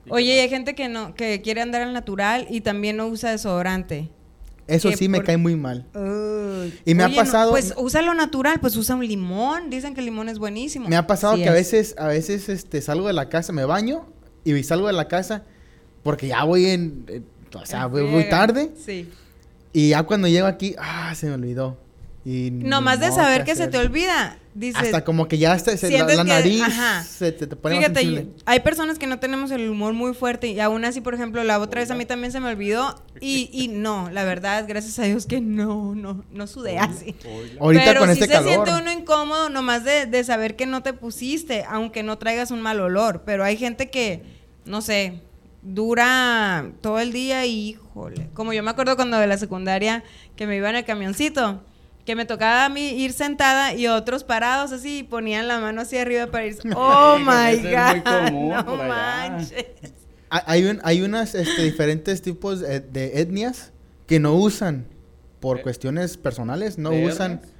Oye, 0.09 0.41
hay 0.41 0.49
gente 0.49 0.75
que 0.75 0.89
no, 0.89 1.14
que 1.14 1.41
quiere 1.43 1.61
andar 1.61 1.83
al 1.83 1.93
natural 1.93 2.47
y 2.51 2.62
también 2.62 2.97
no 2.97 3.07
usa 3.07 3.31
desodorante. 3.31 4.11
Eso 4.66 4.93
sí 4.93 5.09
me 5.09 5.18
por- 5.18 5.27
cae 5.27 5.37
muy 5.37 5.57
mal. 5.57 5.87
Uy. 5.95 6.73
Y 6.85 6.95
me 6.95 7.03
ha 7.05 7.09
no, 7.09 7.14
pasado- 7.16 7.51
pues 7.51 7.75
usa 7.77 8.03
lo 8.03 8.14
natural, 8.14 8.61
pues 8.61 8.77
usa 8.77 8.95
un 8.95 9.07
limón. 9.07 9.68
Dicen 9.68 9.95
que 9.95 10.01
el 10.01 10.07
limón 10.07 10.29
es 10.29 10.39
buenísimo. 10.39 10.89
Me 10.89 10.97
ha 10.97 11.07
pasado 11.07 11.35
Sí 11.37 11.43
que 11.43 11.49
a 11.49 11.53
es. 11.53 11.73
veces, 11.73 11.95
a 11.99 12.07
veces 12.07 12.49
este, 12.49 12.81
salgo 12.81 13.07
de 13.09 13.12
la 13.12 13.29
casa, 13.29 13.53
me 13.53 13.64
baño 13.64 14.07
y 14.45 14.62
salgo 14.62 14.87
de 14.87 14.93
la 14.93 15.09
casa 15.09 15.43
porque 16.03 16.29
ya 16.29 16.45
voy 16.45 16.67
en, 16.67 17.05
eh, 17.09 17.23
o 17.55 17.67
sea, 17.67 17.87
voy, 17.87 18.03
voy 18.03 18.29
tarde 18.29 18.71
Sí. 18.85 19.09
y 19.73 19.91
ya 19.91 20.03
cuando 20.05 20.29
llego 20.29 20.47
aquí, 20.47 20.75
ah, 20.79 21.15
se 21.15 21.27
me 21.27 21.35
olvidó. 21.35 21.77
Y 22.23 22.51
Nomás 22.51 23.01
de 23.01 23.09
modo 23.09 23.17
saber 23.23 23.45
que 23.45 23.57
se 23.57 23.67
te 23.69 23.79
olvida. 23.79 24.37
Dices, 24.53 24.83
Hasta 24.83 25.05
como 25.05 25.27
que 25.27 25.39
ya 25.39 25.57
se, 25.59 25.79
se- 25.79 25.89
la, 25.91 25.97
sientes 25.97 26.17
la 26.19 26.25
que- 26.25 26.29
nariz 26.29 26.61
ajá. 26.63 27.03
se 27.05 27.33
te, 27.33 27.47
te 27.47 27.57
pone 27.57 27.77
más 27.77 27.85
Fíjate, 27.85 28.01
sensible. 28.01 28.27
hay 28.45 28.61
personas 28.61 28.99
que 28.99 29.07
no 29.07 29.19
tenemos 29.21 29.51
el 29.53 29.71
humor 29.71 29.95
muy 29.95 30.13
fuerte 30.13 30.49
y 30.49 30.59
aún 30.61 30.85
así, 30.85 31.01
por 31.01 31.15
ejemplo, 31.15 31.43
la 31.45 31.59
otra 31.61 31.81
vez 31.81 31.91
a 31.91 31.95
mí 31.95 32.05
también 32.05 32.31
se 32.33 32.41
me 32.41 32.49
olvidó 32.51 33.01
y, 33.21 33.49
y 33.53 33.69
no, 33.69 34.11
la 34.11 34.25
verdad, 34.25 34.67
gracias 34.69 34.99
a 34.99 35.05
Dios 35.05 35.25
que 35.27 35.41
no, 35.41 35.95
no, 35.95 36.23
no 36.33 36.47
sudé 36.47 36.79
así. 36.79 37.15
Ahorita 37.61 37.85
Pero 37.87 38.01
con 38.01 38.09
sí 38.09 38.15
este 38.21 38.27
se 38.27 38.33
calor. 38.33 38.67
siente 38.67 38.83
uno 38.83 38.93
incómodo 38.93 39.49
nomás 39.49 39.85
de, 39.85 40.05
de 40.07 40.23
saber 40.25 40.57
que 40.57 40.67
no 40.67 40.83
te 40.83 40.93
pusiste, 40.93 41.65
aunque 41.69 42.03
no 42.03 42.19
traigas 42.19 42.51
un 42.51 42.61
mal 42.61 42.81
olor. 42.81 43.23
Pero 43.25 43.45
hay 43.45 43.57
gente 43.57 43.89
que, 43.89 44.25
no 44.67 44.83
sé, 44.83 45.23
dura 45.63 46.71
todo 46.81 46.99
el 46.99 47.13
día 47.13 47.47
y 47.47 47.71
híjole. 47.71 48.29
Como 48.35 48.53
yo 48.53 48.63
me 48.63 48.71
acuerdo 48.71 48.97
cuando 48.97 49.19
de 49.19 49.27
la 49.27 49.39
secundaria 49.39 50.03
que 50.37 50.47
me 50.47 50.57
iba 50.57 50.71
en 50.71 50.77
el 50.77 50.85
camioncito, 50.85 51.63
que 52.07 52.17
me 52.17 52.25
tocaba 52.25 52.65
a 52.65 52.69
mí 52.69 52.89
ir 52.91 53.13
sentada 53.13 53.75
y 53.75 53.87
otros 53.87 54.25
parados 54.25 54.73
así 54.73 54.99
y 54.99 55.03
ponían 55.03 55.49
la 55.49 55.61
mano 55.61 55.83
hacia 55.83 56.03
arriba 56.03 56.27
para 56.29 56.47
ir. 56.47 56.59
Oh 56.75 57.19
my 57.19 57.53
Ese 57.53 57.57
es 57.57 57.63
muy 57.63 58.01
god. 58.01 58.27
común 58.27 58.49
no 58.67 58.77
manches. 58.77 59.67
Hay- 60.31 60.43
Hay, 60.47 60.65
un, 60.65 60.81
hay 60.85 61.03
unas 61.03 61.35
este, 61.35 61.63
diferentes 61.65 62.23
tipos 62.23 62.61
de, 62.61 62.81
de 62.81 63.21
etnias 63.21 63.73
que 64.07 64.19
no 64.21 64.35
usan 64.35 64.87
por 65.41 65.59
Eh, 65.59 65.63
cuestiones 65.63 66.17
personales, 66.17 66.79
no 66.79 66.91
¿de 66.91 67.07
usan 67.07 67.33
etnias? 67.33 67.53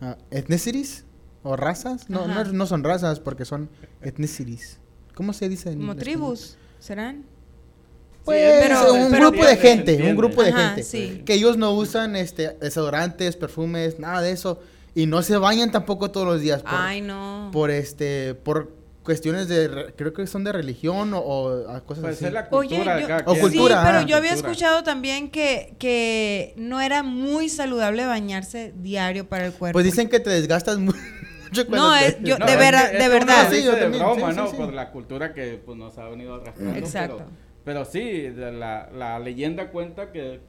ah, 0.00 0.16
ethnicities 0.30 1.04
o 1.42 1.56
razas. 1.56 2.08
No, 2.10 2.26
no, 2.28 2.44
no 2.44 2.66
son 2.66 2.84
razas 2.84 3.20
porque 3.20 3.44
son 3.44 3.68
ethnicities. 4.02 4.78
¿Cómo 5.14 5.32
se 5.32 5.48
dice? 5.48 5.70
en 5.70 5.76
Como 5.78 5.92
español? 5.92 6.04
tribus, 6.04 6.56
¿serán? 6.78 7.24
Pues 8.28 8.60
pero- 8.66 8.94
un 8.94 9.10
pero- 9.10 9.30
grupo 9.30 9.46
de 9.46 9.56
gente, 9.56 10.02
un 10.10 10.16
grupo 10.16 10.42
de 10.42 10.50
Ajá, 10.50 10.66
gente. 10.68 10.82
sí. 10.82 11.22
Que 11.24 11.34
ellos 11.34 11.56
no 11.56 11.72
usan 11.72 12.16
este 12.16 12.50
desodorantes, 12.60 13.36
perfumes, 13.36 13.98
nada 13.98 14.20
de 14.22 14.32
eso. 14.32 14.60
Y 14.94 15.06
no 15.06 15.22
se 15.22 15.36
bañan 15.36 15.70
tampoco 15.70 16.10
todos 16.10 16.26
los 16.26 16.40
días. 16.40 16.62
Por, 16.62 16.72
Ay, 16.74 17.00
no. 17.00 17.50
por 17.52 17.70
este, 17.70 18.34
por 18.34 18.72
cuestiones 19.04 19.48
de, 19.48 19.68
re- 19.68 19.94
creo 19.96 20.12
que 20.12 20.26
son 20.26 20.44
de 20.44 20.52
religión 20.52 21.12
o, 21.14 21.64
cosas 21.86 22.02
Pues 22.02 22.16
así. 22.16 22.26
es 22.26 22.32
la 22.32 22.48
Oye, 22.50 22.68
cultura 22.70 22.96
de 22.96 23.02
yo- 23.02 23.08
cada 23.08 23.20
O 23.20 23.32
quien. 23.32 23.40
cultura, 23.40 23.74
sí, 23.80 23.82
pero 23.86 23.98
ah, 23.98 24.02
yo 24.06 24.16
había 24.16 24.30
cultura. 24.32 24.50
escuchado 24.52 24.82
también 24.82 25.30
que, 25.30 25.74
que 25.78 26.52
no 26.56 26.80
era 26.82 27.02
muy 27.02 27.48
saludable 27.48 28.04
bañarse 28.06 28.74
diario 28.76 29.26
para 29.26 29.46
el 29.46 29.52
cuerpo. 29.52 29.72
Pues 29.74 29.84
dicen 29.86 30.08
que 30.10 30.20
te 30.20 30.28
desgastas 30.30 30.78
mu- 30.78 30.92
mucho 31.44 31.64
No, 31.70 31.94
es- 31.96 32.16
yo- 32.22 32.36
No, 32.38 32.44
de 32.44 32.52
es 32.52 32.58
vera- 32.58 32.88
de 32.90 32.98
es 32.98 33.08
verdad. 33.08 33.48
Sí, 33.50 33.62
yo 33.64 33.70
también, 33.78 34.02
sí, 34.04 34.20
¿no? 34.36 34.46
sí, 34.46 34.50
sí. 34.50 34.56
Por 34.58 34.74
la 34.74 34.90
cultura 34.90 35.32
que 35.32 35.58
pues, 35.64 35.78
nos 35.78 35.96
ha 35.96 36.06
venido 36.08 36.34
arrastrando. 36.34 36.76
Exacto. 36.78 37.16
Pero, 37.18 37.30
pero 37.64 37.84
sí, 37.84 38.00
de 38.00 38.52
la, 38.52 38.88
la 38.92 39.18
leyenda 39.18 39.70
cuenta 39.70 40.10
que, 40.12 40.40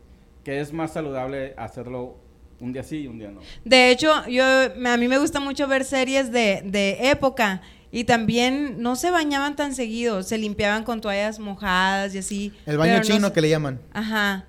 que 0.43 0.59
es 0.61 0.71
más 0.73 0.93
saludable 0.93 1.53
hacerlo 1.57 2.17
un 2.59 2.73
día 2.73 2.83
sí 2.83 2.97
y 3.01 3.07
un 3.07 3.19
día 3.19 3.29
no. 3.31 3.41
De 3.65 3.91
hecho, 3.91 4.11
yo 4.27 4.43
me- 4.77 4.89
a 4.89 4.97
mí 4.97 5.07
me 5.07 5.17
gusta 5.17 5.39
mucho 5.39 5.67
ver 5.67 5.85
series 5.85 6.31
de, 6.31 6.61
de 6.65 7.09
época 7.09 7.61
y 7.91 8.03
también 8.03 8.81
no 8.81 8.95
se 8.95 9.11
bañaban 9.11 9.55
tan 9.55 9.73
seguido, 9.73 10.23
se 10.23 10.37
limpiaban 10.37 10.83
con 10.83 11.01
toallas 11.01 11.39
mojadas 11.39 12.13
y 12.15 12.19
así. 12.19 12.53
El 12.65 12.77
baño 12.77 12.97
no 12.97 13.01
chino 13.03 13.27
se- 13.27 13.33
que 13.33 13.41
le 13.41 13.49
llaman. 13.49 13.79
Ajá. 13.93 14.45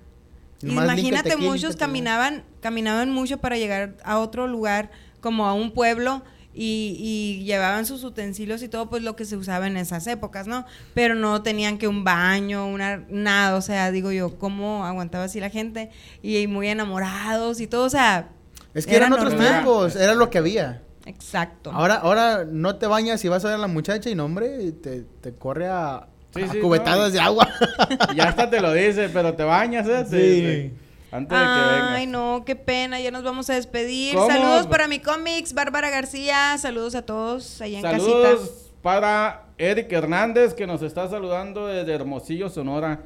Nomás 0.62 0.84
imagínate, 0.84 1.32
aquí, 1.32 1.42
muchos 1.42 1.74
caminaban, 1.76 2.44
caminaban 2.60 3.10
mucho 3.10 3.38
para 3.38 3.56
llegar 3.56 3.94
a 4.04 4.18
otro 4.18 4.46
lugar, 4.46 4.90
como 5.20 5.46
a 5.46 5.54
un 5.54 5.70
pueblo, 5.72 6.22
y, 6.54 6.96
y 6.98 7.44
llevaban 7.44 7.86
sus 7.86 8.02
utensilios 8.04 8.62
y 8.62 8.68
todo, 8.68 8.90
pues 8.90 9.02
lo 9.02 9.16
que 9.16 9.24
se 9.24 9.36
usaba 9.36 9.66
en 9.66 9.76
esas 9.76 10.06
épocas, 10.06 10.46
¿no? 10.46 10.66
Pero 10.94 11.14
no 11.14 11.42
tenían 11.42 11.78
que 11.78 11.86
un 11.88 12.02
baño, 12.04 12.66
una, 12.66 13.04
nada, 13.08 13.56
o 13.56 13.62
sea, 13.62 13.90
digo 13.90 14.10
yo, 14.12 14.38
¿cómo 14.38 14.84
aguantaba 14.84 15.24
así 15.24 15.40
la 15.40 15.50
gente? 15.50 15.90
Y 16.22 16.46
muy 16.46 16.68
enamorados 16.68 17.60
y 17.60 17.66
todo, 17.66 17.84
o 17.84 17.90
sea... 17.90 18.30
Es 18.74 18.86
que 18.86 18.96
era 18.96 19.06
eran 19.06 19.18
otros 19.18 19.34
normal. 19.34 19.52
tiempos, 19.52 19.96
era 19.96 20.14
lo 20.14 20.30
que 20.30 20.38
había. 20.38 20.82
Exacto. 21.06 21.70
Ahora, 21.72 21.94
ahora 21.96 22.44
no 22.44 22.76
te 22.76 22.86
bañas 22.86 23.24
y 23.24 23.28
vas 23.28 23.44
a 23.44 23.48
ver 23.48 23.56
a 23.56 23.60
la 23.60 23.66
muchacha 23.66 24.10
y 24.10 24.14
no, 24.14 24.26
hombre, 24.26 24.72
te, 24.72 25.02
te 25.20 25.32
corre 25.34 25.66
a, 25.68 26.06
Sí, 26.34 26.42
a 26.42 26.48
sí, 26.52 26.60
cubetadas 26.60 27.12
de 27.12 27.18
agua. 27.20 27.48
Y 28.14 28.20
hasta 28.20 28.48
te 28.48 28.60
lo 28.60 28.72
dice, 28.72 29.08
pero 29.12 29.34
te 29.34 29.42
bañas, 29.42 29.86
¿eh? 29.88 30.04
Sí, 30.08 30.70
Sí. 30.70 30.89
Antes 31.12 31.38
de 31.38 31.44
que 31.44 31.50
vengas. 31.50 31.90
Ay, 31.90 32.06
no, 32.06 32.44
qué 32.46 32.56
pena, 32.56 33.00
ya 33.00 33.10
nos 33.10 33.24
vamos 33.24 33.50
a 33.50 33.54
despedir. 33.54 34.14
¿Cómo? 34.14 34.28
Saludos 34.28 34.66
para 34.66 34.86
mi 34.86 35.00
cómics, 35.00 35.52
Bárbara 35.52 35.90
García, 35.90 36.56
saludos 36.58 36.94
a 36.94 37.02
todos 37.02 37.60
allá 37.60 37.78
en 37.78 37.82
casita. 37.82 38.02
Saludos 38.04 38.70
para 38.82 39.46
Eric 39.58 39.92
Hernández 39.92 40.54
que 40.54 40.66
nos 40.66 40.82
está 40.82 41.08
saludando 41.08 41.66
desde 41.66 41.92
Hermosillo, 41.92 42.48
Sonora. 42.48 43.00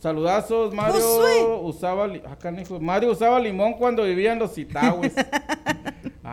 Saludazos, 0.00 0.74
Mario 0.74 1.60
usaba 1.60 2.06
ah, 2.26 2.36
Mario 2.80 3.12
usaba 3.12 3.38
limón 3.38 3.74
cuando 3.74 4.02
vivía 4.02 4.32
en 4.32 4.40
los 4.40 4.52
Citahues. 4.52 5.12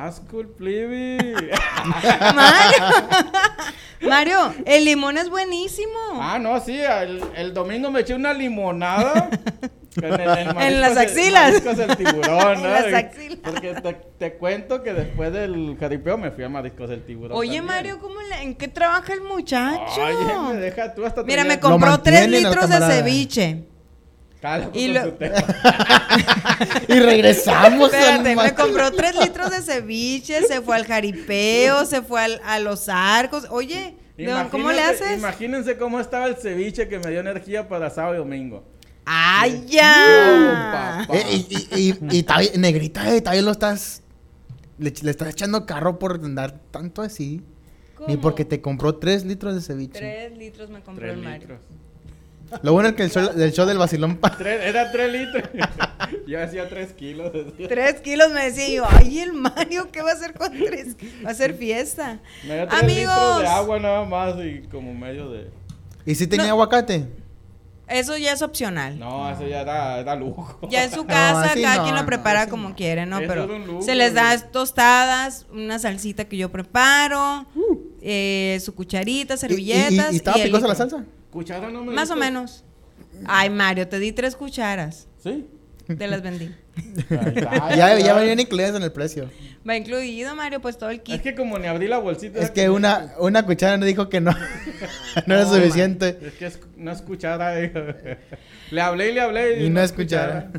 Asco 0.05 0.41
el 0.41 0.47
plebe. 0.49 1.17
Mario. 2.35 2.85
Mario, 4.01 4.53
el 4.65 4.85
limón 4.85 5.17
es 5.17 5.27
buenísimo. 5.27 5.89
ah, 6.21 6.37
no, 6.37 6.59
sí, 6.59 6.77
el, 6.79 7.23
el 7.35 7.51
domingo 7.53 7.89
me 7.89 8.01
eché 8.01 8.13
una 8.13 8.31
limonada. 8.31 9.29
En, 9.95 10.03
el- 10.13 10.19
el 10.21 10.57
En 10.59 10.81
las 10.81 10.93
mariscos- 10.95 10.97
axilas. 11.01 11.77
del 11.77 11.97
tiburón, 11.97 12.57
En 12.57 12.61
¿no? 12.63 12.69
las 12.69 12.93
axilas. 12.93 13.39
Porque 13.43 13.73
te, 13.73 13.93
te 14.19 14.33
cuento 14.37 14.83
que 14.83 14.93
después 14.93 15.33
del 15.33 15.75
jaripeo 15.79 16.15
me 16.19 16.29
fui 16.29 16.43
a 16.43 16.49
mariscos 16.49 16.87
del 16.89 17.03
tiburón. 17.03 17.35
Oye, 17.35 17.57
también. 17.57 17.65
Mario, 17.65 17.99
¿cómo 17.99 18.21
le- 18.21 18.43
¿en 18.43 18.53
qué 18.53 18.67
trabaja 18.67 19.13
el 19.13 19.21
muchacho? 19.21 19.99
Oye, 19.99 20.53
me 20.53 20.59
deja 20.59 20.93
tú 20.93 21.03
hasta 21.07 21.23
Mira, 21.23 21.43
me 21.43 21.59
compró 21.59 21.99
tres 22.01 22.27
litros 22.29 22.69
de 22.69 22.77
ceviche. 22.81 23.63
Y 24.73 24.85
con 24.85 24.93
lo- 24.93 25.03
su 25.05 25.11
tema. 25.13 25.35
y 26.87 26.93
regresamos. 26.99 27.93
Espérate, 27.93 28.35
me 28.35 28.53
compró 28.53 28.91
tres 28.91 29.15
litros 29.15 29.49
de 29.51 29.61
ceviche, 29.61 30.43
se 30.43 30.61
fue 30.61 30.75
al 30.75 30.85
jaripeo, 30.85 31.85
se 31.85 32.01
fue 32.01 32.21
al- 32.21 32.41
a 32.45 32.59
los 32.59 32.87
arcos. 32.89 33.47
Oye, 33.49 33.95
¿de 34.17 34.25
dónde- 34.25 34.49
¿cómo 34.49 34.71
le 34.71 34.81
haces? 34.81 35.17
Imagínense 35.17 35.77
cómo 35.77 35.99
estaba 35.99 36.27
el 36.27 36.35
ceviche 36.37 36.87
que 36.87 36.99
me 36.99 37.09
dio 37.11 37.19
energía 37.19 37.67
para 37.67 37.89
sábado 37.89 38.15
y 38.15 38.17
domingo. 38.17 38.63
¡Ay, 39.05 39.63
ya! 39.67 41.07
Eh, 41.13 41.23
y, 41.49 41.55
y, 41.75 42.19
y, 42.19 42.57
negrita, 42.57 43.13
eh, 43.15 43.21
todavía 43.21 43.41
lo 43.41 43.51
estás. 43.51 44.03
Le, 44.77 44.93
le 45.01 45.11
estás 45.11 45.29
echando 45.29 45.65
carro 45.65 45.97
por 45.97 46.13
andar 46.23 46.59
tanto 46.71 47.01
así. 47.01 47.41
Ni 48.01 48.05
¿Cómo? 48.15 48.21
porque 48.21 48.45
te 48.45 48.61
compró 48.61 48.95
tres 48.97 49.25
litros 49.25 49.55
de 49.55 49.61
ceviche. 49.61 49.97
Tres 49.97 50.37
litros 50.37 50.69
me 50.69 50.81
compró 50.81 51.05
Tres 51.05 51.17
el 51.17 51.23
Mario. 51.23 51.39
litros. 51.39 51.59
Lo 52.61 52.73
bueno 52.73 52.89
es 52.89 52.95
que 52.95 53.03
el 53.03 53.11
show, 53.11 53.33
del 53.33 53.51
show 53.51 53.65
del 53.65 53.77
vacilón 53.77 54.17
pa- 54.17 54.35
Tres- 54.37 54.61
era 54.63 54.91
tres 54.91 55.11
litros. 55.11 55.43
Yo 56.27 56.41
hacía 56.43 56.67
tres 56.69 56.93
kilos. 56.93 57.31
Tres 57.67 58.01
kilos 58.01 58.31
me 58.31 58.45
decía 58.45 58.67
yo, 58.69 58.85
ay, 58.89 59.19
el 59.19 59.33
Mario, 59.33 59.89
¿qué 59.91 60.01
va 60.01 60.11
a 60.11 60.13
hacer 60.13 60.33
con 60.33 60.51
tres? 60.51 60.95
Va 61.25 61.29
a 61.29 61.31
hacer 61.31 61.53
fiesta. 61.55 62.19
Me 62.47 62.55
dio 62.55 62.67
tres 62.67 62.83
litros 62.83 63.07
Amigos, 63.17 63.41
de 63.41 63.47
agua 63.47 63.79
nada 63.79 64.05
más 64.05 64.35
y 64.43 64.61
como 64.69 64.93
medio 64.93 65.29
de... 65.29 65.49
¿Y 66.05 66.15
si 66.15 66.27
tenía 66.27 66.47
No. 66.47 66.51
aguacate? 66.53 67.05
eso 67.89 68.17
ya 68.17 68.33
es 68.33 68.41
opcional. 68.41 68.99
No, 68.99 69.29
eso 69.31 69.47
ya 69.47 69.61
era, 69.61 69.99
era 69.99 70.15
lujo. 70.15 70.59
Ya 70.69 70.83
en 70.83 70.91
su 70.91 71.05
casa, 71.05 71.53
cada 71.61 71.77
no, 71.77 71.83
quien 71.83 71.95
lo 71.95 72.05
prepara 72.05 72.47
como 72.49 72.69
no. 72.69 72.75
quiere, 72.75 73.05
¿no? 73.05 73.19
Eso 73.19 73.27
Pero 73.29 73.43
es 73.45 73.49
un 73.49 73.65
lujo, 73.67 73.81
se 73.81 73.95
les 73.95 74.13
da 74.13 74.37
tostadas, 74.51 75.45
una 75.53 75.79
salsita 75.79 76.25
que 76.25 76.35
yo 76.35 76.51
preparo, 76.51 77.45
eh, 78.01 78.59
su 78.63 78.75
cucharita, 78.75 79.33
¿Y, 79.33 79.37
y, 79.37 79.39
servilletas. 79.39 80.11
y, 80.11 80.13
y 80.13 80.17
estaba 80.17 80.37
el 80.37 80.43
picosa 80.43 80.67
la 80.67 80.75
salsa? 80.75 81.05
Cuchara 81.37 81.69
no 81.69 81.83
me 81.85 81.93
Más 81.93 82.09
o 82.09 82.15
menos. 82.15 82.63
Ay, 83.27 83.51
Mario, 83.51 83.87
te 83.87 83.99
di 83.99 84.11
tres 84.11 84.35
cucharas. 84.35 85.07
Sí. 85.21 85.47
Te 85.85 86.07
las 86.07 86.23
vendí. 86.23 86.49
Ya, 87.75 87.97
ya 87.99 88.13
venían 88.15 88.39
incluidas 88.39 88.75
en 88.75 88.81
el 88.81 88.91
precio. 88.91 89.29
Va 89.67 89.75
incluido, 89.77 90.35
Mario, 90.35 90.59
pues 90.61 90.79
todo 90.79 90.89
el 90.89 90.97
Es 90.97 91.03
kit. 91.03 91.21
que 91.21 91.35
como 91.35 91.59
ni 91.59 91.67
abrí 91.67 91.87
la 91.87 91.99
bolsita. 91.99 92.39
Es 92.39 92.49
que 92.49 92.71
una, 92.71 93.13
una 93.19 93.43
cuchara 93.45 93.77
me 93.77 93.85
dijo 93.85 94.09
que 94.09 94.19
no. 94.19 94.31
no 95.27 95.33
era 95.35 95.43
No, 95.43 95.53
suficiente. 95.53 96.17
Es 96.23 96.33
que 96.33 96.45
es- 96.47 96.59
no 96.75 96.91
es 96.91 97.03
cuchara. 97.03 97.61
hijo. 97.63 97.79
Le 98.71 98.81
hablé 98.81 99.11
y 99.11 99.13
le 99.13 99.21
hablé. 99.21 99.63
Y 99.63 99.69
no 99.69 99.79
es 99.81 99.91
cuchara. 99.93 100.49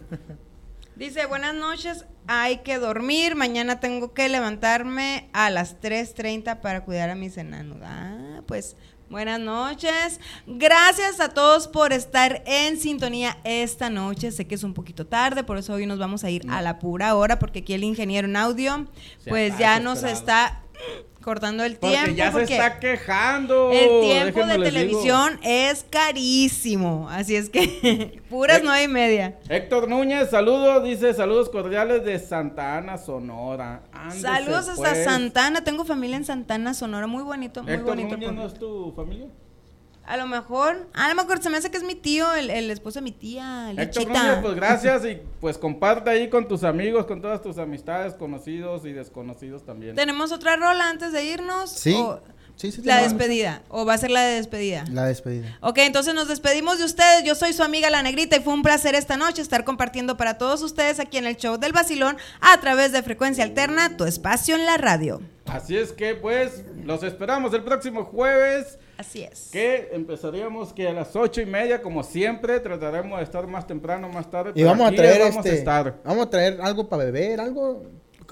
Dice, 0.95 1.27
buenas 1.27 1.55
noches, 1.57 2.05
hay 2.29 2.59
que 2.59 2.79
dormir, 2.79 3.35
mañana 3.35 3.81
tengo 3.81 4.15
que 4.15 4.29
levantarme 4.29 5.29
a 5.33 5.51
las 5.51 5.81
3.30 5.81 6.61
para 6.61 6.85
cuidar 6.85 7.11
a 7.11 7.17
mis 7.17 7.37
enanos. 7.37 7.79
Ah, 7.83 8.43
pues 8.47 8.77
Buenas 9.11 9.41
noches. 9.41 10.21
Gracias 10.47 11.19
a 11.19 11.31
todos 11.31 11.67
por 11.67 11.95
estar 11.95 12.43
en 12.45 12.77
sintonía 12.79 13.39
esta 13.43 13.89
noche. 13.89 14.31
Sé 14.31 14.47
que 14.47 14.55
es 14.55 14.63
un 14.63 14.75
poquito 14.75 15.07
tarde, 15.07 15.45
por 15.45 15.57
eso 15.57 15.73
hoy 15.73 15.87
nos 15.87 15.99
vamos 15.99 16.25
a 16.25 16.31
ir 16.31 16.43
a 16.51 16.61
la 16.61 16.79
pura 16.79 17.15
hora, 17.15 17.39
porque 17.39 17.61
aquí 17.61 17.73
el 17.73 17.85
ingeniero 17.85 18.29
en 18.29 18.37
audio, 18.37 18.87
pues 19.27 19.57
ya 19.57 19.81
nos 19.81 20.03
está 20.03 20.63
cortando 21.23 21.65
el 21.65 21.77
Porque 21.77 21.97
tiempo. 21.97 22.13
ya 22.17 22.33
se 22.33 22.43
está 22.43 22.79
quejando. 22.79 23.71
el 23.73 24.01
tiempo 24.01 24.41
déjenme 24.41 24.47
de 24.47 24.53
digo. 24.55 24.65
televisión 24.65 25.41
es 25.43 25.85
carísimo. 25.91 27.09
Así 27.11 27.37
es 27.37 27.51
que 27.51 28.21
puras 28.31 28.59
Eh, 28.59 28.63
nueve 28.65 28.83
y 28.85 28.89
media. 28.89 29.39
Héctor 29.49 29.89
Núñez, 29.89 30.31
saludos, 30.31 30.85
dice 30.85 31.13
saludos 31.15 31.49
cordiales 31.51 32.05
de 32.05 32.19
Santa 32.19 32.77
Ana, 32.79 32.99
Sonora. 32.99 33.83
Ándese, 33.93 34.21
Saludos 34.23 34.69
hasta 34.69 34.91
pues. 34.93 35.05
Santana. 35.05 35.63
Tengo 35.65 35.85
familia 35.85 36.17
en 36.17 36.25
Santana, 36.25 36.75
Sonora. 36.75 37.07
Muy 37.07 37.23
bonito, 37.23 37.63
muy 37.63 37.73
Héctor 37.73 37.97
bonito. 37.97 38.17
Núñez 38.17 38.33
no 38.33 38.47
es 38.47 38.55
tu 38.55 38.93
familia. 38.95 39.27
A 40.09 40.17
lo 40.17 40.27
mejor, 40.27 40.89
a 40.95 41.09
lo 41.11 41.15
mejor 41.15 41.43
se 41.43 41.51
me 41.51 41.59
hace 41.59 41.71
que 41.71 41.77
es 41.77 41.83
mi 41.83 41.95
tío, 41.95 42.33
el, 42.33 42.49
el 42.49 42.71
esposo 42.71 43.01
de 43.01 43.03
mi 43.03 43.13
tía, 43.13 43.73
Héctor. 43.77 44.09
Núñez, 44.09 44.39
pues 44.41 44.55
gracias 44.55 45.05
y 45.05 45.21
pues 45.39 45.59
comparte 45.59 46.09
ahí 46.09 46.31
con 46.31 46.49
tus 46.49 46.65
amigos, 46.65 47.05
con 47.05 47.21
todas 47.21 47.43
tus 47.43 47.59
amistades, 47.59 48.15
conocidos 48.15 48.87
y 48.87 48.93
desconocidos 48.93 49.67
también. 49.67 49.95
¿Tenemos 49.97 50.33
otra 50.33 50.57
rola 50.57 50.89
antes 50.89 51.13
de 51.13 51.25
irnos? 51.25 51.71
Sí. 51.71 51.95
¿O 51.95 52.23
Sí, 52.57 52.73
sí, 52.73 52.83
la 52.83 53.03
despedida. 53.03 53.63
¿O 53.69 53.87
va 53.87 53.95
a 53.95 53.99
ser 53.99 54.11
la 54.11 54.23
de 54.23 54.35
despedida? 54.35 54.85
La 54.91 55.05
despedida. 55.05 55.57
Ok, 55.61 55.79
entonces 55.79 56.13
nos 56.13 56.27
despedimos 56.27 56.79
de 56.79 56.87
ustedes. 56.87 57.23
Yo 57.23 57.37
soy 57.37 57.53
su 57.53 57.63
amiga 57.63 57.89
La 57.89 58.03
Negrita 58.03 58.35
y 58.37 58.41
fue 58.41 58.53
un 58.53 58.63
placer 58.63 58.97
esta 58.97 59.17
noche 59.17 59.43
estar 59.43 59.63
compartiendo 59.63 60.17
para 60.17 60.39
todos 60.39 60.63
ustedes 60.63 60.99
aquí 60.99 61.19
en 61.19 61.27
el 61.27 61.37
show 61.37 61.57
del 61.57 61.73
Basilón 61.73 62.17
a 62.41 62.59
través 62.61 62.91
de 62.91 63.05
Frecuencia 63.05 63.45
Alterna, 63.45 63.97
tu 63.97 64.07
espacio 64.07 64.57
en 64.57 64.67
la 64.67 64.77
radio. 64.77 65.21
Así 65.47 65.77
es 65.77 65.93
que 65.93 66.17
pues 66.17 66.65
los 66.83 67.05
esperamos 67.05 67.55
el 67.55 67.63
próximo 67.63 68.05
jueves. 68.05 68.79
Así 68.99 69.23
es. 69.23 69.51
Que 69.53 69.91
empezaríamos 69.93 70.73
que 70.73 70.89
a 70.89 70.93
las 70.93 71.15
ocho 71.15 71.41
y 71.41 71.47
media, 71.47 71.81
como 71.81 72.03
siempre, 72.03 72.59
trataremos 72.59 73.17
de 73.19 73.25
estar 73.25 73.47
más 73.47 73.65
temprano, 73.65 74.09
más 74.09 74.29
tarde. 74.29 74.51
Y 74.57 74.65
vamos 74.65 74.91
a 74.91 74.93
traer 74.93 75.21
vamos 75.21 75.37
este. 75.37 75.51
a 75.51 75.55
estar. 75.55 76.01
Vamos 76.05 76.27
a 76.27 76.31
traer 76.31 76.61
algo 76.61 76.89
para 76.89 77.05
beber, 77.05 77.41
algo. 77.41 77.85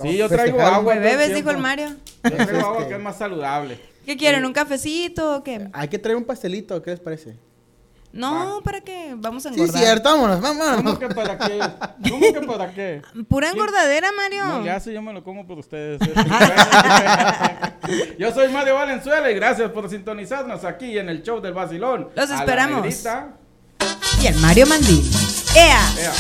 Sí, 0.03 0.17
yo 0.17 0.29
traigo 0.29 0.59
festejar. 0.59 0.75
agua. 0.75 0.95
el 0.97 1.35
dijo 1.35 1.51
el. 1.51 1.59
Mario. 1.59 1.95
Yo 2.25 2.31
traigo 2.37 2.67
agua 2.67 2.89
que 2.89 2.95
es 2.95 3.01
más 3.01 3.17
saludable. 3.17 3.79
¿Qué 4.05 4.17
quieren? 4.17 4.45
¿Un 4.45 4.53
cafecito 4.53 5.37
o 5.37 5.45
qué? 5.45 5.69
Hay 5.73 5.87
que 5.87 6.01
traer 6.01 6.17
un 6.17 6.25
pastelito, 6.25 6.83
¿qué 6.83 6.91
les 6.91 7.01
parece? 7.01 7.37
No, 8.17 8.61
¿para 8.65 8.81
qué? 8.81 9.15
Vamos 9.17 9.45
a 9.47 9.51
Sí, 9.51 9.55
engordar. 9.61 9.83
cierto, 9.83 10.09
vámonos, 10.11 10.41
¿Cómo 10.41 10.65
vámonos. 10.65 10.99
que 10.99 11.09
para 11.09 11.39
qué? 11.39 11.59
¿Cómo 12.11 12.33
que 12.33 12.41
para 12.47 12.73
qué? 12.73 13.03
Pura 13.29 13.51
engordadera, 13.51 14.11
Mario. 14.13 14.45
No 14.47 14.61
le 14.63 14.71
hace, 14.71 14.93
yo 14.93 15.03
me 15.03 15.13
lo 15.13 15.23
como 15.23 15.47
por 15.47 15.59
ustedes. 15.59 16.01
yo 18.19 18.33
soy 18.33 18.49
Mario 18.53 18.75
Valenzuela 18.75 19.31
y 19.31 19.35
gracias 19.35 19.71
por 19.71 19.89
sintonizarnos 19.89 20.65
aquí 20.65 20.99
en 20.99 21.09
el 21.09 21.23
show 21.23 21.41
del 21.41 21.55
Vacilón. 21.55 22.09
Los 22.15 22.31
A 22.31 22.35
la 22.35 22.41
esperamos. 22.41 22.83
negrita. 22.83 23.29
Y 24.23 24.27
el 24.27 24.35
Mario 24.37 24.67
Mandil. 24.67 25.03
¡Ea! 25.55 25.81
Ea. 25.99 26.13